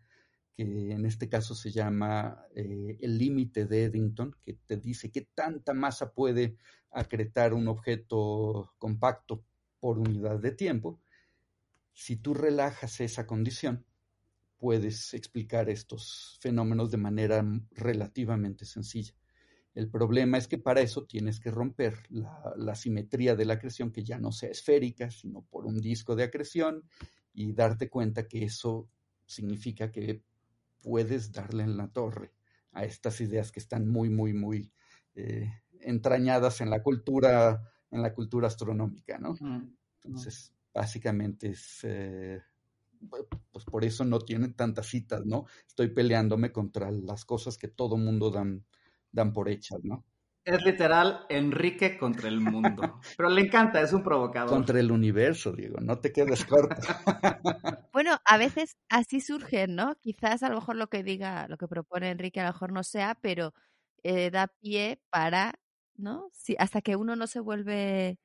que 0.55 0.63
en 0.63 1.05
este 1.05 1.29
caso 1.29 1.53
se 1.53 1.69
llama 1.69 2.43
eh, 2.55 2.97
el 3.01 3.19
límite 3.19 3.65
de 3.65 3.83
Eddington, 3.83 4.35
que 4.43 4.53
te 4.65 4.77
dice 4.77 5.11
qué 5.11 5.27
tanta 5.35 5.73
masa 5.73 6.11
puede 6.11 6.55
acretar 6.89 7.53
un 7.53 7.67
objeto 7.67 8.73
compacto 8.79 9.43
por 9.79 9.99
unidad 9.99 10.39
de 10.39 10.53
tiempo, 10.53 10.99
si 11.93 12.15
tú 12.15 12.33
relajas 12.33 12.99
esa 12.99 13.27
condición, 13.27 13.85
puedes 14.57 15.13
explicar 15.13 15.69
estos 15.69 16.37
fenómenos 16.41 16.89
de 16.89 16.97
manera 16.97 17.45
relativamente 17.71 18.65
sencilla. 18.65 19.18
El 19.79 19.89
problema 19.89 20.37
es 20.37 20.49
que 20.49 20.57
para 20.57 20.81
eso 20.81 21.05
tienes 21.05 21.39
que 21.39 21.51
romper 21.51 22.03
la, 22.09 22.75
simetría 22.75 23.37
de 23.37 23.45
la 23.45 23.53
acreción, 23.53 23.93
que 23.93 24.03
ya 24.03 24.19
no 24.19 24.33
sea 24.33 24.49
esférica, 24.49 25.09
sino 25.09 25.41
por 25.41 25.65
un 25.65 25.79
disco 25.79 26.17
de 26.17 26.23
acreción, 26.23 26.83
y 27.33 27.53
darte 27.53 27.89
cuenta 27.89 28.27
que 28.27 28.43
eso 28.43 28.89
significa 29.25 29.89
que 29.89 30.21
puedes 30.81 31.31
darle 31.31 31.63
en 31.63 31.77
la 31.77 31.87
torre 31.87 32.33
a 32.73 32.83
estas 32.83 33.21
ideas 33.21 33.53
que 33.53 33.61
están 33.61 33.87
muy, 33.87 34.09
muy, 34.09 34.33
muy 34.33 34.73
eh, 35.15 35.49
entrañadas 35.79 36.59
en 36.59 36.71
la 36.71 36.83
cultura, 36.83 37.63
en 37.89 38.01
la 38.01 38.13
cultura 38.13 38.47
astronómica, 38.47 39.17
¿no? 39.17 39.35
Entonces, 40.03 40.53
básicamente 40.73 41.51
es 41.51 41.79
eh, 41.83 42.41
pues 43.51 43.65
por 43.65 43.85
eso 43.85 44.03
no 44.03 44.19
tienen 44.19 44.53
tantas 44.53 44.87
citas, 44.87 45.25
¿no? 45.25 45.45
Estoy 45.67 45.89
peleándome 45.89 46.51
contra 46.51 46.91
las 46.91 47.23
cosas 47.23 47.57
que 47.57 47.69
todo 47.69 47.97
mundo 47.97 48.29
dan, 48.29 48.65
dan 49.11 49.33
por 49.33 49.49
hechas, 49.49 49.79
¿no? 49.83 50.05
Es 50.45 50.63
literal 50.63 51.25
Enrique 51.29 51.97
contra 51.97 52.27
el 52.27 52.39
mundo. 52.39 52.99
Pero 53.17 53.29
le 53.29 53.41
encanta, 53.41 53.81
es 53.81 53.93
un 53.93 54.03
provocador. 54.03 54.49
Contra 54.49 54.79
el 54.79 54.91
universo, 54.91 55.51
Diego, 55.51 55.79
no 55.79 55.99
te 55.99 56.11
quedes 56.11 56.45
corto. 56.45 56.75
bueno, 57.93 58.17
a 58.25 58.37
veces 58.37 58.77
así 58.89 59.21
surgen, 59.21 59.75
¿no? 59.75 59.95
Quizás 60.01 60.41
a 60.41 60.49
lo 60.49 60.55
mejor 60.55 60.75
lo 60.75 60.87
que 60.87 61.03
diga, 61.03 61.47
lo 61.47 61.57
que 61.57 61.67
propone 61.67 62.09
Enrique 62.09 62.39
a 62.39 62.45
lo 62.45 62.53
mejor 62.53 62.71
no 62.71 62.83
sea, 62.83 63.15
pero 63.21 63.53
eh, 64.03 64.31
da 64.31 64.47
pie 64.47 65.01
para, 65.09 65.53
¿no? 65.95 66.29
Si, 66.33 66.55
hasta 66.57 66.81
que 66.81 66.95
uno 66.95 67.15
no 67.15 67.27
se 67.27 67.39
vuelve... 67.39 68.17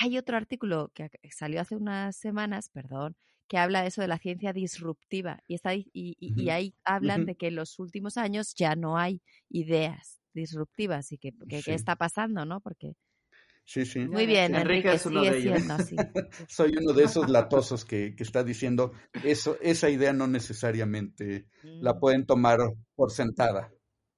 Hay 0.00 0.18
otro 0.18 0.36
artículo 0.36 0.90
que 0.94 1.10
salió 1.30 1.60
hace 1.60 1.76
unas 1.76 2.16
semanas, 2.16 2.70
perdón, 2.70 3.16
que 3.50 3.58
habla 3.58 3.82
de 3.82 3.88
eso 3.88 4.00
de 4.00 4.06
la 4.06 4.18
ciencia 4.18 4.52
disruptiva 4.52 5.42
y, 5.48 5.56
está, 5.56 5.74
y, 5.74 5.88
y, 5.92 6.50
ahí 6.50 6.72
hablan 6.84 7.26
de 7.26 7.34
que 7.34 7.48
en 7.48 7.56
los 7.56 7.80
últimos 7.80 8.16
años 8.16 8.54
ya 8.54 8.76
no 8.76 8.96
hay 8.96 9.22
ideas 9.48 10.20
disruptivas 10.32 11.10
y 11.10 11.18
que, 11.18 11.32
qué 11.48 11.74
está 11.74 11.96
pasando, 11.96 12.44
¿no? 12.44 12.60
Porque 12.60 12.94
Sí, 13.64 13.84
sí. 13.86 14.00
Muy 14.00 14.26
bien, 14.26 14.54
Enrique, 14.54 14.92
es 14.92 15.04
uno 15.06 15.22
de 15.22 15.38
ellos. 15.38 15.68
Así. 15.68 15.96
Soy 16.48 16.74
uno 16.76 16.92
de 16.92 17.04
esos 17.04 17.28
latosos 17.28 17.84
que, 17.84 18.14
que, 18.14 18.22
está 18.22 18.44
diciendo 18.44 18.92
eso, 19.24 19.58
esa 19.60 19.90
idea 19.90 20.12
no 20.12 20.28
necesariamente 20.28 21.46
la 21.62 21.94
mm. 21.94 21.98
pueden 21.98 22.26
tomar 22.26 22.58
por 22.94 23.10
sentada. 23.10 23.72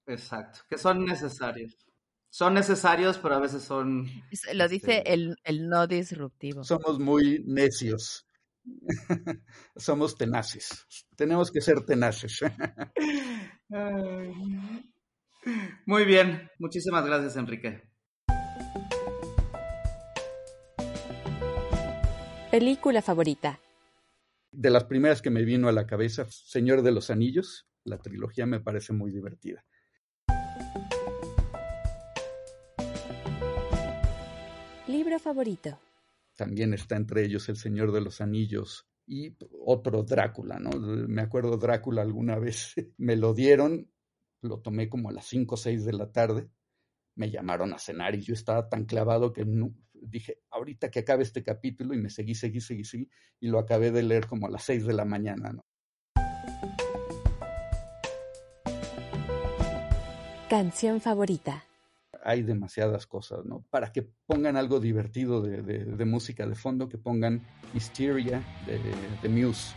Exacto, 0.07 0.61
que 0.69 0.77
son 0.77 1.07
necesarios. 1.07 1.77
Son 2.29 2.53
necesarios, 2.53 3.19
pero 3.19 3.37
a 3.37 3.41
veces 3.41 3.63
son... 3.63 4.07
Lo 4.55 4.69
dice 4.69 4.99
este 4.99 5.15
el, 5.15 5.37
el 5.45 5.69
no 5.69 5.87
disruptivo. 5.87 6.65
Somos 6.65 6.99
muy 6.99 7.43
necios. 7.47 8.27
Somos 9.77 10.17
tenaces. 10.17 10.87
Tenemos 11.17 11.51
que 11.51 11.61
ser 11.61 11.85
tenaces. 11.85 12.41
Muy 15.87 16.05
bien. 16.05 16.49
Muchísimas 16.59 17.05
gracias, 17.05 17.37
Enrique. 17.37 17.83
Película 22.51 23.03
favorita. 23.03 23.59
De 24.53 24.71
las 24.71 24.85
primeras 24.85 25.23
que 25.23 25.31
me 25.31 25.43
vino 25.43 25.69
a 25.69 25.73
la 25.73 25.87
cabeza, 25.87 26.27
Señor 26.29 26.83
de 26.83 26.93
los 26.93 27.11
Anillos. 27.11 27.67
La 27.85 27.99
trilogía 27.99 28.47
me 28.47 28.61
parece 28.61 28.93
muy 28.93 29.11
divertida. 29.11 29.65
Libro 34.87 35.19
favorito 35.19 35.79
también 36.43 36.75
está 36.75 36.97
entre 36.97 37.25
ellos 37.25 37.49
El 37.49 37.57
Señor 37.57 37.93
de 37.93 38.01
los 38.01 38.21
Anillos 38.21 38.89
y 39.07 39.37
otro 39.65 40.03
Drácula, 40.03 40.59
¿no? 40.59 40.71
Me 40.73 41.23
acuerdo 41.23 41.57
Drácula 41.57 42.03
alguna 42.03 42.37
vez 42.41 42.75
me 42.99 43.15
lo 43.15 43.33
dieron, 43.33 43.89
lo 44.41 44.59
tomé 44.59 44.89
como 44.89 45.09
a 45.09 45.13
las 45.13 45.25
5 45.27 45.55
o 45.55 45.57
6 45.57 45.85
de 45.85 45.93
la 45.93 46.11
tarde, 46.11 46.49
me 47.15 47.31
llamaron 47.31 47.73
a 47.73 47.79
cenar 47.79 48.17
y 48.17 48.23
yo 48.23 48.35
estaba 48.35 48.69
tan 48.69 48.87
clavado 48.87 49.33
que 49.33 49.47
dije, 49.93 50.41
ahorita 50.51 50.91
que 50.91 50.99
acabe 50.99 51.23
este 51.23 51.45
capítulo 51.45 51.95
y 51.95 51.99
me 51.99 52.11
seguí, 52.11 52.35
seguí, 52.35 52.61
seguí, 52.61 52.83
seguí 52.83 53.09
y 53.39 53.47
lo 53.47 53.61
acabé 53.61 53.93
de 53.93 54.03
leer 54.03 54.27
como 54.27 54.49
a 54.49 54.51
las 54.51 54.65
6 54.65 54.85
de 54.85 54.95
la 54.95 55.05
mañana, 55.05 55.53
¿no? 55.53 55.65
Canción 60.49 61.01
favorita 61.01 61.67
hay 62.23 62.43
demasiadas 62.43 63.07
cosas, 63.07 63.45
¿no? 63.45 63.65
Para 63.71 63.93
que 63.93 64.03
pongan 64.03 64.57
algo 64.57 64.81
divertido 64.81 65.43
de, 65.43 66.05
música 66.05 66.47
de 66.47 66.55
fondo, 66.55 66.89
que 66.89 66.99
pongan 66.99 67.43
Hysteria 67.75 68.43
de, 68.67 68.79
de 69.23 69.29
Muse. 69.29 69.75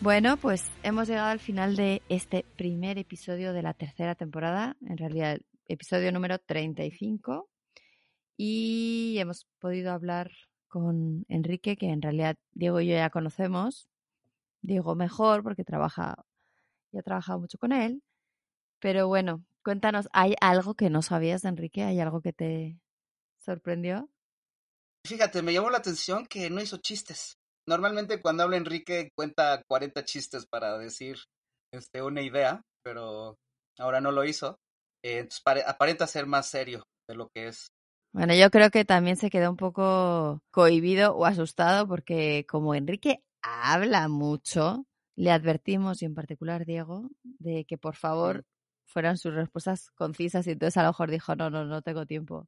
Bueno, 0.00 0.36
pues 0.36 0.70
hemos 0.84 1.08
llegado 1.08 1.28
al 1.28 1.40
final 1.40 1.74
de 1.74 2.02
este 2.08 2.44
primer 2.56 2.98
episodio 2.98 3.52
de 3.52 3.62
la 3.62 3.74
tercera 3.74 4.14
temporada, 4.14 4.76
en 4.86 4.96
realidad 4.96 5.38
episodio 5.66 6.12
número 6.12 6.38
35, 6.38 7.50
y 8.36 9.16
hemos 9.18 9.48
podido 9.58 9.92
hablar 9.92 10.30
con 10.68 11.24
Enrique, 11.28 11.76
que 11.76 11.90
en 11.90 12.00
realidad 12.00 12.36
Diego 12.52 12.80
y 12.80 12.86
yo 12.86 12.94
ya 12.94 13.10
conocemos, 13.10 13.88
Diego 14.62 14.94
mejor 14.94 15.42
porque 15.42 15.64
trabaja 15.64 16.24
ya 16.92 17.00
he 17.00 17.02
trabajado 17.02 17.40
mucho 17.40 17.58
con 17.58 17.72
él. 17.72 18.02
Pero 18.80 19.08
bueno, 19.08 19.44
cuéntanos, 19.64 20.08
¿hay 20.12 20.34
algo 20.40 20.74
que 20.74 20.90
no 20.90 21.02
sabías 21.02 21.42
de 21.42 21.50
Enrique? 21.50 21.82
¿Hay 21.82 22.00
algo 22.00 22.20
que 22.20 22.32
te 22.32 22.78
sorprendió? 23.38 24.08
Fíjate, 25.06 25.42
me 25.42 25.52
llamó 25.52 25.70
la 25.70 25.78
atención 25.78 26.26
que 26.26 26.50
no 26.50 26.60
hizo 26.60 26.78
chistes. 26.78 27.38
Normalmente 27.66 28.20
cuando 28.20 28.42
habla 28.42 28.56
Enrique 28.56 29.10
cuenta 29.14 29.62
40 29.68 30.04
chistes 30.04 30.46
para 30.46 30.78
decir 30.78 31.18
este, 31.72 32.02
una 32.02 32.22
idea, 32.22 32.62
pero 32.82 33.36
ahora 33.78 34.00
no 34.00 34.10
lo 34.10 34.24
hizo. 34.24 34.58
Eh, 35.04 35.18
entonces 35.18 35.42
aparenta 35.66 36.06
ser 36.06 36.26
más 36.26 36.48
serio 36.48 36.82
de 37.08 37.14
lo 37.14 37.28
que 37.34 37.48
es. 37.48 37.68
Bueno, 38.12 38.34
yo 38.34 38.50
creo 38.50 38.70
que 38.70 38.84
también 38.84 39.16
se 39.16 39.30
quedó 39.30 39.50
un 39.50 39.56
poco 39.56 40.40
cohibido 40.50 41.14
o 41.14 41.26
asustado 41.26 41.86
porque 41.86 42.46
como 42.48 42.74
Enrique 42.74 43.22
habla 43.42 44.08
mucho, 44.08 44.86
le 45.18 45.32
advertimos, 45.32 46.00
y 46.00 46.04
en 46.04 46.14
particular 46.14 46.64
Diego, 46.64 47.10
de 47.24 47.64
que 47.64 47.76
por 47.76 47.96
favor 47.96 48.44
fueran 48.86 49.18
sus 49.18 49.34
respuestas 49.34 49.90
concisas 49.90 50.46
y 50.46 50.52
entonces 50.52 50.76
a 50.76 50.82
lo 50.82 50.90
mejor 50.90 51.10
dijo, 51.10 51.34
no, 51.34 51.50
no, 51.50 51.64
no 51.64 51.82
tengo 51.82 52.06
tiempo. 52.06 52.46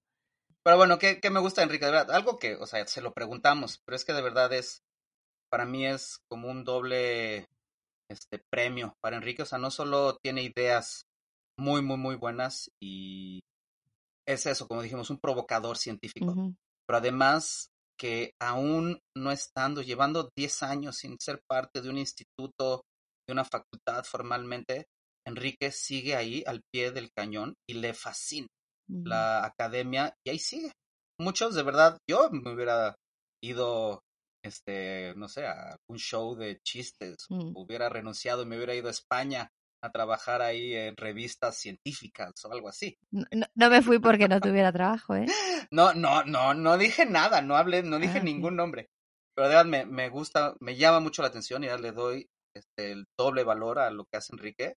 Pero 0.63 0.77
bueno, 0.77 0.97
¿qué, 0.99 1.21
qué 1.21 1.31
me 1.31 1.41
gusta 1.41 1.65
Enrique? 1.65 1.87
De 1.87 1.91
verdad, 1.91 2.15
algo 2.15 2.39
que, 2.39 2.55
o 2.55 2.67
sea, 2.67 2.87
se 2.87 3.03
lo 3.03 3.13
preguntamos, 3.13 3.83
pero 3.85 3.97
es 3.97 4.05
que 4.05 4.13
de 4.13 4.23
verdad 4.23 4.53
es, 4.53 4.85
para 5.51 5.67
mí 5.67 5.85
es 5.85 6.21
como 6.29 6.49
un 6.49 6.63
doble 6.63 7.49
este 8.09 8.39
premio 8.39 8.97
para 9.01 9.17
Enrique, 9.17 9.43
o 9.43 9.47
sea, 9.47 9.59
no 9.59 9.73
solo 9.73 10.19
tiene 10.23 10.43
ideas 10.43 11.09
muy, 11.59 11.83
muy, 11.83 11.97
muy 11.97 12.15
buenas 12.15 12.71
y 12.81 13.41
es 14.27 14.47
eso, 14.47 14.69
como 14.69 14.83
dijimos, 14.83 15.11
un 15.11 15.19
provocador 15.19 15.77
científico. 15.77 16.55
Pero 16.87 16.99
además 16.99 17.73
que 18.01 18.33
aún 18.41 18.99
no 19.15 19.31
estando, 19.31 19.83
llevando 19.83 20.31
10 20.35 20.63
años 20.63 20.97
sin 20.97 21.19
ser 21.21 21.43
parte 21.47 21.83
de 21.83 21.91
un 21.91 21.99
instituto, 21.99 22.87
de 23.29 23.33
una 23.35 23.45
facultad 23.45 24.05
formalmente, 24.05 24.87
Enrique 25.27 25.71
sigue 25.71 26.17
ahí 26.17 26.43
al 26.47 26.63
pie 26.73 26.93
del 26.93 27.11
cañón 27.13 27.55
y 27.69 27.75
le 27.75 27.93
fascina 27.93 28.49
la 28.89 29.45
academia 29.45 30.15
y 30.27 30.31
ahí 30.31 30.39
sigue. 30.39 30.73
Muchos, 31.21 31.55
de 31.55 31.63
verdad, 31.63 31.99
yo 32.09 32.31
me 32.31 32.55
hubiera 32.55 32.97
ido, 33.45 34.01
este, 34.43 35.15
no 35.17 35.29
sé, 35.29 35.47
a 35.47 35.77
un 35.89 35.99
show 35.99 36.35
de 36.35 36.59
chistes, 36.67 37.27
mm. 37.29 37.53
hubiera 37.55 37.91
renunciado 37.91 38.43
y 38.43 38.47
me 38.47 38.57
hubiera 38.57 38.75
ido 38.75 38.89
a 38.89 38.93
España 38.93 39.51
a 39.83 39.91
trabajar 39.91 40.43
ahí 40.43 40.75
en 40.75 40.97
revistas 40.97 41.57
científicas 41.57 42.33
o 42.45 42.53
algo 42.53 42.69
así. 42.69 42.99
No, 43.11 43.71
me 43.71 43.83
fui 43.83 43.99
porque 43.99 44.29
no 44.29 44.41
tuviera 44.41 44.73
trabajo, 44.73 45.17
¿eh? 45.17 45.27
No, 45.71 45.95
no, 45.95 46.25
no, 46.25 46.55
no 46.55 46.79
dije 46.79 47.07
nada, 47.07 47.41
no 47.43 47.57
hablé, 47.57 47.83
no 47.83 47.99
dije 47.99 48.19
ah, 48.19 48.23
ningún 48.23 48.57
nombre. 48.57 48.89
Pero 49.35 49.49
de 49.49 49.55
verdad 49.55 49.71
me, 49.71 49.87
me, 49.87 50.09
gusta, 50.09 50.55
me 50.61 50.77
llama 50.77 51.01
mucho 51.01 51.23
la 51.23 51.29
atención 51.29 51.65
y 51.65 51.69
ya 51.69 51.79
le 51.79 51.93
doy 51.93 52.27
este, 52.55 52.93
el 52.93 53.05
doble 53.19 53.45
valor 53.45 53.79
a 53.79 53.91
lo 53.91 54.05
que 54.05 54.19
hace 54.19 54.35
Enrique, 54.35 54.75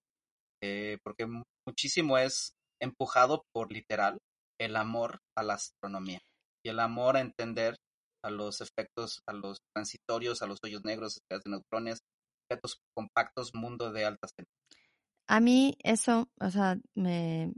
eh, 0.62 0.98
porque 1.02 1.26
muchísimo 1.66 2.18
es 2.18 2.54
empujado 2.80 3.44
por 3.52 3.72
literal 3.72 4.18
el 4.60 4.76
amor 4.76 5.18
a 5.36 5.42
la 5.42 5.54
astronomía 5.54 6.20
y 6.64 6.70
el 6.70 6.80
amor 6.80 7.16
a 7.16 7.20
entender 7.20 7.76
a 8.24 8.30
los 8.30 8.60
efectos, 8.60 9.20
a 9.28 9.32
los 9.34 9.58
transitorios, 9.74 10.40
a 10.40 10.46
los 10.46 10.58
hoyos 10.64 10.82
negros, 10.84 11.20
de 11.28 11.40
neutrones, 11.44 12.00
efectos 12.48 12.78
compactos, 12.96 13.54
mundo 13.54 13.92
de 13.92 14.06
altas 14.06 14.32
temperaturas. 14.34 14.83
A 15.26 15.40
mí 15.40 15.76
eso, 15.82 16.28
o 16.40 16.50
sea, 16.50 16.78
me, 16.94 17.52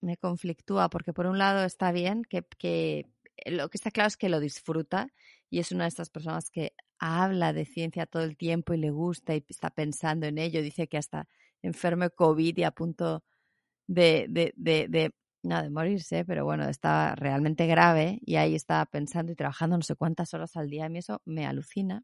me 0.00 0.16
conflictúa 0.16 0.88
porque 0.88 1.12
por 1.12 1.26
un 1.26 1.38
lado 1.38 1.64
está 1.64 1.92
bien 1.92 2.22
que, 2.24 2.44
que 2.58 3.06
lo 3.46 3.68
que 3.68 3.76
está 3.76 3.90
claro 3.90 4.08
es 4.08 4.16
que 4.16 4.28
lo 4.28 4.40
disfruta 4.40 5.08
y 5.50 5.60
es 5.60 5.72
una 5.72 5.84
de 5.84 5.88
estas 5.88 6.10
personas 6.10 6.50
que 6.50 6.74
habla 6.98 7.52
de 7.52 7.64
ciencia 7.64 8.06
todo 8.06 8.22
el 8.22 8.36
tiempo 8.36 8.74
y 8.74 8.78
le 8.78 8.90
gusta 8.90 9.34
y 9.34 9.44
está 9.48 9.70
pensando 9.70 10.26
en 10.26 10.38
ello. 10.38 10.62
Dice 10.62 10.88
que 10.88 10.98
hasta 10.98 11.28
enfermo 11.62 12.04
de 12.04 12.10
COVID 12.10 12.56
y 12.56 12.62
a 12.64 12.70
punto 12.70 13.24
de, 13.86 14.26
de, 14.28 14.52
de, 14.56 14.88
de, 14.88 15.12
no, 15.42 15.62
de 15.62 15.70
morirse, 15.70 16.24
pero 16.24 16.44
bueno, 16.44 16.68
está 16.68 17.14
realmente 17.14 17.66
grave 17.66 18.18
y 18.24 18.36
ahí 18.36 18.54
está 18.54 18.84
pensando 18.86 19.32
y 19.32 19.36
trabajando 19.36 19.76
no 19.76 19.82
sé 19.82 19.94
cuántas 19.96 20.34
horas 20.34 20.56
al 20.56 20.70
día. 20.70 20.86
A 20.86 20.88
mí 20.88 20.98
eso 20.98 21.22
me 21.24 21.46
alucina. 21.46 22.02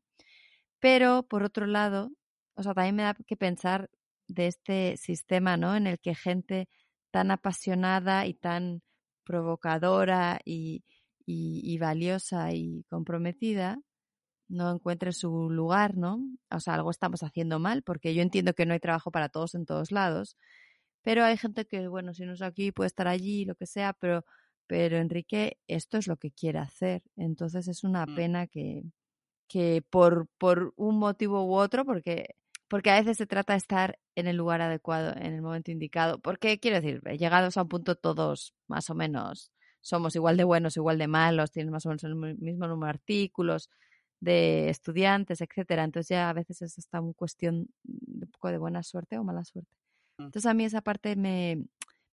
Pero 0.80 1.24
por 1.24 1.42
otro 1.44 1.66
lado, 1.66 2.10
o 2.54 2.62
sea, 2.62 2.74
también 2.74 2.96
me 2.96 3.02
da 3.04 3.14
que 3.14 3.36
pensar 3.36 3.90
de 4.34 4.46
este 4.48 4.96
sistema, 4.96 5.56
¿no? 5.56 5.76
En 5.76 5.86
el 5.86 5.98
que 5.98 6.14
gente 6.14 6.68
tan 7.10 7.30
apasionada 7.30 8.26
y 8.26 8.34
tan 8.34 8.82
provocadora 9.24 10.40
y, 10.44 10.84
y, 11.26 11.78
valiosa 11.78 12.52
y 12.52 12.84
comprometida 12.88 13.78
no 14.48 14.70
encuentre 14.72 15.12
su 15.12 15.50
lugar, 15.50 15.96
¿no? 15.96 16.20
O 16.50 16.60
sea, 16.60 16.74
algo 16.74 16.90
estamos 16.90 17.22
haciendo 17.22 17.58
mal, 17.58 17.82
porque 17.82 18.14
yo 18.14 18.22
entiendo 18.22 18.54
que 18.54 18.66
no 18.66 18.74
hay 18.74 18.80
trabajo 18.80 19.10
para 19.10 19.28
todos 19.30 19.54
en 19.54 19.64
todos 19.64 19.92
lados, 19.92 20.36
pero 21.02 21.24
hay 21.24 21.36
gente 21.36 21.66
que, 21.66 21.88
bueno, 21.88 22.14
si 22.14 22.24
no 22.26 22.32
es 22.34 22.42
aquí, 22.42 22.72
puede 22.72 22.88
estar 22.88 23.08
allí, 23.08 23.44
lo 23.44 23.54
que 23.54 23.66
sea, 23.66 23.92
pero, 23.94 24.24
pero 24.66 24.98
Enrique, 24.98 25.58
esto 25.68 25.98
es 25.98 26.06
lo 26.06 26.16
que 26.16 26.32
quiere 26.32 26.58
hacer. 26.58 27.02
Entonces 27.16 27.66
es 27.68 27.82
una 27.84 28.06
mm. 28.06 28.14
pena 28.14 28.46
que, 28.46 28.82
que 29.48 29.82
por, 29.90 30.28
por 30.38 30.72
un 30.76 30.98
motivo 30.98 31.44
u 31.44 31.54
otro, 31.54 31.84
porque 31.84 32.36
porque 32.72 32.88
a 32.88 32.94
veces 32.94 33.18
se 33.18 33.26
trata 33.26 33.52
de 33.52 33.58
estar 33.58 33.98
en 34.14 34.26
el 34.26 34.38
lugar 34.38 34.62
adecuado, 34.62 35.14
en 35.14 35.34
el 35.34 35.42
momento 35.42 35.70
indicado. 35.70 36.18
Porque 36.20 36.58
quiero 36.58 36.80
decir, 36.80 37.02
llegados 37.18 37.58
a 37.58 37.62
un 37.64 37.68
punto 37.68 37.96
todos 37.96 38.54
más 38.66 38.88
o 38.88 38.94
menos 38.94 39.52
somos 39.82 40.16
igual 40.16 40.38
de 40.38 40.44
buenos, 40.44 40.78
igual 40.78 40.96
de 40.96 41.06
malos, 41.06 41.50
tienen 41.50 41.70
más 41.70 41.84
o 41.84 41.90
menos 41.90 42.02
el 42.04 42.14
mismo 42.14 42.66
número 42.66 42.86
de 42.86 42.90
artículos, 42.98 43.68
de 44.20 44.70
estudiantes, 44.70 45.42
etcétera. 45.42 45.84
Entonces 45.84 46.08
ya 46.08 46.30
a 46.30 46.32
veces 46.32 46.62
es 46.62 46.78
hasta 46.78 47.02
una 47.02 47.12
cuestión 47.12 47.68
de 47.82 48.24
un 48.24 48.30
poco 48.32 48.48
de 48.48 48.56
buena 48.56 48.82
suerte 48.82 49.18
o 49.18 49.22
mala 49.22 49.44
suerte. 49.44 49.76
Mm. 50.16 50.22
Entonces 50.22 50.46
a 50.46 50.54
mí 50.54 50.64
esa 50.64 50.80
parte 50.80 51.14
me, 51.14 51.66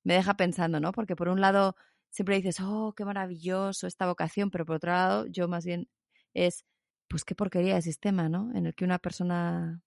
me 0.03 0.13
deja 0.15 0.33
pensando, 0.33 0.81
¿no? 0.81 0.91
Porque 0.91 1.15
por 1.15 1.29
un 1.29 1.39
lado 1.39 1.77
siempre 2.09 2.35
dices, 2.35 2.57
oh, 2.59 2.93
qué 2.97 3.05
maravilloso 3.05 3.87
esta 3.87 4.07
vocación, 4.07 4.51
pero 4.51 4.65
por 4.65 4.75
otro 4.75 4.91
lado 4.91 5.25
yo 5.27 5.47
más 5.47 5.63
bien 5.63 5.87
es, 6.33 6.65
pues 7.07 7.23
qué 7.23 7.33
porquería 7.33 7.75
de 7.75 7.81
sistema, 7.81 8.27
¿no? 8.27 8.51
En 8.53 8.65
el 8.65 8.75
que 8.75 8.83
una 8.83 8.99
persona 8.99 9.81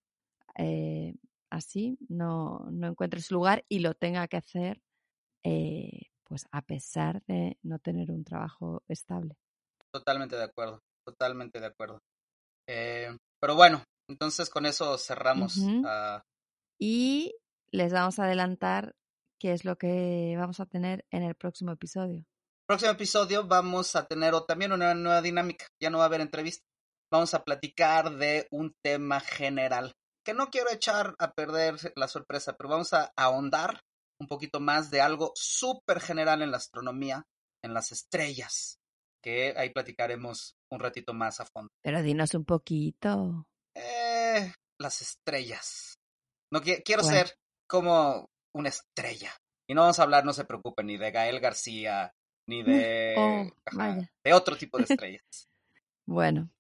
eh, 0.56 1.14
así 1.50 1.98
no, 2.08 2.66
no 2.70 2.88
encuentre 2.88 3.20
su 3.20 3.34
lugar 3.34 3.64
y 3.68 3.80
lo 3.80 3.94
tenga 3.94 4.26
que 4.28 4.36
hacer 4.36 4.80
eh, 5.44 6.10
pues 6.24 6.46
a 6.50 6.62
pesar 6.62 7.22
de 7.26 7.58
no 7.62 7.78
tener 7.78 8.10
un 8.10 8.24
trabajo 8.24 8.82
estable. 8.88 9.36
Totalmente 9.92 10.36
de 10.36 10.44
acuerdo, 10.44 10.80
totalmente 11.04 11.60
de 11.60 11.66
acuerdo. 11.66 12.00
Eh, 12.66 13.14
pero 13.38 13.54
bueno, 13.54 13.84
entonces 14.08 14.48
con 14.48 14.64
eso 14.64 14.96
cerramos. 14.96 15.58
Y 16.78 17.34
les 17.70 17.92
vamos 17.92 18.18
a 18.18 18.24
adelantar 18.24 18.94
qué 19.38 19.52
es 19.52 19.64
lo 19.64 19.76
que 19.76 20.34
vamos 20.38 20.60
a 20.60 20.66
tener 20.66 21.04
en 21.10 21.22
el 21.22 21.34
próximo 21.34 21.72
episodio. 21.72 22.24
Próximo 22.66 22.92
episodio 22.92 23.46
vamos 23.46 23.94
a 23.96 24.06
tener 24.06 24.32
también 24.46 24.72
una 24.72 24.94
nueva 24.94 25.20
dinámica, 25.20 25.66
ya 25.80 25.90
no 25.90 25.98
va 25.98 26.04
a 26.04 26.06
haber 26.06 26.22
entrevista. 26.22 26.64
Vamos 27.10 27.34
a 27.34 27.44
platicar 27.44 28.16
de 28.16 28.46
un 28.50 28.72
tema 28.82 29.20
general 29.20 29.92
que 30.24 30.34
no 30.34 30.50
quiero 30.50 30.70
echar 30.70 31.14
a 31.18 31.32
perder 31.32 31.76
la 31.96 32.08
sorpresa, 32.08 32.56
pero 32.56 32.70
vamos 32.70 32.92
a 32.92 33.12
ahondar 33.16 33.82
un 34.20 34.26
poquito 34.28 34.60
más 34.60 34.90
de 34.90 35.00
algo 35.00 35.32
súper 35.34 36.00
general 36.00 36.42
en 36.42 36.50
la 36.50 36.56
astronomía, 36.58 37.26
en 37.62 37.74
las 37.74 37.92
estrellas, 37.92 38.78
que 39.22 39.54
ahí 39.56 39.70
platicaremos 39.70 40.56
un 40.70 40.80
ratito 40.80 41.12
más 41.12 41.40
a 41.40 41.46
fondo. 41.46 41.70
Pero 41.82 42.02
dinos 42.02 42.34
un 42.34 42.44
poquito. 42.44 43.46
Eh, 43.74 44.52
las 44.78 45.02
estrellas. 45.02 45.98
No 46.50 46.60
quiero 46.60 47.02
ser 47.02 47.34
como 47.66 48.30
una 48.54 48.68
estrella. 48.68 49.32
Y 49.66 49.74
no 49.74 49.82
vamos 49.82 49.98
a 49.98 50.02
hablar, 50.02 50.24
no 50.24 50.32
se 50.32 50.44
preocupen, 50.44 50.86
ni 50.86 50.98
de 50.98 51.10
Gael 51.10 51.40
García, 51.40 52.12
ni 52.46 52.62
de, 52.62 53.14
oh, 53.16 53.50
de 54.24 54.32
otro 54.34 54.56
tipo 54.56 54.76
de 54.76 54.84
estrellas. 54.88 55.48
bueno, 56.06 56.50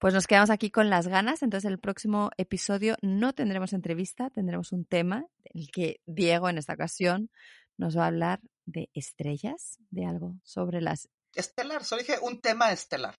pues 0.00 0.14
nos 0.14 0.26
quedamos 0.26 0.50
aquí 0.50 0.70
con 0.70 0.88
las 0.88 1.06
ganas. 1.06 1.42
Entonces, 1.42 1.70
el 1.70 1.78
próximo 1.78 2.30
episodio 2.38 2.96
no 3.02 3.34
tendremos 3.34 3.74
entrevista, 3.74 4.30
tendremos 4.30 4.72
un 4.72 4.86
tema, 4.86 5.26
el 5.44 5.70
que 5.70 6.00
Diego 6.06 6.48
en 6.48 6.58
esta 6.58 6.72
ocasión 6.72 7.30
nos 7.76 7.96
va 7.96 8.04
a 8.04 8.06
hablar 8.08 8.40
de 8.64 8.88
estrellas, 8.94 9.78
de 9.90 10.06
algo 10.06 10.36
sobre 10.42 10.80
las. 10.80 11.08
Estelar, 11.34 11.84
solo 11.84 12.00
dije 12.02 12.14
un 12.22 12.40
tema 12.40 12.72
estelar. 12.72 13.14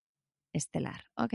Estelar, 0.54 1.06
ok. 1.16 1.34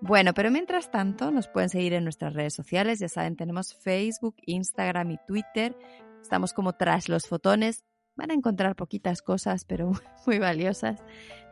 Bueno, 0.00 0.34
pero 0.34 0.50
mientras 0.50 0.90
tanto, 0.90 1.30
nos 1.30 1.48
pueden 1.48 1.70
seguir 1.70 1.94
en 1.94 2.04
nuestras 2.04 2.34
redes 2.34 2.52
sociales. 2.54 2.98
Ya 2.98 3.08
saben, 3.08 3.36
tenemos 3.36 3.74
Facebook, 3.74 4.36
Instagram 4.44 5.12
y 5.12 5.18
Twitter. 5.26 5.76
Estamos 6.20 6.52
como 6.52 6.74
tras 6.74 7.08
los 7.08 7.26
fotones. 7.26 7.84
Van 8.16 8.30
a 8.30 8.34
encontrar 8.34 8.76
poquitas 8.76 9.22
cosas, 9.22 9.64
pero 9.64 9.92
muy 10.26 10.38
valiosas. 10.38 11.02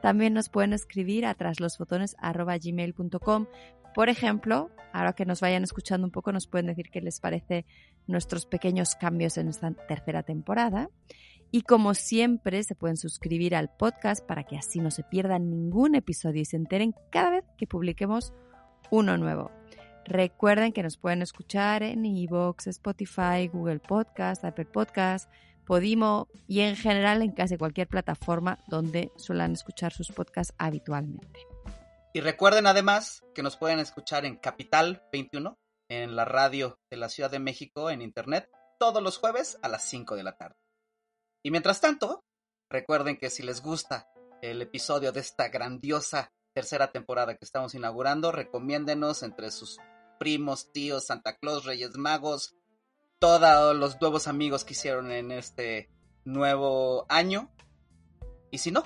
También 0.00 0.34
nos 0.34 0.48
pueden 0.48 0.72
escribir 0.72 1.26
a 1.26 1.34
traslosfotones.gmail.com. 1.34 3.46
Por 3.94 4.08
ejemplo, 4.08 4.70
ahora 4.92 5.12
que 5.12 5.26
nos 5.26 5.40
vayan 5.40 5.64
escuchando 5.64 6.06
un 6.06 6.10
poco, 6.10 6.32
nos 6.32 6.46
pueden 6.46 6.66
decir 6.66 6.90
qué 6.90 7.00
les 7.00 7.20
parece 7.20 7.66
nuestros 8.06 8.46
pequeños 8.46 8.94
cambios 8.94 9.36
en 9.36 9.48
esta 9.48 9.72
tercera 9.72 10.22
temporada. 10.22 10.88
Y 11.50 11.62
como 11.62 11.92
siempre, 11.92 12.62
se 12.62 12.74
pueden 12.74 12.96
suscribir 12.96 13.54
al 13.54 13.68
podcast 13.68 14.26
para 14.26 14.44
que 14.44 14.56
así 14.56 14.80
no 14.80 14.90
se 14.90 15.02
pierdan 15.02 15.50
ningún 15.50 15.94
episodio 15.94 16.40
y 16.40 16.46
se 16.46 16.56
enteren 16.56 16.94
cada 17.10 17.30
vez 17.30 17.44
que 17.58 17.66
publiquemos 17.66 18.32
uno 18.90 19.18
nuevo. 19.18 19.50
Recuerden 20.06 20.72
que 20.72 20.82
nos 20.82 20.96
pueden 20.96 21.22
escuchar 21.22 21.82
en 21.82 22.06
iVoox, 22.06 22.66
Spotify, 22.68 23.48
Google 23.52 23.78
Podcast, 23.78 24.44
Apple 24.44 24.64
Podcast, 24.64 25.30
Podimo 25.66 26.28
y 26.46 26.60
en 26.60 26.76
general 26.76 27.22
en 27.22 27.32
casi 27.32 27.56
cualquier 27.56 27.88
plataforma 27.88 28.58
donde 28.68 29.10
suelen 29.16 29.52
escuchar 29.52 29.92
sus 29.92 30.10
podcasts 30.10 30.54
habitualmente. 30.58 31.46
Y 32.14 32.20
recuerden 32.20 32.66
además 32.66 33.22
que 33.34 33.42
nos 33.42 33.56
pueden 33.56 33.78
escuchar 33.78 34.26
en 34.26 34.36
Capital 34.36 35.02
21, 35.12 35.58
en 35.88 36.14
la 36.14 36.24
radio 36.24 36.78
de 36.90 36.96
la 36.98 37.08
Ciudad 37.08 37.30
de 37.30 37.38
México, 37.38 37.90
en 37.90 38.02
Internet, 38.02 38.50
todos 38.78 39.02
los 39.02 39.18
jueves 39.18 39.58
a 39.62 39.68
las 39.68 39.84
5 39.84 40.16
de 40.16 40.22
la 40.22 40.36
tarde. 40.36 40.56
Y 41.42 41.50
mientras 41.50 41.80
tanto, 41.80 42.24
recuerden 42.68 43.16
que 43.16 43.30
si 43.30 43.42
les 43.42 43.62
gusta 43.62 44.08
el 44.42 44.60
episodio 44.60 45.12
de 45.12 45.20
esta 45.20 45.48
grandiosa 45.48 46.32
tercera 46.52 46.92
temporada 46.92 47.36
que 47.36 47.44
estamos 47.44 47.74
inaugurando, 47.74 48.30
recomiéndenos 48.32 49.22
entre 49.22 49.50
sus 49.50 49.78
primos, 50.18 50.70
tíos, 50.72 51.06
Santa 51.06 51.36
Claus, 51.38 51.64
Reyes 51.64 51.96
Magos, 51.96 52.54
todos 53.22 53.76
los 53.76 54.00
nuevos 54.00 54.26
amigos 54.26 54.64
que 54.64 54.72
hicieron 54.72 55.12
en 55.12 55.30
este 55.30 55.88
nuevo 56.24 57.06
año. 57.08 57.48
Y 58.50 58.58
si 58.58 58.72
no, 58.72 58.82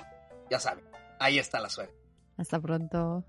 ya 0.51 0.59
saben, 0.59 0.85
ahí 1.19 1.39
está 1.39 1.59
la 1.59 1.71
suerte. 1.71 1.95
Hasta 2.37 2.59
pronto. 2.59 3.25